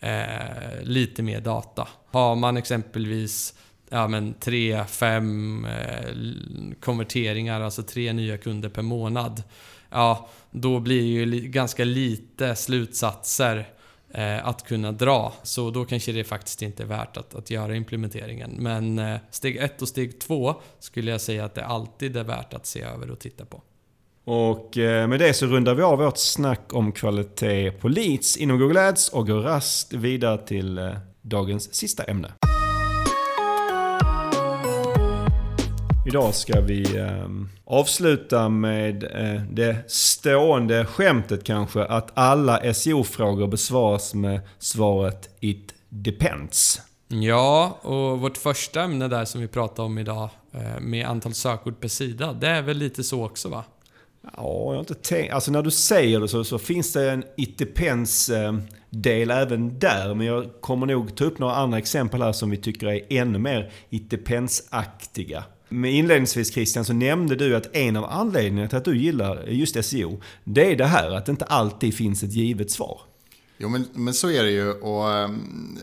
eh, 0.00 0.82
lite 0.82 1.22
mer 1.22 1.40
data. 1.40 1.88
Har 2.10 2.34
man 2.34 2.56
exempelvis 2.56 3.54
ja, 3.88 4.08
men 4.08 4.34
tre, 4.34 4.84
fem 4.84 5.64
eh, 5.64 6.10
konverteringar, 6.80 7.60
alltså 7.60 7.82
tre 7.82 8.12
nya 8.12 8.38
kunder 8.38 8.68
per 8.68 8.82
månad. 8.82 9.42
Ja, 9.90 10.28
då 10.50 10.80
blir 10.80 11.02
ju 11.02 11.26
li- 11.26 11.48
ganska 11.48 11.84
lite 11.84 12.56
slutsatser 12.56 13.66
eh, 14.16 14.46
att 14.46 14.62
kunna 14.62 14.92
dra. 14.92 15.32
Så 15.42 15.70
då 15.70 15.84
kanske 15.84 16.12
det 16.12 16.24
faktiskt 16.24 16.62
inte 16.62 16.82
är 16.82 16.86
värt 16.86 17.16
att, 17.16 17.34
att 17.34 17.50
göra 17.50 17.76
implementeringen. 17.76 18.50
Men 18.58 18.98
eh, 18.98 19.16
steg 19.30 19.56
ett 19.56 19.82
och 19.82 19.88
steg 19.88 20.20
två 20.20 20.54
skulle 20.78 21.10
jag 21.10 21.20
säga 21.20 21.44
att 21.44 21.54
det 21.54 21.64
alltid 21.64 22.16
är 22.16 22.24
värt 22.24 22.54
att 22.54 22.66
se 22.66 22.82
över 22.82 23.10
och 23.10 23.18
titta 23.18 23.44
på. 23.44 23.62
Och 24.24 24.78
eh, 24.78 25.08
med 25.08 25.20
det 25.20 25.34
så 25.34 25.46
rundar 25.46 25.74
vi 25.74 25.82
av 25.82 25.98
vårt 25.98 26.18
snack 26.18 26.74
om 26.74 26.92
kvalitet 26.92 27.70
på 27.70 27.88
leads 27.88 28.36
inom 28.36 28.58
Google 28.58 28.88
Ads 28.88 29.08
och 29.08 29.26
går 29.26 29.40
raskt 29.40 29.92
vidare 29.92 30.38
till 30.38 30.78
eh, 30.78 30.90
dagens 31.22 31.74
sista 31.74 32.04
ämne. 32.04 32.32
Idag 36.06 36.34
ska 36.34 36.60
vi 36.60 36.96
eh, 36.96 37.28
avsluta 37.64 38.48
med 38.48 39.04
eh, 39.04 39.42
det 39.50 39.90
stående 39.90 40.84
skämtet 40.84 41.44
kanske 41.44 41.84
att 41.84 42.10
alla 42.14 42.74
SEO-frågor 42.74 43.46
besvaras 43.46 44.14
med 44.14 44.40
svaret 44.58 45.28
“It 45.40 45.74
depends”. 45.88 46.80
Ja, 47.08 47.78
och 47.82 48.20
vårt 48.20 48.36
första 48.36 48.82
ämne 48.82 49.08
där 49.08 49.24
som 49.24 49.40
vi 49.40 49.48
pratade 49.48 49.86
om 49.86 49.98
idag 49.98 50.28
eh, 50.52 50.80
med 50.80 51.06
antal 51.06 51.34
sökord 51.34 51.80
per 51.80 51.88
sida, 51.88 52.32
det 52.32 52.48
är 52.48 52.62
väl 52.62 52.76
lite 52.76 53.04
så 53.04 53.24
också 53.24 53.48
va? 53.48 53.64
Ja, 54.22 54.30
jag 54.42 54.72
har 54.72 54.78
inte 54.78 54.94
tänkt... 54.94 55.32
Alltså 55.32 55.50
när 55.50 55.62
du 55.62 55.70
säger 55.70 56.20
det 56.20 56.28
så, 56.28 56.44
så 56.44 56.58
finns 56.58 56.92
det 56.92 57.10
en 57.10 57.24
It 57.36 57.58
Depends 57.58 58.28
eh, 58.28 58.54
del 58.90 59.30
även 59.30 59.78
där. 59.78 60.14
Men 60.14 60.26
jag 60.26 60.46
kommer 60.60 60.86
nog 60.86 61.16
ta 61.16 61.24
upp 61.24 61.38
några 61.38 61.54
andra 61.54 61.78
exempel 61.78 62.22
här 62.22 62.32
som 62.32 62.50
vi 62.50 62.56
tycker 62.56 62.86
är 62.86 63.00
ännu 63.08 63.38
mer 63.38 63.72
It 63.90 64.10
Depends-aktiga. 64.10 65.44
Men 65.76 65.90
inledningsvis 65.90 66.52
Christian 66.52 66.84
så 66.84 66.92
nämnde 66.92 67.36
du 67.36 67.56
att 67.56 67.76
en 67.76 67.96
av 67.96 68.04
anledningarna 68.04 68.68
till 68.68 68.78
att 68.78 68.84
du 68.84 68.98
gillar 68.98 69.46
just 69.46 69.84
SEO, 69.84 70.20
det 70.44 70.72
är 70.72 70.76
det 70.76 70.86
här 70.86 71.10
att 71.10 71.26
det 71.26 71.30
inte 71.30 71.44
alltid 71.44 71.94
finns 71.94 72.22
ett 72.22 72.32
givet 72.32 72.70
svar. 72.70 73.00
Jo, 73.58 73.68
men, 73.68 73.88
men 73.92 74.14
så 74.14 74.30
är 74.30 74.42
det 74.42 74.50
ju. 74.50 74.72
Och, 74.72 75.12
ehm, 75.12 75.78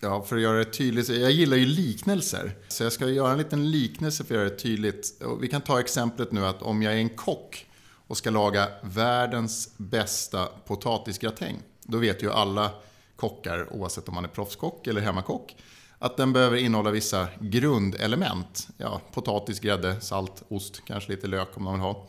ja, 0.00 0.22
för 0.22 0.36
att 0.36 0.42
göra 0.42 0.58
det 0.58 0.64
tydligt. 0.64 1.08
Jag 1.08 1.30
gillar 1.30 1.56
ju 1.56 1.66
liknelser. 1.66 2.56
Så 2.68 2.82
jag 2.82 2.92
ska 2.92 3.08
göra 3.08 3.32
en 3.32 3.38
liten 3.38 3.70
liknelse 3.70 4.24
för 4.24 4.34
att 4.34 4.40
göra 4.40 4.50
det 4.50 4.56
tydligt. 4.56 5.22
Och 5.22 5.42
vi 5.42 5.48
kan 5.48 5.60
ta 5.60 5.80
exemplet 5.80 6.32
nu 6.32 6.46
att 6.46 6.62
om 6.62 6.82
jag 6.82 6.94
är 6.94 6.98
en 6.98 7.08
kock 7.08 7.66
och 8.06 8.16
ska 8.16 8.30
laga 8.30 8.68
världens 8.82 9.70
bästa 9.76 10.46
potatisgratäng. 10.46 11.56
Då 11.82 11.98
vet 11.98 12.22
ju 12.22 12.30
alla 12.30 12.70
kockar, 13.16 13.72
oavsett 13.72 14.08
om 14.08 14.14
man 14.14 14.24
är 14.24 14.28
proffskock 14.28 14.86
eller 14.86 15.00
hemmakock, 15.00 15.56
att 15.98 16.16
den 16.16 16.32
behöver 16.32 16.56
innehålla 16.56 16.90
vissa 16.90 17.28
grundelement. 17.40 18.68
Ja, 18.76 19.00
potatis, 19.12 19.60
grädde, 19.60 20.00
salt, 20.00 20.42
ost, 20.48 20.82
kanske 20.84 21.12
lite 21.12 21.26
lök 21.26 21.56
om 21.56 21.64
man 21.64 21.74
vill 21.74 21.82
ha. 21.82 22.06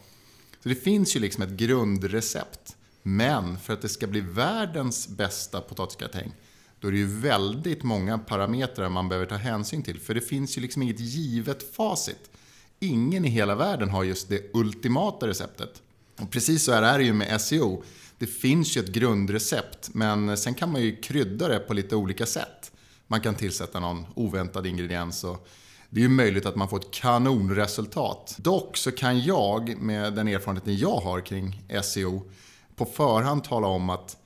Så 0.63 0.69
det 0.69 0.75
finns 0.75 1.15
ju 1.15 1.19
liksom 1.19 1.43
ett 1.43 1.49
grundrecept. 1.49 2.75
Men 3.03 3.59
för 3.59 3.73
att 3.73 3.81
det 3.81 3.89
ska 3.89 4.07
bli 4.07 4.21
världens 4.21 5.07
bästa 5.07 5.61
potatisgratäng, 5.61 6.31
då 6.79 6.87
är 6.87 6.91
det 6.91 6.97
ju 6.97 7.19
väldigt 7.19 7.83
många 7.83 8.17
parametrar 8.17 8.89
man 8.89 9.09
behöver 9.09 9.25
ta 9.25 9.35
hänsyn 9.35 9.83
till. 9.83 9.99
För 9.99 10.13
det 10.13 10.21
finns 10.21 10.57
ju 10.57 10.61
liksom 10.61 10.81
inget 10.81 10.99
givet 10.99 11.75
facit. 11.75 12.29
Ingen 12.79 13.25
i 13.25 13.29
hela 13.29 13.55
världen 13.55 13.89
har 13.89 14.03
just 14.03 14.29
det 14.29 14.41
ultimata 14.53 15.27
receptet. 15.27 15.81
Och 16.19 16.31
precis 16.31 16.63
så 16.63 16.71
här 16.71 16.83
är 16.83 16.97
det 16.97 17.03
ju 17.03 17.13
med 17.13 17.41
SEO. 17.41 17.83
Det 18.17 18.27
finns 18.27 18.77
ju 18.77 18.81
ett 18.81 18.89
grundrecept, 18.89 19.89
men 19.93 20.37
sen 20.37 20.53
kan 20.53 20.71
man 20.71 20.81
ju 20.81 20.95
krydda 20.95 21.47
det 21.47 21.59
på 21.59 21.73
lite 21.73 21.95
olika 21.95 22.25
sätt. 22.25 22.56
Man 23.07 23.21
kan 23.21 23.35
tillsätta 23.35 23.79
någon 23.79 24.05
oväntad 24.15 24.67
ingrediens 24.67 25.23
och 25.23 25.47
det 25.89 25.99
är 25.99 26.03
ju 26.03 26.09
möjligt 26.09 26.45
att 26.45 26.55
man 26.55 26.69
får 26.69 26.79
ett 26.79 26.91
kanonresultat. 26.91 28.35
Dock 28.39 28.77
så 28.77 28.91
kan 28.91 29.21
jag, 29.21 29.77
med 29.77 30.13
den 30.13 30.27
erfarenheten 30.27 30.77
jag 30.77 30.97
har 30.97 31.21
kring 31.21 31.63
SEO, 31.83 32.31
på 32.75 32.85
förhand 32.85 33.43
tala 33.43 33.67
om 33.67 33.89
att 33.89 34.17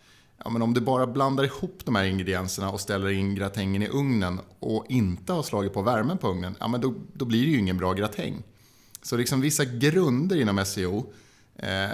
ja, 0.44 0.50
men 0.50 0.62
om 0.62 0.74
du 0.74 0.82
bara 0.82 1.08
blandar 1.08 1.44
ihop 1.44 1.82
de 1.86 1.96
här 1.96 2.04
ingredienserna 2.04 2.70
och 2.70 2.80
ställer 2.80 3.10
in 3.10 3.36
gratängen 3.36 3.84
i 3.84 3.88
ugnen 3.88 4.40
och 4.60 4.86
inte 4.90 5.34
har 5.34 5.44
slagit 5.44 5.74
på 5.74 5.82
värmen 5.82 6.18
på 6.18 6.28
ugnen, 6.28 6.56
ja, 6.60 6.68
men 6.68 6.82
då, 6.82 6.94
då 7.14 7.26
blir 7.26 7.46
det 7.46 7.52
ju 7.52 7.60
ingen 7.60 7.78
bra 7.78 7.94
gratäng. 7.94 8.44
Så 9.02 9.18
liksom 9.18 9.42
vissa 9.42 9.66
grunder 9.66 10.42
inom 10.42 10.66
SEO, 10.66 11.14
eh, 11.56 11.90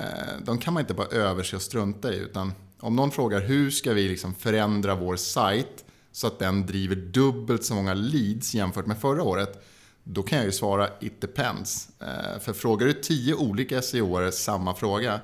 de 0.45 0.58
kan 0.58 0.74
man 0.74 0.82
inte 0.82 0.93
bara 0.93 1.07
överse 1.07 1.55
och 1.55 1.61
strunta 1.61 2.14
i. 2.14 2.18
Utan 2.18 2.53
om 2.80 2.95
någon 2.95 3.11
frågar 3.11 3.41
hur 3.41 3.72
ska 3.72 3.93
vi 3.93 4.07
liksom 4.07 4.36
förändra 4.36 4.95
vår 4.95 5.16
sajt 5.16 5.86
så 6.18 6.28
att 6.28 6.39
den 6.39 6.65
driver 6.65 6.95
dubbelt 6.95 7.63
så 7.63 7.74
många 7.74 7.93
leads 7.93 8.53
jämfört 8.53 8.86
med 8.86 8.97
förra 8.97 9.24
året. 9.24 9.65
Då 10.03 10.24
kan 10.24 10.38
jag 10.38 10.45
ju 10.45 10.51
svara 10.51 10.89
it 10.99 11.22
depends. 11.22 11.89
Eh, 11.99 12.39
för 12.39 12.53
frågar 12.53 12.88
du 12.88 12.93
tio 12.93 13.36
olika 13.36 13.82
SEO-are 13.82 14.32
samma 14.32 14.76
fråga, 14.76 15.20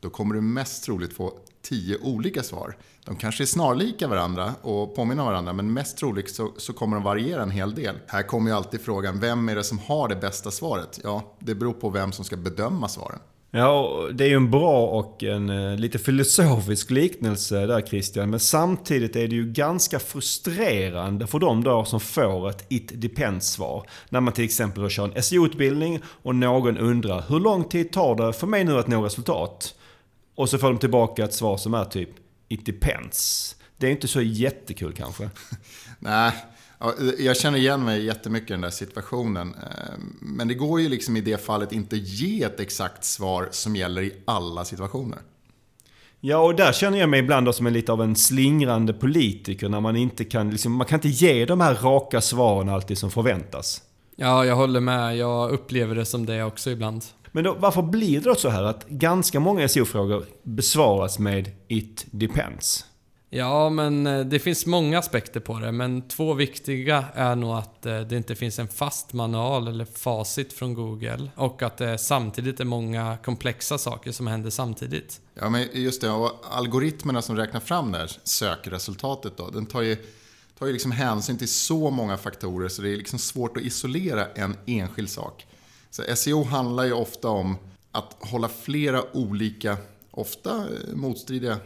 då 0.00 0.10
kommer 0.10 0.34
du 0.34 0.40
mest 0.40 0.84
troligt 0.84 1.16
få 1.16 1.38
tio 1.62 1.98
olika 2.02 2.42
svar. 2.42 2.76
De 3.04 3.16
kanske 3.16 3.44
är 3.44 3.46
snarlika 3.46 4.08
varandra 4.08 4.54
och 4.62 4.96
påminner 4.96 5.24
varandra, 5.24 5.52
men 5.52 5.72
mest 5.72 5.98
troligt 5.98 6.34
så, 6.34 6.52
så, 6.56 6.72
kommer 6.72 6.96
de 6.96 7.02
variera 7.02 7.42
en 7.42 7.50
hel 7.50 7.74
del. 7.74 7.98
Här 8.06 8.22
kommer 8.22 8.50
ju 8.50 8.56
alltid 8.56 8.80
frågan, 8.80 9.20
vem 9.20 9.48
är 9.48 9.56
det 9.56 9.64
som 9.64 9.78
har 9.78 10.08
det 10.08 10.16
bästa 10.16 10.50
svaret? 10.50 11.00
Ja, 11.02 11.36
det 11.38 11.54
beror 11.54 11.72
på 11.72 11.90
vem 11.90 12.12
som 12.12 12.24
ska 12.24 12.36
bedöma 12.36 12.88
svaren. 12.88 13.18
Ja, 13.56 14.08
det 14.12 14.24
är 14.24 14.28
ju 14.28 14.36
en 14.36 14.50
bra 14.50 14.86
och 14.86 15.22
en 15.22 15.50
eh, 15.50 15.76
lite 15.76 15.98
filosofisk 15.98 16.90
liknelse 16.90 17.66
där 17.66 17.80
Christian. 17.80 18.30
Men 18.30 18.40
samtidigt 18.40 19.16
är 19.16 19.28
det 19.28 19.34
ju 19.34 19.52
ganska 19.52 19.98
frustrerande 19.98 21.26
för 21.26 21.38
de 21.38 21.64
då 21.64 21.84
som 21.84 22.00
får 22.00 22.50
ett 22.50 22.66
It 22.68 22.92
Depends-svar. 22.94 23.86
När 24.08 24.20
man 24.20 24.32
till 24.32 24.44
exempel 24.44 24.90
kör 24.90 25.04
en 25.16 25.22
SEO-utbildning 25.22 26.00
och 26.04 26.34
någon 26.34 26.78
undrar 26.78 27.24
hur 27.28 27.40
lång 27.40 27.64
tid 27.64 27.92
tar 27.92 28.14
det 28.14 28.32
för 28.32 28.46
mig 28.46 28.64
nu 28.64 28.78
att 28.78 28.88
nå 28.88 29.04
resultat? 29.04 29.74
Och 30.34 30.48
så 30.48 30.58
får 30.58 30.68
de 30.68 30.78
tillbaka 30.78 31.24
ett 31.24 31.34
svar 31.34 31.56
som 31.56 31.74
är 31.74 31.84
typ 31.84 32.10
It 32.48 32.66
Depends. 32.66 33.56
Det 33.76 33.86
är 33.86 33.90
inte 33.90 34.08
så 34.08 34.22
jättekul 34.22 34.92
kanske. 34.92 35.30
Nej, 35.98 36.32
jag 37.18 37.36
känner 37.36 37.58
igen 37.58 37.84
mig 37.84 38.04
jättemycket 38.04 38.50
i 38.50 38.52
den 38.52 38.60
där 38.60 38.70
situationen. 38.70 39.54
Eh, 39.54 39.94
men 40.20 40.48
det 40.48 40.54
går 40.54 40.80
ju 40.80 40.88
liksom 40.88 41.16
i 41.16 41.20
det 41.20 41.44
fallet 41.44 41.72
inte 41.72 41.96
ge 41.96 42.42
ett 42.42 42.60
exakt 42.60 43.04
svar 43.04 43.48
som 43.50 43.76
gäller 43.76 44.02
i 44.02 44.12
alla 44.24 44.64
situationer. 44.64 45.18
Ja, 46.20 46.38
och 46.38 46.54
där 46.54 46.72
känner 46.72 46.98
jag 46.98 47.08
mig 47.08 47.20
ibland 47.20 47.54
som 47.54 47.66
en 47.66 47.72
lite 47.72 47.92
av 47.92 48.02
en 48.02 48.16
slingrande 48.16 48.92
politiker 48.92 49.68
när 49.68 49.80
man 49.80 49.96
inte 49.96 50.24
kan, 50.24 50.50
liksom, 50.50 50.72
man 50.72 50.86
kan 50.86 50.96
inte 50.96 51.08
ge 51.08 51.44
de 51.44 51.60
här 51.60 51.74
raka 51.74 52.20
svaren 52.20 52.68
alltid 52.68 52.98
som 52.98 53.10
förväntas. 53.10 53.82
Ja, 54.16 54.44
jag 54.44 54.56
håller 54.56 54.80
med. 54.80 55.16
Jag 55.16 55.50
upplever 55.50 55.94
det 55.94 56.04
som 56.04 56.26
det 56.26 56.44
också 56.44 56.70
ibland. 56.70 57.04
Men 57.32 57.44
då, 57.44 57.56
varför 57.58 57.82
blir 57.82 58.20
det 58.20 58.28
då 58.28 58.34
så 58.34 58.48
här 58.48 58.62
att 58.62 58.88
ganska 58.88 59.40
många 59.40 59.68
SEO-frågor 59.68 60.24
besvaras 60.42 61.18
med 61.18 61.50
“It 61.68 62.06
depends”? 62.10 62.84
Ja, 63.36 63.70
men 63.70 64.06
eh, 64.06 64.20
det 64.20 64.38
finns 64.38 64.66
många 64.66 64.98
aspekter 64.98 65.40
på 65.40 65.58
det, 65.58 65.72
men 65.72 66.08
två 66.08 66.34
viktiga 66.34 67.04
är 67.14 67.36
nog 67.36 67.50
att 67.56 67.86
eh, 67.86 68.00
det 68.00 68.16
inte 68.16 68.34
finns 68.34 68.58
en 68.58 68.68
fast 68.68 69.12
manual 69.12 69.68
eller 69.68 69.84
facit 69.84 70.52
från 70.52 70.74
Google 70.74 71.30
och 71.34 71.62
att 71.62 71.76
det 71.76 71.98
samtidigt 71.98 72.60
är 72.60 72.64
många 72.64 73.18
komplexa 73.24 73.78
saker 73.78 74.12
som 74.12 74.26
händer 74.26 74.50
samtidigt. 74.50 75.20
Ja, 75.34 75.50
men 75.50 75.68
just 75.72 76.00
det. 76.00 76.10
Och 76.10 76.44
algoritmerna 76.50 77.22
som 77.22 77.36
räknar 77.36 77.60
fram 77.60 77.92
det 77.92 77.98
här 77.98 78.10
sökresultatet 78.24 79.36
då, 79.36 79.50
den 79.50 79.66
tar 79.66 79.82
ju, 79.82 79.96
tar 80.58 80.66
ju 80.66 80.72
liksom 80.72 80.92
hänsyn 80.92 81.38
till 81.38 81.52
så 81.52 81.90
många 81.90 82.16
faktorer 82.16 82.68
så 82.68 82.82
det 82.82 82.92
är 82.92 82.96
liksom 82.96 83.18
svårt 83.18 83.56
att 83.56 83.62
isolera 83.62 84.26
en 84.26 84.56
enskild 84.66 85.10
sak. 85.10 85.46
Så 85.90 86.02
SEO 86.16 86.44
handlar 86.44 86.84
ju 86.84 86.92
ofta 86.92 87.28
om 87.28 87.56
att 87.92 88.16
hålla 88.20 88.48
flera 88.48 89.16
olika, 89.16 89.76
ofta 90.10 90.50
eh, 90.56 90.94
motstridiga 90.94 91.58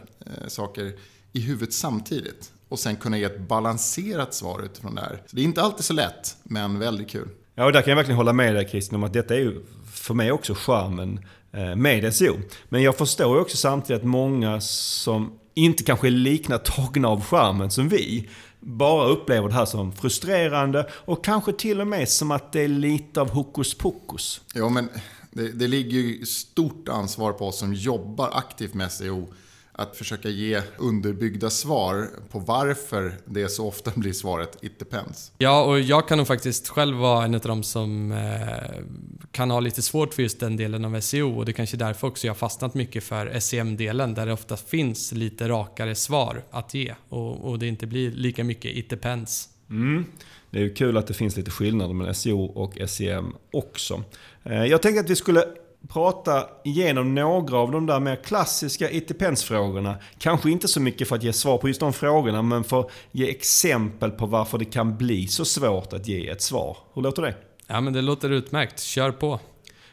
saker 0.47 0.93
i 1.33 1.39
huvudet 1.39 1.73
samtidigt 1.73 2.51
och 2.69 2.79
sen 2.79 2.95
kunna 2.95 3.17
ge 3.17 3.23
ett 3.23 3.39
balanserat 3.39 4.33
svar 4.33 4.61
utifrån 4.65 4.95
det 4.95 5.01
här. 5.01 5.23
Så 5.25 5.35
det 5.35 5.41
är 5.41 5.43
inte 5.43 5.61
alltid 5.61 5.85
så 5.85 5.93
lätt, 5.93 6.37
men 6.43 6.79
väldigt 6.79 7.09
kul. 7.09 7.29
Ja, 7.55 7.65
och 7.65 7.71
där 7.71 7.81
kan 7.81 7.89
jag 7.89 7.95
verkligen 7.95 8.17
hålla 8.17 8.33
med 8.33 8.55
dig 8.55 8.67
Christian 8.69 8.95
om 8.95 9.03
att 9.03 9.13
detta 9.13 9.35
är 9.35 9.39
ju 9.39 9.65
för 9.91 10.13
mig 10.13 10.31
också 10.31 10.53
charmen 10.53 11.19
eh, 11.51 11.75
med 11.75 12.15
SEO. 12.15 12.37
Men 12.69 12.83
jag 12.83 12.97
förstår 12.97 13.35
ju 13.35 13.41
också 13.41 13.57
samtidigt 13.57 14.01
att 14.01 14.07
många 14.07 14.61
som 14.61 15.39
inte 15.53 15.83
kanske 15.83 16.07
är 16.07 16.11
likna 16.11 16.57
tagna 16.57 17.07
av 17.07 17.23
skärmen 17.23 17.71
som 17.71 17.89
vi, 17.89 18.29
bara 18.59 19.07
upplever 19.07 19.47
det 19.47 19.53
här 19.53 19.65
som 19.65 19.91
frustrerande 19.91 20.89
och 20.91 21.25
kanske 21.25 21.53
till 21.53 21.81
och 21.81 21.87
med 21.87 22.09
som 22.09 22.31
att 22.31 22.51
det 22.51 22.61
är 22.61 22.67
lite 22.67 23.21
av 23.21 23.29
hokus 23.29 23.73
pokus. 23.73 24.41
Ja, 24.53 24.69
men 24.69 24.89
det, 25.31 25.51
det 25.51 25.67
ligger 25.67 25.99
ju 25.99 26.25
stort 26.25 26.89
ansvar 26.89 27.33
på 27.33 27.47
oss 27.47 27.59
som 27.59 27.73
jobbar 27.73 28.29
aktivt 28.33 28.73
med 28.73 28.91
SEO 28.91 29.33
att 29.79 29.97
försöka 29.97 30.29
ge 30.29 30.61
underbyggda 30.77 31.49
svar 31.49 32.09
på 32.31 32.39
varför 32.39 33.13
det 33.25 33.49
så 33.49 33.67
ofta 33.67 33.91
blir 33.95 34.13
svaret 34.13 34.57
“It 34.61 34.79
depends”. 34.79 35.31
Ja, 35.37 35.63
och 35.63 35.79
jag 35.79 36.07
kan 36.07 36.17
nog 36.17 36.27
faktiskt 36.27 36.67
själv 36.67 36.97
vara 36.97 37.25
en 37.25 37.35
av 37.35 37.41
de 37.41 37.63
som 37.63 38.11
eh, 38.11 38.83
kan 39.31 39.51
ha 39.51 39.59
lite 39.59 39.81
svårt 39.81 40.13
för 40.13 40.23
just 40.23 40.39
den 40.39 40.57
delen 40.57 40.85
av 40.85 41.01
SEO 41.01 41.37
och 41.37 41.45
det 41.45 41.51
är 41.51 41.53
kanske 41.53 41.77
därför 41.77 42.07
också 42.07 42.27
jag 42.27 42.33
har 42.33 42.37
fastnat 42.37 42.73
mycket 42.73 43.03
för 43.03 43.39
SEM-delen 43.39 44.13
där 44.13 44.25
det 44.25 44.33
ofta 44.33 44.57
finns 44.57 45.11
lite 45.11 45.49
rakare 45.49 45.95
svar 45.95 46.43
att 46.51 46.73
ge 46.73 46.95
och, 47.09 47.49
och 47.49 47.59
det 47.59 47.67
inte 47.67 47.87
blir 47.87 48.11
lika 48.11 48.43
mycket 48.43 48.71
“It 48.77 48.89
depends”. 48.89 49.49
Mm. 49.69 50.05
Det 50.51 50.57
är 50.57 50.63
ju 50.63 50.73
kul 50.73 50.97
att 50.97 51.07
det 51.07 51.13
finns 51.13 51.37
lite 51.37 51.51
skillnader 51.51 51.93
mellan 51.93 52.15
SEO 52.15 52.45
och 52.45 52.77
SEM 52.89 53.35
också. 53.51 54.03
Eh, 54.43 54.65
jag 54.65 54.81
tänkte 54.81 55.01
att 55.01 55.09
vi 55.09 55.15
skulle 55.15 55.43
prata 55.87 56.47
igenom 56.63 57.15
några 57.15 57.57
av 57.57 57.71
de 57.71 57.85
där 57.85 57.99
mer 57.99 58.15
klassiska 58.15 58.89
ITPens-frågorna. 58.89 59.95
Kanske 60.17 60.51
inte 60.51 60.67
så 60.67 60.81
mycket 60.81 61.07
för 61.07 61.15
att 61.15 61.23
ge 61.23 61.33
svar 61.33 61.57
på 61.57 61.67
just 61.67 61.79
de 61.79 61.93
frågorna, 61.93 62.41
men 62.41 62.63
för 62.63 62.79
att 62.79 62.91
ge 63.11 63.29
exempel 63.29 64.11
på 64.11 64.25
varför 64.25 64.57
det 64.57 64.65
kan 64.65 64.97
bli 64.97 65.27
så 65.27 65.45
svårt 65.45 65.93
att 65.93 66.07
ge 66.07 66.29
ett 66.29 66.41
svar. 66.41 66.77
Hur 66.93 67.01
låter 67.01 67.21
det? 67.21 67.35
Ja, 67.67 67.81
men 67.81 67.93
det 67.93 68.01
låter 68.01 68.29
utmärkt. 68.29 68.79
Kör 68.79 69.11
på. 69.11 69.39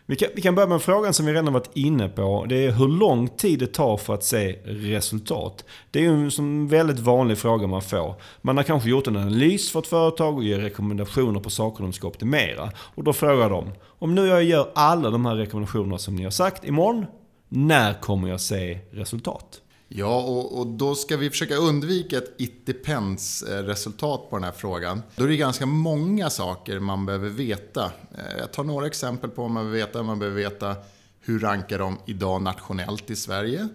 Vi 0.09 0.17
kan, 0.17 0.29
vi 0.35 0.43
kan 0.43 0.55
börja 0.55 0.69
med 0.69 0.83
frågan 0.83 1.15
som 1.15 1.27
vi 1.27 1.33
redan 1.33 1.53
varit 1.53 1.71
inne 1.75 2.09
på. 2.09 2.47
Det 2.49 2.67
är 2.67 2.71
hur 2.71 2.89
lång 2.89 3.29
tid 3.29 3.59
det 3.59 3.67
tar 3.67 3.97
för 3.97 4.15
att 4.15 4.25
se 4.25 4.53
resultat. 4.65 5.65
Det 5.91 5.99
är 5.99 6.03
ju 6.03 6.31
en 6.39 6.69
väldigt 6.69 6.99
vanlig 6.99 7.39
fråga 7.39 7.67
man 7.67 7.83
får. 7.83 8.15
Man 8.43 8.57
har 8.57 8.65
kanske 8.65 8.89
gjort 8.89 9.07
en 9.07 9.17
analys 9.17 9.71
för 9.71 9.79
ett 9.79 9.87
företag 9.87 10.37
och 10.37 10.45
ger 10.45 10.59
rekommendationer 10.59 11.41
på 11.41 11.51
saker 11.51 11.83
de 11.83 11.93
ska 11.93 12.07
optimera. 12.09 12.71
Och 12.77 13.05
då 13.05 13.13
frågar 13.13 13.51
de, 13.51 13.73
om 13.85 14.15
nu 14.15 14.27
jag 14.27 14.45
gör 14.45 14.69
alla 14.75 15.11
de 15.11 15.27
här 15.27 15.35
rekommendationerna 15.35 15.99
som 15.99 16.17
ni 16.17 16.25
har 16.25 16.31
sagt 16.31 16.65
imorgon, 16.65 17.07
när 17.49 18.01
kommer 18.01 18.29
jag 18.29 18.41
se 18.41 18.79
resultat? 18.91 19.61
Ja, 19.89 20.23
och, 20.23 20.59
och, 20.59 20.67
då 20.67 20.95
ska 20.95 21.17
vi 21.17 21.31
försöka 21.31 21.57
undvika 21.57 22.19
ett 22.19 22.35
it 22.39 22.67
depends-resultat 22.67 24.21
eh, 24.25 24.31
på 24.31 24.37
den 24.37 24.45
här 24.45 24.53
frågan. 24.53 25.03
Då 25.17 25.25
är 25.25 25.29
det 25.29 25.37
ganska 25.37 25.67
många 25.67 26.31
saker 26.31 26.79
man 26.79 27.07
behöver 27.07 27.29
veta. 27.29 27.85
Eh, 28.19 28.39
jag 28.39 28.53
tar 28.53 28.65
några 28.65 28.87
exempel 28.87 29.31
på 29.31 29.43
vad 29.43 29.51
man 29.51 29.65
behöver 29.65 29.87
veta. 29.87 30.03
Man 30.03 30.19
behöver 30.19 30.37
veta 30.37 30.77
hur 31.21 31.41
rankar 31.41 31.79
de 31.79 31.99
idag 32.07 32.43
nationellt 32.43 33.11
i 33.11 33.17
Sverige? 33.17 33.69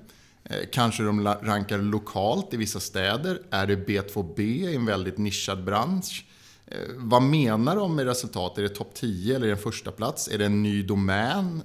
Eh, 0.43 0.57
kanske 0.71 1.03
de 1.03 1.27
rankar 1.27 1.77
lokalt 1.77 2.53
i 2.53 2.57
vissa 2.57 2.79
städer. 2.79 3.41
Är 3.49 3.67
det 3.67 3.87
B2B 3.87 4.41
i 4.41 4.75
en 4.75 4.85
väldigt 4.85 5.17
nischad 5.17 5.63
bransch? 5.63 6.25
Vad 6.95 7.21
menar 7.21 7.75
de 7.75 7.95
med 7.95 8.05
resultat? 8.05 8.57
Är 8.57 8.61
det 8.61 8.69
topp 8.69 8.93
10 8.93 9.35
eller 9.35 9.45
är 9.45 9.51
det 9.51 9.57
en 9.57 9.63
första 9.63 9.91
plats? 9.91 10.27
Är 10.27 10.37
det 10.37 10.45
en 10.45 10.63
ny 10.63 10.83
domän 10.83 11.63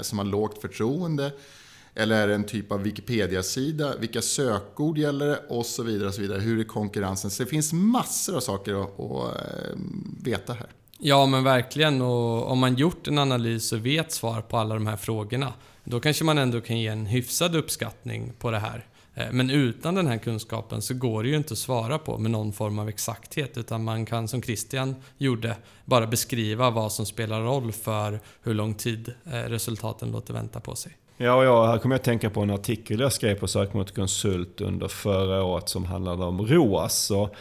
som 0.00 0.18
har 0.18 0.24
lågt 0.24 0.60
förtroende? 0.60 1.32
Eller 1.98 2.22
är 2.22 2.28
det 2.28 2.34
en 2.34 2.44
typ 2.44 2.72
av 2.72 2.82
Wikipedia-sida? 2.82 3.94
Vilka 4.00 4.22
sökord 4.22 4.98
gäller 4.98 5.26
det? 5.26 5.38
Och 5.48 5.66
så 5.66 5.82
vidare. 5.82 6.08
Och 6.08 6.14
så 6.14 6.20
vidare. 6.20 6.40
Hur 6.40 6.60
är 6.60 6.64
konkurrensen? 6.64 7.30
Så 7.30 7.42
det 7.42 7.48
finns 7.48 7.72
massor 7.72 8.36
av 8.36 8.40
saker 8.40 8.82
att, 8.82 9.00
att 9.00 9.36
eh, 9.36 9.76
veta 10.24 10.52
här. 10.52 10.66
Ja, 10.98 11.26
men 11.26 11.44
verkligen. 11.44 12.02
Och 12.02 12.50
om 12.50 12.58
man 12.58 12.74
gjort 12.74 13.08
en 13.08 13.18
analys 13.18 13.72
och 13.72 13.86
vet 13.86 14.12
svar 14.12 14.40
på 14.40 14.56
alla 14.56 14.74
de 14.74 14.86
här 14.86 14.96
frågorna, 14.96 15.52
då 15.84 16.00
kanske 16.00 16.24
man 16.24 16.38
ändå 16.38 16.60
kan 16.60 16.80
ge 16.80 16.88
en 16.88 17.06
hyfsad 17.06 17.56
uppskattning 17.56 18.32
på 18.38 18.50
det 18.50 18.58
här. 18.58 18.86
Eh, 19.14 19.26
men 19.32 19.50
utan 19.50 19.94
den 19.94 20.06
här 20.06 20.18
kunskapen 20.18 20.82
så 20.82 20.94
går 20.94 21.22
det 21.22 21.28
ju 21.28 21.36
inte 21.36 21.52
att 21.52 21.58
svara 21.58 21.98
på 21.98 22.18
med 22.18 22.30
någon 22.30 22.52
form 22.52 22.78
av 22.78 22.88
exakthet 22.88 23.58
utan 23.58 23.84
man 23.84 24.06
kan 24.06 24.28
som 24.28 24.42
Christian 24.42 24.96
gjorde 25.18 25.56
bara 25.84 26.06
beskriva 26.06 26.70
vad 26.70 26.92
som 26.92 27.06
spelar 27.06 27.42
roll 27.42 27.72
för 27.72 28.20
hur 28.42 28.54
lång 28.54 28.74
tid 28.74 29.14
eh, 29.24 29.30
resultaten 29.32 30.10
låter 30.10 30.34
vänta 30.34 30.60
på 30.60 30.76
sig. 30.76 30.92
Ja, 31.20 31.44
ja, 31.44 31.66
här 31.66 31.78
kommer 31.78 31.94
jag 31.94 31.98
att 31.98 32.04
tänka 32.04 32.30
på 32.30 32.40
en 32.40 32.50
artikel 32.50 33.00
jag 33.00 33.12
skrev 33.12 33.34
på 33.34 33.48
Sökmotorkonsult 33.48 34.60
under 34.60 34.88
förra 34.88 35.44
året 35.44 35.68
som 35.68 35.84
handlade 35.84 36.24
om 36.24 36.46
ROAS. 36.46 37.10
Och 37.10 37.34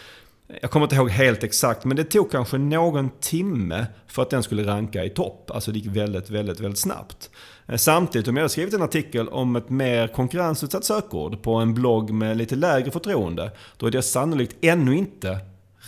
jag 0.61 0.71
kommer 0.71 0.85
inte 0.85 0.95
ihåg 0.95 1.09
helt 1.09 1.43
exakt, 1.43 1.85
men 1.85 1.97
det 1.97 2.03
tog 2.03 2.31
kanske 2.31 2.57
någon 2.57 3.09
timme 3.19 3.85
för 4.07 4.21
att 4.21 4.29
den 4.29 4.43
skulle 4.43 4.67
ranka 4.67 5.05
i 5.05 5.09
topp. 5.09 5.51
Alltså 5.51 5.71
det 5.71 5.79
gick 5.79 5.95
väldigt, 5.95 6.29
väldigt, 6.29 6.59
väldigt 6.59 6.79
snabbt. 6.79 7.29
Eh, 7.65 7.75
samtidigt, 7.75 8.27
om 8.27 8.35
jag 8.35 8.41
hade 8.41 8.49
skrivit 8.49 8.73
en 8.73 8.81
artikel 8.81 9.29
om 9.29 9.55
ett 9.55 9.69
mer 9.69 10.07
konkurrensutsatt 10.07 10.85
sökord 10.85 11.41
på 11.41 11.55
en 11.55 11.73
blogg 11.73 12.11
med 12.11 12.37
lite 12.37 12.55
lägre 12.55 12.91
förtroende, 12.91 13.51
då 13.77 13.85
hade 13.85 13.97
jag 13.97 14.05
sannolikt 14.05 14.55
ännu 14.61 14.97
inte 14.97 15.39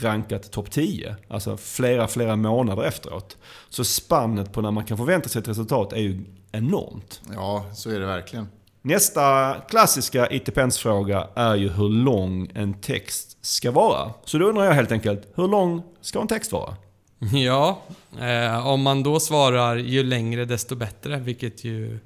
rankat 0.02 0.52
topp 0.52 0.72
10. 0.72 1.16
Alltså 1.28 1.58
flera, 1.58 2.08
flera 2.08 2.36
månader 2.36 2.84
efteråt. 2.84 3.38
Så 3.70 3.84
spannet 3.84 4.54
på 4.54 4.62
när 4.62 4.72
man 4.72 4.86
kan 4.86 4.97
förvänta 4.97 5.30
sig 5.30 5.41
ett 5.41 5.47
resultat 5.47 5.93
är 5.93 5.97
ju 6.02 6.26
enormt. 6.52 7.22
Ja, 7.34 7.66
så 7.74 7.89
är 7.89 8.00
det 8.00 8.06
verkligen. 8.06 8.47
Nästa 8.82 9.56
klassiska 9.70 10.28
ITPens-fråga 10.32 11.28
är 11.36 11.56
ju 11.56 11.70
hur 11.70 11.89
lång 11.89 12.52
en 12.56 12.74
text 12.74 13.38
ska 13.41 13.72
vara. 13.72 14.14
Så 14.26 14.38
då 14.38 14.45
undrar 14.45 14.64
jag 14.66 14.74
helt 14.74 14.91
enkelt, 14.91 15.28
hur 15.36 15.47
lång 15.47 15.84
ska 16.02 16.22
en 16.22 16.28
text 16.28 16.52
vara? 16.52 16.76
Ja, 17.34 17.82
eh, 18.20 18.68
om 18.68 18.82
man 18.82 19.04
då 19.04 19.20
svarar 19.20 19.76
ju 19.76 20.04
längre 20.04 20.45
desto 20.45 20.76
bättre, 20.76 21.18
vilket 21.18 21.64
ju 21.64 22.00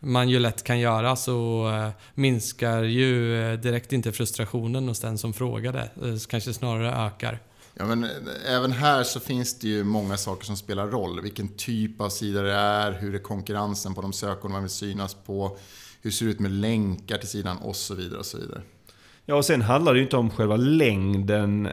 man 0.00 0.28
ju 0.28 0.38
lätt 0.38 0.62
kan 0.62 0.78
göra, 0.78 1.16
så 1.16 1.68
eh, 1.68 1.90
minskar 2.14 2.82
ju 2.82 3.42
eh, 3.42 3.60
direkt 3.60 3.92
inte 3.92 4.12
frustrationen 4.12 4.88
hos 4.88 5.00
den 5.00 5.18
som 5.18 5.32
frågade. 5.32 5.80
Eh, 5.80 6.16
kanske 6.28 6.52
snarare 6.52 7.06
ökar. 7.06 7.38
Ja, 7.74 7.86
men 7.86 8.06
även 8.48 8.72
här 8.72 9.02
så 9.02 9.20
finns 9.20 9.58
det 9.58 9.68
ju 9.68 9.84
många 9.84 10.16
saker 10.16 10.44
som 10.44 10.56
spelar 10.56 10.86
roll. 10.86 11.20
Vilken 11.20 11.48
typ 11.48 12.00
av 12.00 12.08
sida 12.08 12.42
det 12.42 12.52
är, 12.52 12.92
hur 12.92 13.14
är 13.14 13.18
konkurrensen 13.18 13.94
på 13.94 14.02
de 14.02 14.12
sökord 14.12 14.50
man 14.50 14.62
vill 14.62 14.70
synas 14.70 15.14
på, 15.14 15.56
hur 16.02 16.10
ser 16.10 16.26
det 16.26 16.32
ut 16.32 16.40
med 16.40 16.50
länkar 16.50 17.18
till 17.18 17.28
sidan 17.28 17.56
och 17.58 17.76
så 17.76 17.94
vidare. 17.94 18.18
och 18.18 18.26
så 18.26 18.38
vidare. 18.38 18.62
Ja, 19.26 19.34
och 19.34 19.44
sen 19.44 19.62
handlar 19.62 19.92
det 19.92 19.98
ju 19.98 20.04
inte 20.04 20.16
om 20.16 20.30
själva 20.30 20.56
längden. 20.56 21.68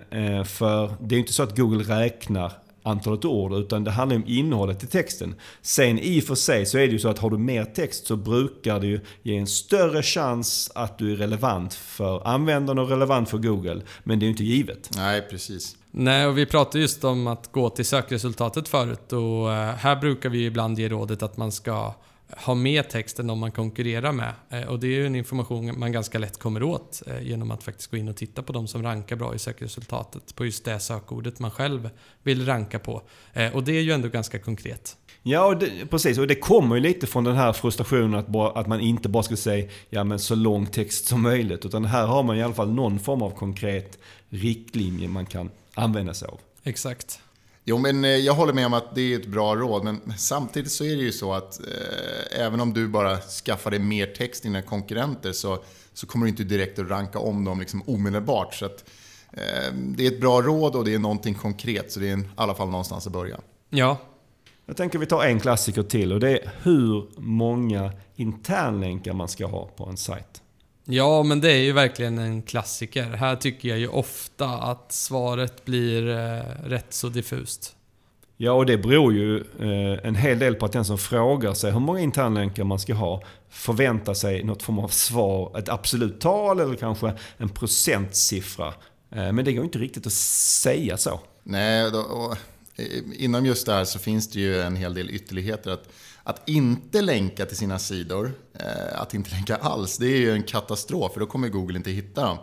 För 0.45 0.95
det 1.01 1.15
är 1.15 1.17
ju 1.17 1.19
inte 1.19 1.33
så 1.33 1.43
att 1.43 1.57
Google 1.57 1.83
räknar 1.83 2.53
antalet 2.87 3.25
ord, 3.25 3.53
utan 3.53 3.83
det 3.83 3.91
handlar 3.91 4.15
om 4.15 4.23
innehållet 4.27 4.83
i 4.83 4.87
texten. 4.87 5.35
Sen 5.61 5.99
i 5.99 6.19
och 6.19 6.23
för 6.23 6.35
sig 6.35 6.65
så 6.65 6.77
är 6.77 6.87
det 6.87 6.93
ju 6.93 6.99
så 6.99 7.09
att 7.09 7.19
har 7.19 7.29
du 7.29 7.37
mer 7.37 7.65
text 7.65 8.07
så 8.07 8.15
brukar 8.15 8.79
det 8.79 8.87
ju 8.87 8.99
ge 9.23 9.37
en 9.37 9.47
större 9.47 10.03
chans 10.03 10.71
att 10.75 10.97
du 10.97 11.11
är 11.11 11.15
relevant 11.15 11.73
för 11.73 12.27
användaren 12.27 12.79
och 12.79 12.89
relevant 12.89 13.29
för 13.29 13.37
Google. 13.37 13.81
Men 14.03 14.19
det 14.19 14.23
är 14.23 14.27
ju 14.27 14.31
inte 14.31 14.43
givet. 14.43 14.89
Nej, 14.95 15.21
precis. 15.29 15.75
Nej, 15.91 16.27
och 16.27 16.37
vi 16.37 16.45
pratade 16.45 16.79
just 16.79 17.03
om 17.03 17.27
att 17.27 17.51
gå 17.51 17.69
till 17.69 17.85
sökresultatet 17.85 18.67
förut 18.67 19.13
och 19.13 19.53
eh, 19.53 19.75
här 19.75 19.95
brukar 19.95 20.29
vi 20.29 20.45
ibland 20.45 20.79
ge 20.79 20.89
rådet 20.89 21.23
att 21.23 21.37
man 21.37 21.51
ska 21.51 21.93
ha 22.29 22.55
med 22.55 22.89
text 22.89 23.19
än 23.19 23.27
de 23.27 23.39
man 23.39 23.51
konkurrerar 23.51 24.11
med. 24.11 24.33
Eh, 24.49 24.61
Och 24.61 24.79
det 24.79 24.87
är 24.87 24.91
ju 24.91 25.05
en 25.05 25.15
information 25.15 25.79
man 25.79 25.91
ganska 25.91 26.19
lätt 26.19 26.39
kommer 26.39 26.63
åt 26.63 27.01
eh, 27.07 27.21
genom 27.21 27.51
att 27.51 27.63
faktiskt 27.63 27.91
gå 27.91 27.97
in 27.97 28.07
och 28.07 28.15
titta 28.15 28.43
på 28.43 28.53
de 28.53 28.67
som 28.67 28.83
rankar 28.83 29.15
bra 29.15 29.35
i 29.35 29.39
sökresultatet 29.39 30.35
på 30.35 30.45
just 30.45 30.65
det 30.65 30.79
sökordet 30.79 31.39
man 31.39 31.51
själv 31.51 31.89
vill 32.23 32.45
ranka 32.45 32.79
på. 32.79 33.01
Eh, 33.33 33.55
Och 33.55 33.63
det 33.63 33.71
är 33.77 33.81
ju 33.81 33.91
ändå 33.91 34.07
ganska 34.07 34.39
konkret. 34.39 34.97
Ja, 35.23 35.45
och 35.45 35.57
det, 35.57 35.85
precis. 35.89 36.17
Och 36.17 36.27
det 36.27 36.35
kommer 36.35 36.75
ju 36.75 36.81
lite 36.81 37.07
från 37.07 37.23
den 37.23 37.35
här 37.35 37.53
frustrationen 37.53 38.15
att, 38.15 38.27
bara, 38.27 38.51
att 38.51 38.67
man 38.67 38.79
inte 38.79 39.09
bara 39.09 39.23
ska 39.23 39.35
säga 39.35 39.69
ja, 39.89 40.03
men 40.03 40.19
så 40.19 40.35
lång 40.35 40.65
text 40.65 41.05
som 41.05 41.21
möjligt. 41.21 41.65
Utan 41.65 41.85
här 41.85 42.05
har 42.07 42.23
man 42.23 42.37
i 42.37 42.43
alla 42.43 42.53
fall 42.53 42.71
någon 42.73 42.99
form 42.99 43.21
av 43.21 43.29
konkret 43.29 43.99
riktlinje 44.29 45.07
man 45.07 45.25
kan 45.25 45.49
använda 45.73 46.13
sig 46.13 46.27
av. 46.27 46.39
Exakt. 46.63 47.19
Jo, 47.69 47.77
men 47.77 48.05
eh, 48.05 48.11
jag 48.11 48.33
håller 48.33 48.53
med 48.53 48.65
om 48.65 48.73
att 48.73 48.95
det 48.95 49.13
är 49.13 49.19
ett 49.19 49.27
bra 49.27 49.55
råd. 49.55 49.83
Men 49.83 50.13
samtidigt 50.17 50.71
så 50.71 50.83
är 50.83 50.95
det 50.95 51.01
ju 51.01 51.11
så 51.11 51.33
att 51.33 51.59
eh, 51.59 52.41
även 52.41 52.59
om 52.59 52.73
du 52.73 52.87
bara 52.87 53.17
skaffar 53.17 53.71
dig 53.71 53.79
mer 53.79 54.05
text 54.05 54.45
än 54.45 54.53
dina 54.53 54.61
konkurrenter 54.61 55.31
så, 55.31 55.63
så 55.93 56.07
kommer 56.07 56.25
du 56.25 56.29
inte 56.29 56.43
direkt 56.43 56.79
att 56.79 56.89
ranka 56.89 57.19
om 57.19 57.45
dem 57.45 57.59
liksom 57.59 57.81
omedelbart. 57.87 58.53
Så 58.53 58.65
att, 58.65 58.89
eh, 59.33 59.73
det 59.73 60.07
är 60.07 60.11
ett 60.11 60.21
bra 60.21 60.41
råd 60.41 60.75
och 60.75 60.85
det 60.85 60.93
är 60.93 60.99
någonting 60.99 61.33
konkret. 61.33 61.91
Så 61.91 61.99
det 61.99 62.09
är 62.09 62.17
i 62.17 62.23
alla 62.35 62.55
fall 62.55 62.69
någonstans 62.69 63.07
att 63.07 63.13
börja. 63.13 63.39
Ja, 63.69 63.97
Jag 64.65 64.77
tänker 64.77 64.99
vi 64.99 65.05
tar 65.05 65.23
en 65.25 65.39
klassiker 65.39 65.83
till 65.83 66.13
och 66.13 66.19
det 66.19 66.29
är 66.29 66.51
hur 66.61 67.07
många 67.17 67.91
internlänkar 68.15 69.13
man 69.13 69.27
ska 69.27 69.45
ha 69.45 69.65
på 69.65 69.85
en 69.85 69.97
sajt. 69.97 70.41
Ja, 70.89 71.23
men 71.23 71.41
det 71.41 71.51
är 71.51 71.61
ju 71.61 71.71
verkligen 71.71 72.17
en 72.17 72.41
klassiker. 72.41 73.03
Här 73.03 73.35
tycker 73.35 73.69
jag 73.69 73.79
ju 73.79 73.87
ofta 73.87 74.47
att 74.47 74.91
svaret 74.91 75.65
blir 75.65 76.09
eh, 76.09 76.41
rätt 76.63 76.93
så 76.93 77.09
diffust. 77.09 77.75
Ja, 78.37 78.51
och 78.51 78.65
det 78.65 78.77
beror 78.77 79.13
ju 79.13 79.37
eh, 79.37 80.07
en 80.07 80.15
hel 80.15 80.39
del 80.39 80.55
på 80.55 80.65
att 80.65 80.71
den 80.71 80.85
som 80.85 80.97
frågar 80.97 81.53
sig 81.53 81.71
hur 81.71 81.79
många 81.79 81.99
internlänkar 81.99 82.63
man 82.63 82.79
ska 82.79 82.93
ha 82.93 83.23
förväntar 83.49 84.13
sig 84.13 84.43
något 84.43 84.63
form 84.63 84.79
av 84.79 84.87
svar, 84.87 85.59
ett 85.59 85.69
absolut 85.69 86.21
tal 86.21 86.59
eller 86.59 86.75
kanske 86.75 87.13
en 87.37 87.49
procentsiffra. 87.49 88.73
Eh, 89.11 89.31
men 89.31 89.45
det 89.45 89.53
går 89.53 89.65
inte 89.65 89.79
riktigt 89.79 90.07
att 90.07 90.13
säga 90.13 90.97
så. 90.97 91.19
Nej, 91.43 91.91
då, 91.91 91.99
och, 91.99 92.37
eh, 92.75 92.85
inom 93.23 93.45
just 93.45 93.65
det 93.65 93.73
här 93.73 93.85
så 93.85 93.99
finns 93.99 94.29
det 94.29 94.39
ju 94.39 94.61
en 94.61 94.75
hel 94.75 94.93
del 94.93 95.09
ytterligheter. 95.09 95.71
Att, 95.71 95.89
att 96.27 96.49
inte 96.49 97.01
länka 97.01 97.45
till 97.45 97.57
sina 97.57 97.79
sidor, 97.79 98.31
eh, 98.53 99.01
att 99.01 99.13
inte 99.13 99.31
länka 99.31 99.55
alls, 99.55 99.97
det 99.97 100.05
är 100.05 100.17
ju 100.17 100.31
en 100.31 100.43
katastrof 100.43 101.13
för 101.13 101.19
då 101.19 101.25
kommer 101.25 101.49
Google 101.49 101.77
inte 101.77 101.91
hitta 101.91 102.21
dem. 102.25 102.37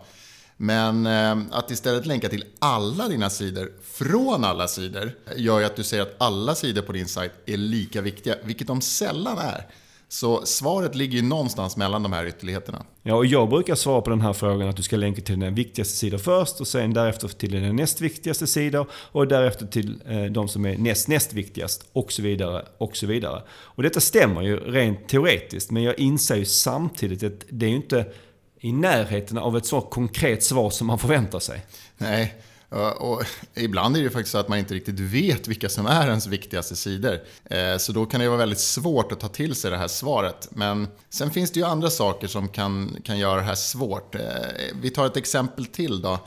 Men 0.57 1.05
eh, 1.05 1.37
att 1.51 1.71
istället 1.71 2.05
länka 2.05 2.29
till 2.29 2.45
alla 2.59 3.07
dina 3.07 3.29
sidor, 3.29 3.71
från 3.83 4.43
alla 4.43 4.67
sidor, 4.67 5.11
gör 5.35 5.59
ju 5.59 5.65
att 5.65 5.75
du 5.75 5.83
säger 5.83 6.03
att 6.03 6.15
alla 6.17 6.55
sidor 6.55 6.81
på 6.81 6.91
din 6.91 7.07
sajt 7.07 7.31
är 7.45 7.57
lika 7.57 8.01
viktiga, 8.01 8.35
vilket 8.43 8.67
de 8.67 8.81
sällan 8.81 9.37
är. 9.37 9.67
Så 10.09 10.45
svaret 10.45 10.95
ligger 10.95 11.17
ju 11.17 11.21
någonstans 11.21 11.77
mellan 11.77 12.03
de 12.03 12.13
här 12.13 12.25
ytterligheterna. 12.25 12.85
Ja, 13.03 13.15
och 13.15 13.25
jag 13.25 13.49
brukar 13.49 13.75
svara 13.75 14.01
på 14.01 14.09
den 14.09 14.21
här 14.21 14.33
frågan 14.33 14.69
att 14.69 14.77
du 14.77 14.83
ska 14.83 14.97
länka 14.97 15.21
till 15.21 15.39
den 15.39 15.55
viktigaste 15.55 15.97
sidan 15.97 16.19
först 16.19 16.61
och 16.61 16.67
sen 16.67 16.93
därefter 16.93 17.27
till 17.27 17.51
den 17.51 17.75
näst 17.75 18.01
viktigaste 18.01 18.47
sidan 18.47 18.85
och 18.93 19.27
därefter 19.27 19.65
till 19.65 20.01
eh, 20.05 20.23
de 20.23 20.47
som 20.47 20.65
är 20.65 20.77
näst 20.77 21.07
näst 21.07 21.33
viktigast 21.33 21.89
och 21.93 22.11
så 22.11 22.21
vidare 22.21 22.65
och 22.77 22.97
så 22.97 23.07
vidare. 23.07 23.41
Och 23.49 23.83
detta 23.83 23.99
stämmer 23.99 24.41
ju 24.41 24.57
rent 24.57 25.09
teoretiskt 25.09 25.71
men 25.71 25.83
jag 25.83 25.99
inser 25.99 26.35
ju 26.35 26.45
samtidigt 26.45 27.23
att 27.23 27.45
det 27.49 27.65
är 27.65 27.69
ju 27.69 27.75
inte 27.75 28.05
i 28.59 28.71
närheten 28.71 29.37
av 29.37 29.57
ett 29.57 29.65
så 29.65 29.81
konkret 29.81 30.43
svar 30.43 30.69
som 30.69 30.87
man 30.87 30.99
förväntar 30.99 31.39
sig. 31.39 31.65
Nej, 31.97 32.35
Eh, 32.75 32.87
och 32.87 33.23
ibland 33.53 33.95
är 33.95 33.99
det 33.99 34.03
ju 34.03 34.09
faktiskt 34.09 34.31
så 34.31 34.37
att 34.37 34.47
man 34.47 34.59
inte 34.59 34.73
riktigt 34.73 34.99
vet 34.99 35.47
vilka 35.47 35.69
som 35.69 35.85
är 35.85 36.07
ens 36.07 36.27
viktigaste 36.27 36.75
sidor. 36.75 37.19
Eh, 37.45 37.77
så 37.77 37.91
då 37.91 38.05
kan 38.05 38.19
det 38.19 38.27
vara 38.27 38.37
väldigt 38.37 38.59
svårt 38.59 39.11
att 39.11 39.19
ta 39.19 39.27
till 39.27 39.55
sig 39.55 39.71
det 39.71 39.77
här 39.77 39.87
svaret. 39.87 40.47
Men 40.51 40.87
sen 41.09 41.31
finns 41.31 41.51
det 41.51 41.59
ju 41.59 41.65
andra 41.65 41.89
saker 41.89 42.27
som 42.27 42.47
kan, 42.47 42.97
kan 43.03 43.17
göra 43.17 43.35
det 43.35 43.45
här 43.45 43.55
svårt. 43.55 44.15
Eh, 44.15 44.21
vi 44.81 44.89
tar 44.89 45.05
ett 45.05 45.17
exempel 45.17 45.65
till 45.65 46.01
då. 46.01 46.19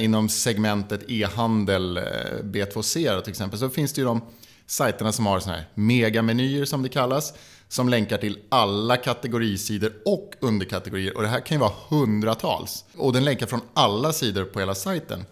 Inom 0.00 0.28
segmentet 0.28 1.00
e-handel, 1.08 1.98
B2C 2.42 3.14
då, 3.14 3.20
till 3.20 3.30
exempel, 3.30 3.58
så 3.58 3.70
finns 3.70 3.92
det 3.92 4.00
ju 4.00 4.04
de 4.04 4.20
sajterna 4.66 5.12
som 5.12 5.26
har 5.26 5.40
såna 5.40 5.56
här 5.56 5.68
megamenyer 5.74 6.64
som 6.64 6.82
det 6.82 6.88
kallas. 6.88 7.34
Som 7.68 7.88
länkar 7.88 8.18
till 8.18 8.38
alla 8.48 8.96
kategorisidor 8.96 9.92
och 10.04 10.34
underkategorier. 10.40 11.16
Och 11.16 11.22
det 11.22 11.28
här 11.28 11.40
kan 11.40 11.54
ju 11.54 11.60
vara 11.60 11.72
hundratals. 11.88 12.84
Och 12.96 13.12
den 13.12 13.24
länkar 13.24 13.46
från 13.46 13.60
alla 13.74 14.12
sidor 14.12 14.44
på 14.44 14.60
hela 14.60 14.74
sajten. 14.74 15.24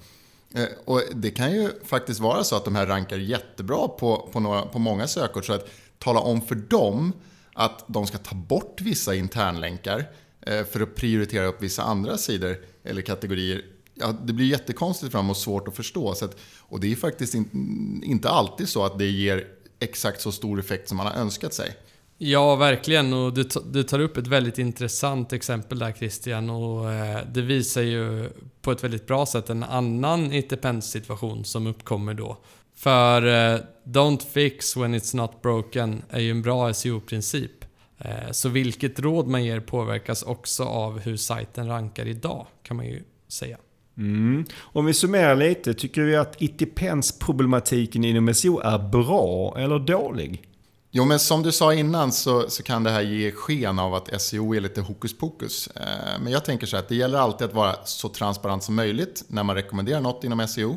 Eh, 0.55 0.67
och 0.85 1.03
det 1.15 1.31
kan 1.31 1.53
ju 1.53 1.71
faktiskt 1.85 2.21
vara 2.21 2.45
så 2.45 2.57
att 2.57 2.65
de 2.65 2.77
här 2.77 2.87
rankar 2.87 3.17
jättebra 3.17 3.89
på, 3.89 4.29
på, 4.33 4.41
några, 4.41 4.63
på 4.63 4.79
många 4.79 5.07
sökord. 5.07 5.47
Så 5.47 5.53
att 5.53 5.69
tala 5.99 6.21
om 6.21 6.43
för 6.43 6.55
dem 6.55 7.13
att 7.53 7.85
de 7.87 8.07
ska 8.07 8.19
ta 8.19 8.35
bort 8.35 8.81
vissa 8.81 9.15
internlänkar 9.15 10.11
eh, 10.41 10.65
för 10.65 10.81
att 10.81 10.95
prioritera 10.95 11.47
upp 11.47 11.63
vissa 11.63 11.83
andra 11.83 12.19
sidor 12.19 12.57
eller 12.85 13.03
kategorier. 13.03 13.63
Ja, 13.95 14.15
det 14.25 14.33
blir 14.33 14.47
jättekonstigt 14.47 15.13
för 15.13 15.19
dem 15.19 15.31
och 15.31 15.37
svårt 15.37 15.69
att 15.69 15.77
förstå. 15.77 16.15
Så 16.15 16.25
att, 16.25 16.37
och 16.59 16.81
det 16.81 16.93
är 16.93 16.97
faktiskt 16.97 17.35
in, 17.35 18.01
inte 18.05 18.29
alltid 18.29 18.69
så 18.69 18.85
att 18.85 18.99
det 18.99 19.07
ger 19.07 19.47
exakt 19.79 20.21
så 20.21 20.33
stor 20.33 20.61
effekt 20.61 20.89
som 20.89 20.97
man 20.97 21.07
har 21.07 21.15
önskat 21.15 21.55
sig. 21.55 21.77
Ja, 22.19 22.57
verkligen. 22.57 23.13
Och 23.13 23.35
du, 23.35 23.49
du 23.73 23.83
tar 23.83 24.01
upp 24.01 24.17
ett 24.17 24.27
väldigt 24.27 24.59
intressant 24.59 25.33
exempel 25.33 25.79
där 25.79 25.93
Christian. 25.93 26.51
Och 26.51 26.93
eh, 26.93 27.19
det 27.33 27.43
visar 27.43 27.83
ju 27.83 28.31
på 28.63 28.73
ett 28.73 28.85
väldigt 28.85 29.07
bra 29.07 29.27
sätt 29.27 29.51
en 29.51 29.63
annan 29.63 30.33
it-depends-situation 30.33 31.45
som 31.45 31.67
uppkommer 31.67 32.15
då. 32.15 32.37
För 32.77 33.27
eh, 33.27 33.61
“Don't 33.85 34.27
fix 34.33 34.77
when 34.77 34.95
it's 34.95 35.17
not 35.17 35.43
broken” 35.43 36.03
är 36.11 36.21
ju 36.21 36.31
en 36.31 36.43
bra 36.43 36.75
SEO-princip. 36.75 37.65
Eh, 37.99 38.31
så 38.31 38.49
vilket 38.49 39.01
råd 39.01 39.27
man 39.27 39.45
ger 39.45 39.61
påverkas 39.61 40.23
också 40.23 40.65
av 40.65 40.99
hur 40.99 41.17
sajten 41.17 41.69
rankar 41.69 42.07
idag, 42.07 42.47
kan 42.63 42.77
man 42.77 42.87
ju 42.87 43.03
säga. 43.29 43.59
Mm. 43.99 44.45
Om 44.59 44.87
vi 44.87 44.95
summerar 44.95 45.37
lite, 45.37 45.75
tycker 45.75 46.03
vi 46.03 46.17
att 46.17 46.43
it 46.43 46.75
problematiken 47.21 48.05
inom 48.05 48.35
SEO 48.35 48.59
är 48.59 48.79
bra 48.79 49.55
eller 49.59 49.79
dålig? 49.79 50.43
Jo, 50.91 51.05
men 51.05 51.19
som 51.19 51.43
du 51.43 51.53
sa 51.53 51.75
innan 51.75 52.13
så, 52.13 52.51
så 52.51 52.63
kan 52.63 52.83
det 52.83 52.91
här 52.91 53.03
ge 53.03 53.33
sken 53.33 53.79
av 53.79 53.95
att 53.95 54.23
SEO 54.23 54.55
är 54.55 54.61
lite 54.61 54.81
hokus 54.81 55.19
pokus. 55.19 55.69
Eh, 55.75 56.21
men 56.21 56.33
jag 56.33 56.45
tänker 56.45 56.67
så 56.67 56.77
här 56.77 56.83
att 56.83 56.89
det 56.89 56.95
gäller 56.95 57.19
alltid 57.19 57.47
att 57.47 57.55
vara 57.55 57.77
så 57.85 58.09
transparent 58.09 58.63
som 58.63 58.75
möjligt 58.75 59.25
när 59.29 59.43
man 59.43 59.57
rekommenderar 59.57 60.01
något 60.01 60.25
inom 60.25 60.49
SEO. 60.49 60.77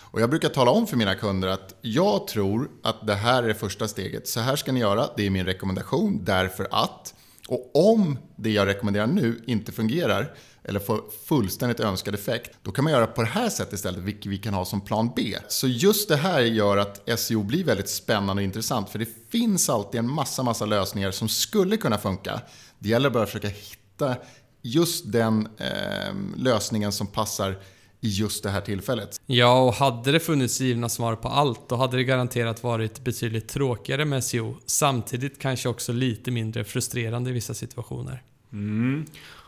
Och 0.00 0.20
jag 0.20 0.30
brukar 0.30 0.48
tala 0.48 0.70
om 0.70 0.86
för 0.86 0.96
mina 0.96 1.14
kunder 1.14 1.48
att 1.48 1.74
jag 1.80 2.26
tror 2.26 2.70
att 2.82 3.06
det 3.06 3.14
här 3.14 3.42
är 3.42 3.48
det 3.48 3.54
första 3.54 3.88
steget. 3.88 4.28
Så 4.28 4.40
här 4.40 4.56
ska 4.56 4.72
ni 4.72 4.80
göra, 4.80 5.08
det 5.16 5.26
är 5.26 5.30
min 5.30 5.46
rekommendation 5.46 6.24
därför 6.24 6.68
att. 6.70 7.14
Och 7.48 7.70
om 7.94 8.18
det 8.36 8.50
jag 8.50 8.66
rekommenderar 8.66 9.06
nu 9.06 9.44
inte 9.46 9.72
fungerar 9.72 10.34
eller 10.64 10.80
får 10.80 11.04
fullständigt 11.26 11.80
önskad 11.80 12.14
effekt, 12.14 12.58
då 12.62 12.72
kan 12.72 12.84
man 12.84 12.92
göra 12.92 13.06
på 13.06 13.22
det 13.22 13.28
här 13.28 13.48
sättet 13.48 13.72
istället, 13.72 14.00
vilket 14.00 14.26
vi 14.26 14.38
kan 14.38 14.54
ha 14.54 14.64
som 14.64 14.80
plan 14.80 15.10
B. 15.16 15.36
Så 15.48 15.68
just 15.68 16.08
det 16.08 16.16
här 16.16 16.40
gör 16.40 16.76
att 16.76 17.18
SEO 17.18 17.42
blir 17.42 17.64
väldigt 17.64 17.88
spännande 17.88 18.40
och 18.40 18.44
intressant, 18.44 18.90
för 18.90 18.98
det 18.98 19.08
finns 19.30 19.68
alltid 19.68 19.98
en 19.98 20.10
massa, 20.10 20.42
massa 20.42 20.66
lösningar 20.66 21.10
som 21.10 21.28
skulle 21.28 21.76
kunna 21.76 21.98
funka. 21.98 22.40
Det 22.78 22.88
gäller 22.88 23.10
bara 23.10 23.22
att 23.22 23.28
försöka 23.28 23.48
hitta 23.48 24.16
just 24.62 25.12
den 25.12 25.48
eh, 25.58 26.14
lösningen 26.36 26.92
som 26.92 27.06
passar 27.06 27.58
i 28.00 28.08
just 28.08 28.42
det 28.42 28.50
här 28.50 28.60
tillfället. 28.60 29.20
Ja, 29.26 29.62
och 29.62 29.74
hade 29.74 30.12
det 30.12 30.20
funnits 30.20 30.60
givna 30.60 30.88
svar 30.88 31.16
på 31.16 31.28
allt, 31.28 31.68
då 31.68 31.76
hade 31.76 31.96
det 31.96 32.04
garanterat 32.04 32.62
varit 32.62 33.04
betydligt 33.04 33.48
tråkigare 33.48 34.04
med 34.04 34.24
SEO. 34.24 34.56
Samtidigt 34.66 35.38
kanske 35.38 35.68
också 35.68 35.92
lite 35.92 36.30
mindre 36.30 36.64
frustrerande 36.64 37.30
i 37.30 37.32
vissa 37.32 37.54
situationer. 37.54 38.22
Mm. 38.52 39.06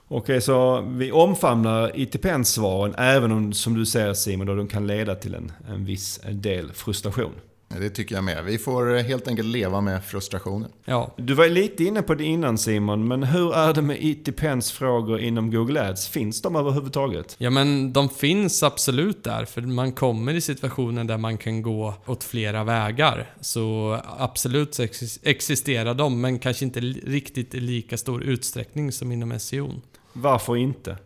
Okej, 0.09 0.41
så 0.41 0.81
vi 0.81 1.13
omfamnar 1.13 1.93
it 1.95 2.13
depends-svaren 2.13 2.95
även 2.99 3.33
om, 3.33 3.53
som 3.53 3.75
du 3.75 3.87
säger 3.87 4.15
Simon, 4.15 4.47
då 4.47 4.55
de 4.55 4.69
kan 4.69 4.87
leda 4.87 5.15
till 5.15 5.35
en, 5.35 5.53
en 5.69 5.85
viss 5.85 6.21
del 6.31 6.73
frustration. 6.73 7.33
Det 7.69 7.91
tycker 7.91 8.15
jag 8.15 8.25
med. 8.25 8.45
Vi 8.45 8.59
får 8.59 9.03
helt 9.03 9.29
enkelt 9.29 9.49
leva 9.49 9.81
med 9.81 10.05
frustrationen. 10.05 10.71
Ja, 10.85 11.15
Du 11.17 11.35
var 11.35 11.49
lite 11.49 11.85
inne 11.85 12.03
på 12.03 12.15
det 12.15 12.25
innan 12.25 12.59
Simon, 12.59 13.09
men 13.09 13.23
hur 13.23 13.55
är 13.55 13.75
det 13.75 13.83
med 13.83 13.97
It 14.01 14.25
Depends-frågor 14.25 15.21
inom 15.21 15.51
Google 15.51 15.89
Ads? 15.89 16.09
Finns 16.09 16.43
de 16.43 16.57
överhuvudtaget? 16.57 17.35
Ja 17.39 17.51
men 17.51 17.93
de 17.93 18.09
finns 18.09 18.63
absolut 18.63 19.25
där, 19.25 19.45
för 19.45 19.61
man 19.63 19.93
kommer 19.93 20.35
i 20.35 20.41
situationer 20.41 21.05
där 21.05 21.19
man 21.19 21.39
kan 21.39 21.63
gå 21.63 21.95
åt 22.07 22.25
flera 22.25 22.65
vägar. 22.65 23.31
Så 23.41 23.99
absolut 24.19 24.81
existerar 25.23 25.95
de, 25.95 26.21
men 26.21 26.39
kanske 26.39 26.65
inte 26.65 26.81
riktigt 26.81 27.55
i 27.55 27.61
lika 27.61 27.97
stor 27.97 28.23
utsträckning 28.23 28.93
som 28.93 29.13
inom 29.13 29.39
SEO. 29.41 29.73
Varför 30.17 30.57
inte? 30.57 30.97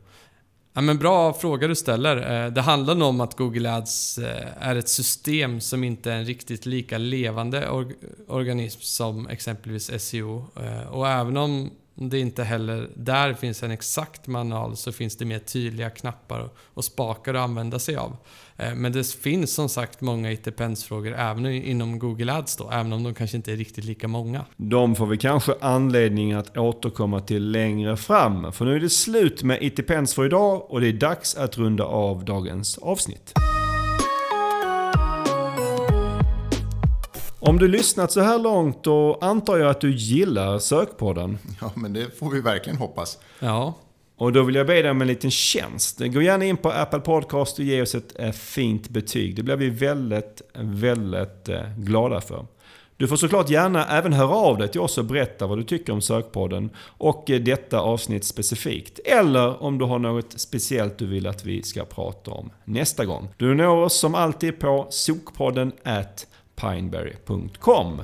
Ja, 0.72 0.80
men 0.80 0.98
bra 0.98 1.32
fråga 1.32 1.68
du 1.68 1.74
ställer. 1.74 2.44
Eh, 2.44 2.52
det 2.52 2.60
handlar 2.60 2.94
nog 2.94 3.08
om 3.08 3.20
att 3.20 3.36
Google 3.36 3.74
Ads 3.74 4.18
eh, 4.18 4.46
är 4.60 4.76
ett 4.76 4.88
system 4.88 5.60
som 5.60 5.84
inte 5.84 6.12
är 6.12 6.16
en 6.16 6.24
riktigt 6.24 6.66
lika 6.66 6.98
levande 6.98 7.84
organism 8.28 8.80
som 8.80 9.28
exempelvis 9.28 10.02
SEO. 10.02 10.44
Eh, 10.56 10.88
och 10.88 11.08
även 11.08 11.36
om 11.36 11.70
det 12.08 12.18
inte 12.18 12.44
heller 12.44 12.90
där 12.96 13.34
finns 13.34 13.62
en 13.62 13.70
exakt 13.70 14.26
manual 14.26 14.76
så 14.76 14.92
finns 14.92 15.16
det 15.16 15.24
mer 15.24 15.38
tydliga 15.38 15.90
knappar 15.90 16.48
och 16.58 16.84
spakar 16.84 17.34
att 17.34 17.40
använda 17.40 17.78
sig 17.78 17.96
av. 17.96 18.16
Eh, 18.56 18.74
men 18.74 18.92
det 18.92 19.06
finns 19.14 19.54
som 19.54 19.68
sagt 19.68 20.00
många 20.00 20.32
it 20.32 20.48
frågor 20.86 21.14
även 21.14 21.46
inom 21.46 21.98
Google 21.98 22.32
Ads 22.32 22.56
då, 22.56 22.70
även 22.72 22.92
om 22.92 23.02
de 23.02 23.14
kanske 23.14 23.36
inte 23.36 23.52
är 23.52 23.56
riktigt 23.56 23.84
lika 23.84 24.08
många. 24.08 24.44
De 24.56 24.96
får 24.96 25.06
vi 25.06 25.16
kanske 25.16 25.54
anledning 25.60 26.32
att 26.32 26.56
återkomma 26.56 27.20
till 27.20 27.50
längre 27.50 27.96
fram. 27.96 28.52
För 28.52 28.64
nu 28.64 28.76
är 28.76 28.80
det 28.80 28.90
slut 28.90 29.42
med 29.42 29.62
It 29.62 30.14
för 30.14 30.26
idag 30.26 30.70
och 30.70 30.80
det 30.80 30.88
är 30.88 30.92
dags 30.92 31.34
att 31.34 31.58
runda 31.58 31.84
av 31.84 32.24
dagens 32.24 32.78
avsnitt. 32.78 33.34
Om 37.42 37.58
du 37.58 37.68
lyssnat 37.68 38.12
så 38.12 38.20
här 38.20 38.38
långt 38.38 38.84
då 38.84 39.18
antar 39.20 39.58
jag 39.58 39.70
att 39.70 39.80
du 39.80 39.94
gillar 39.94 40.58
Sökpodden. 40.58 41.38
Ja, 41.60 41.72
men 41.74 41.92
det 41.92 42.18
får 42.18 42.30
vi 42.30 42.40
verkligen 42.40 42.78
hoppas. 42.78 43.18
Ja, 43.38 43.74
Och 44.16 44.32
då 44.32 44.42
vill 44.42 44.54
jag 44.54 44.66
be 44.66 44.82
dig 44.82 44.90
om 44.90 45.00
en 45.00 45.08
liten 45.08 45.30
tjänst. 45.30 45.98
Gå 45.98 46.22
gärna 46.22 46.44
in 46.44 46.56
på 46.56 46.70
Apple 46.70 47.00
Podcast 47.00 47.58
och 47.58 47.64
ge 47.64 47.82
oss 47.82 47.94
ett 47.94 48.12
eh, 48.18 48.30
fint 48.30 48.88
betyg. 48.88 49.36
Det 49.36 49.42
blir 49.42 49.56
vi 49.56 49.70
väldigt, 49.70 50.42
väldigt 50.54 51.48
eh, 51.48 51.60
glada 51.76 52.20
för. 52.20 52.46
Du 52.96 53.08
får 53.08 53.16
såklart 53.16 53.50
gärna 53.50 53.86
även 53.86 54.12
höra 54.12 54.34
av 54.34 54.58
dig 54.58 54.68
till 54.68 54.80
oss 54.80 54.98
och 54.98 55.04
berätta 55.04 55.46
vad 55.46 55.58
du 55.58 55.64
tycker 55.64 55.92
om 55.92 56.02
Sökpodden 56.02 56.70
och 56.78 57.30
eh, 57.30 57.40
detta 57.40 57.80
avsnitt 57.80 58.24
specifikt. 58.24 58.98
Eller 59.04 59.62
om 59.62 59.78
du 59.78 59.84
har 59.84 59.98
något 59.98 60.40
speciellt 60.40 60.98
du 60.98 61.06
vill 61.06 61.26
att 61.26 61.44
vi 61.44 61.62
ska 61.62 61.84
prata 61.84 62.30
om 62.30 62.50
nästa 62.64 63.04
gång. 63.04 63.28
Du 63.36 63.54
når 63.54 63.76
oss 63.76 63.98
som 63.98 64.14
alltid 64.14 64.58
på 64.58 64.86
sokpodden 64.90 65.72
at 65.84 66.26
pineberry.com. 66.60 68.02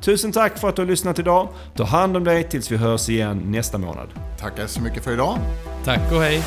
Tusen 0.00 0.32
tack 0.32 0.58
för 0.58 0.68
att 0.68 0.76
du 0.76 0.82
har 0.82 0.86
lyssnat 0.86 1.18
idag. 1.18 1.48
Ta 1.76 1.84
hand 1.84 2.16
om 2.16 2.24
dig 2.24 2.48
tills 2.48 2.70
vi 2.70 2.76
hörs 2.76 3.08
igen 3.08 3.42
nästa 3.46 3.78
månad. 3.78 4.08
Tackar 4.38 4.66
så 4.66 4.80
mycket 4.80 5.04
för 5.04 5.12
idag. 5.12 5.38
tack 5.84 6.12
och 6.12 6.20
hej! 6.20 6.42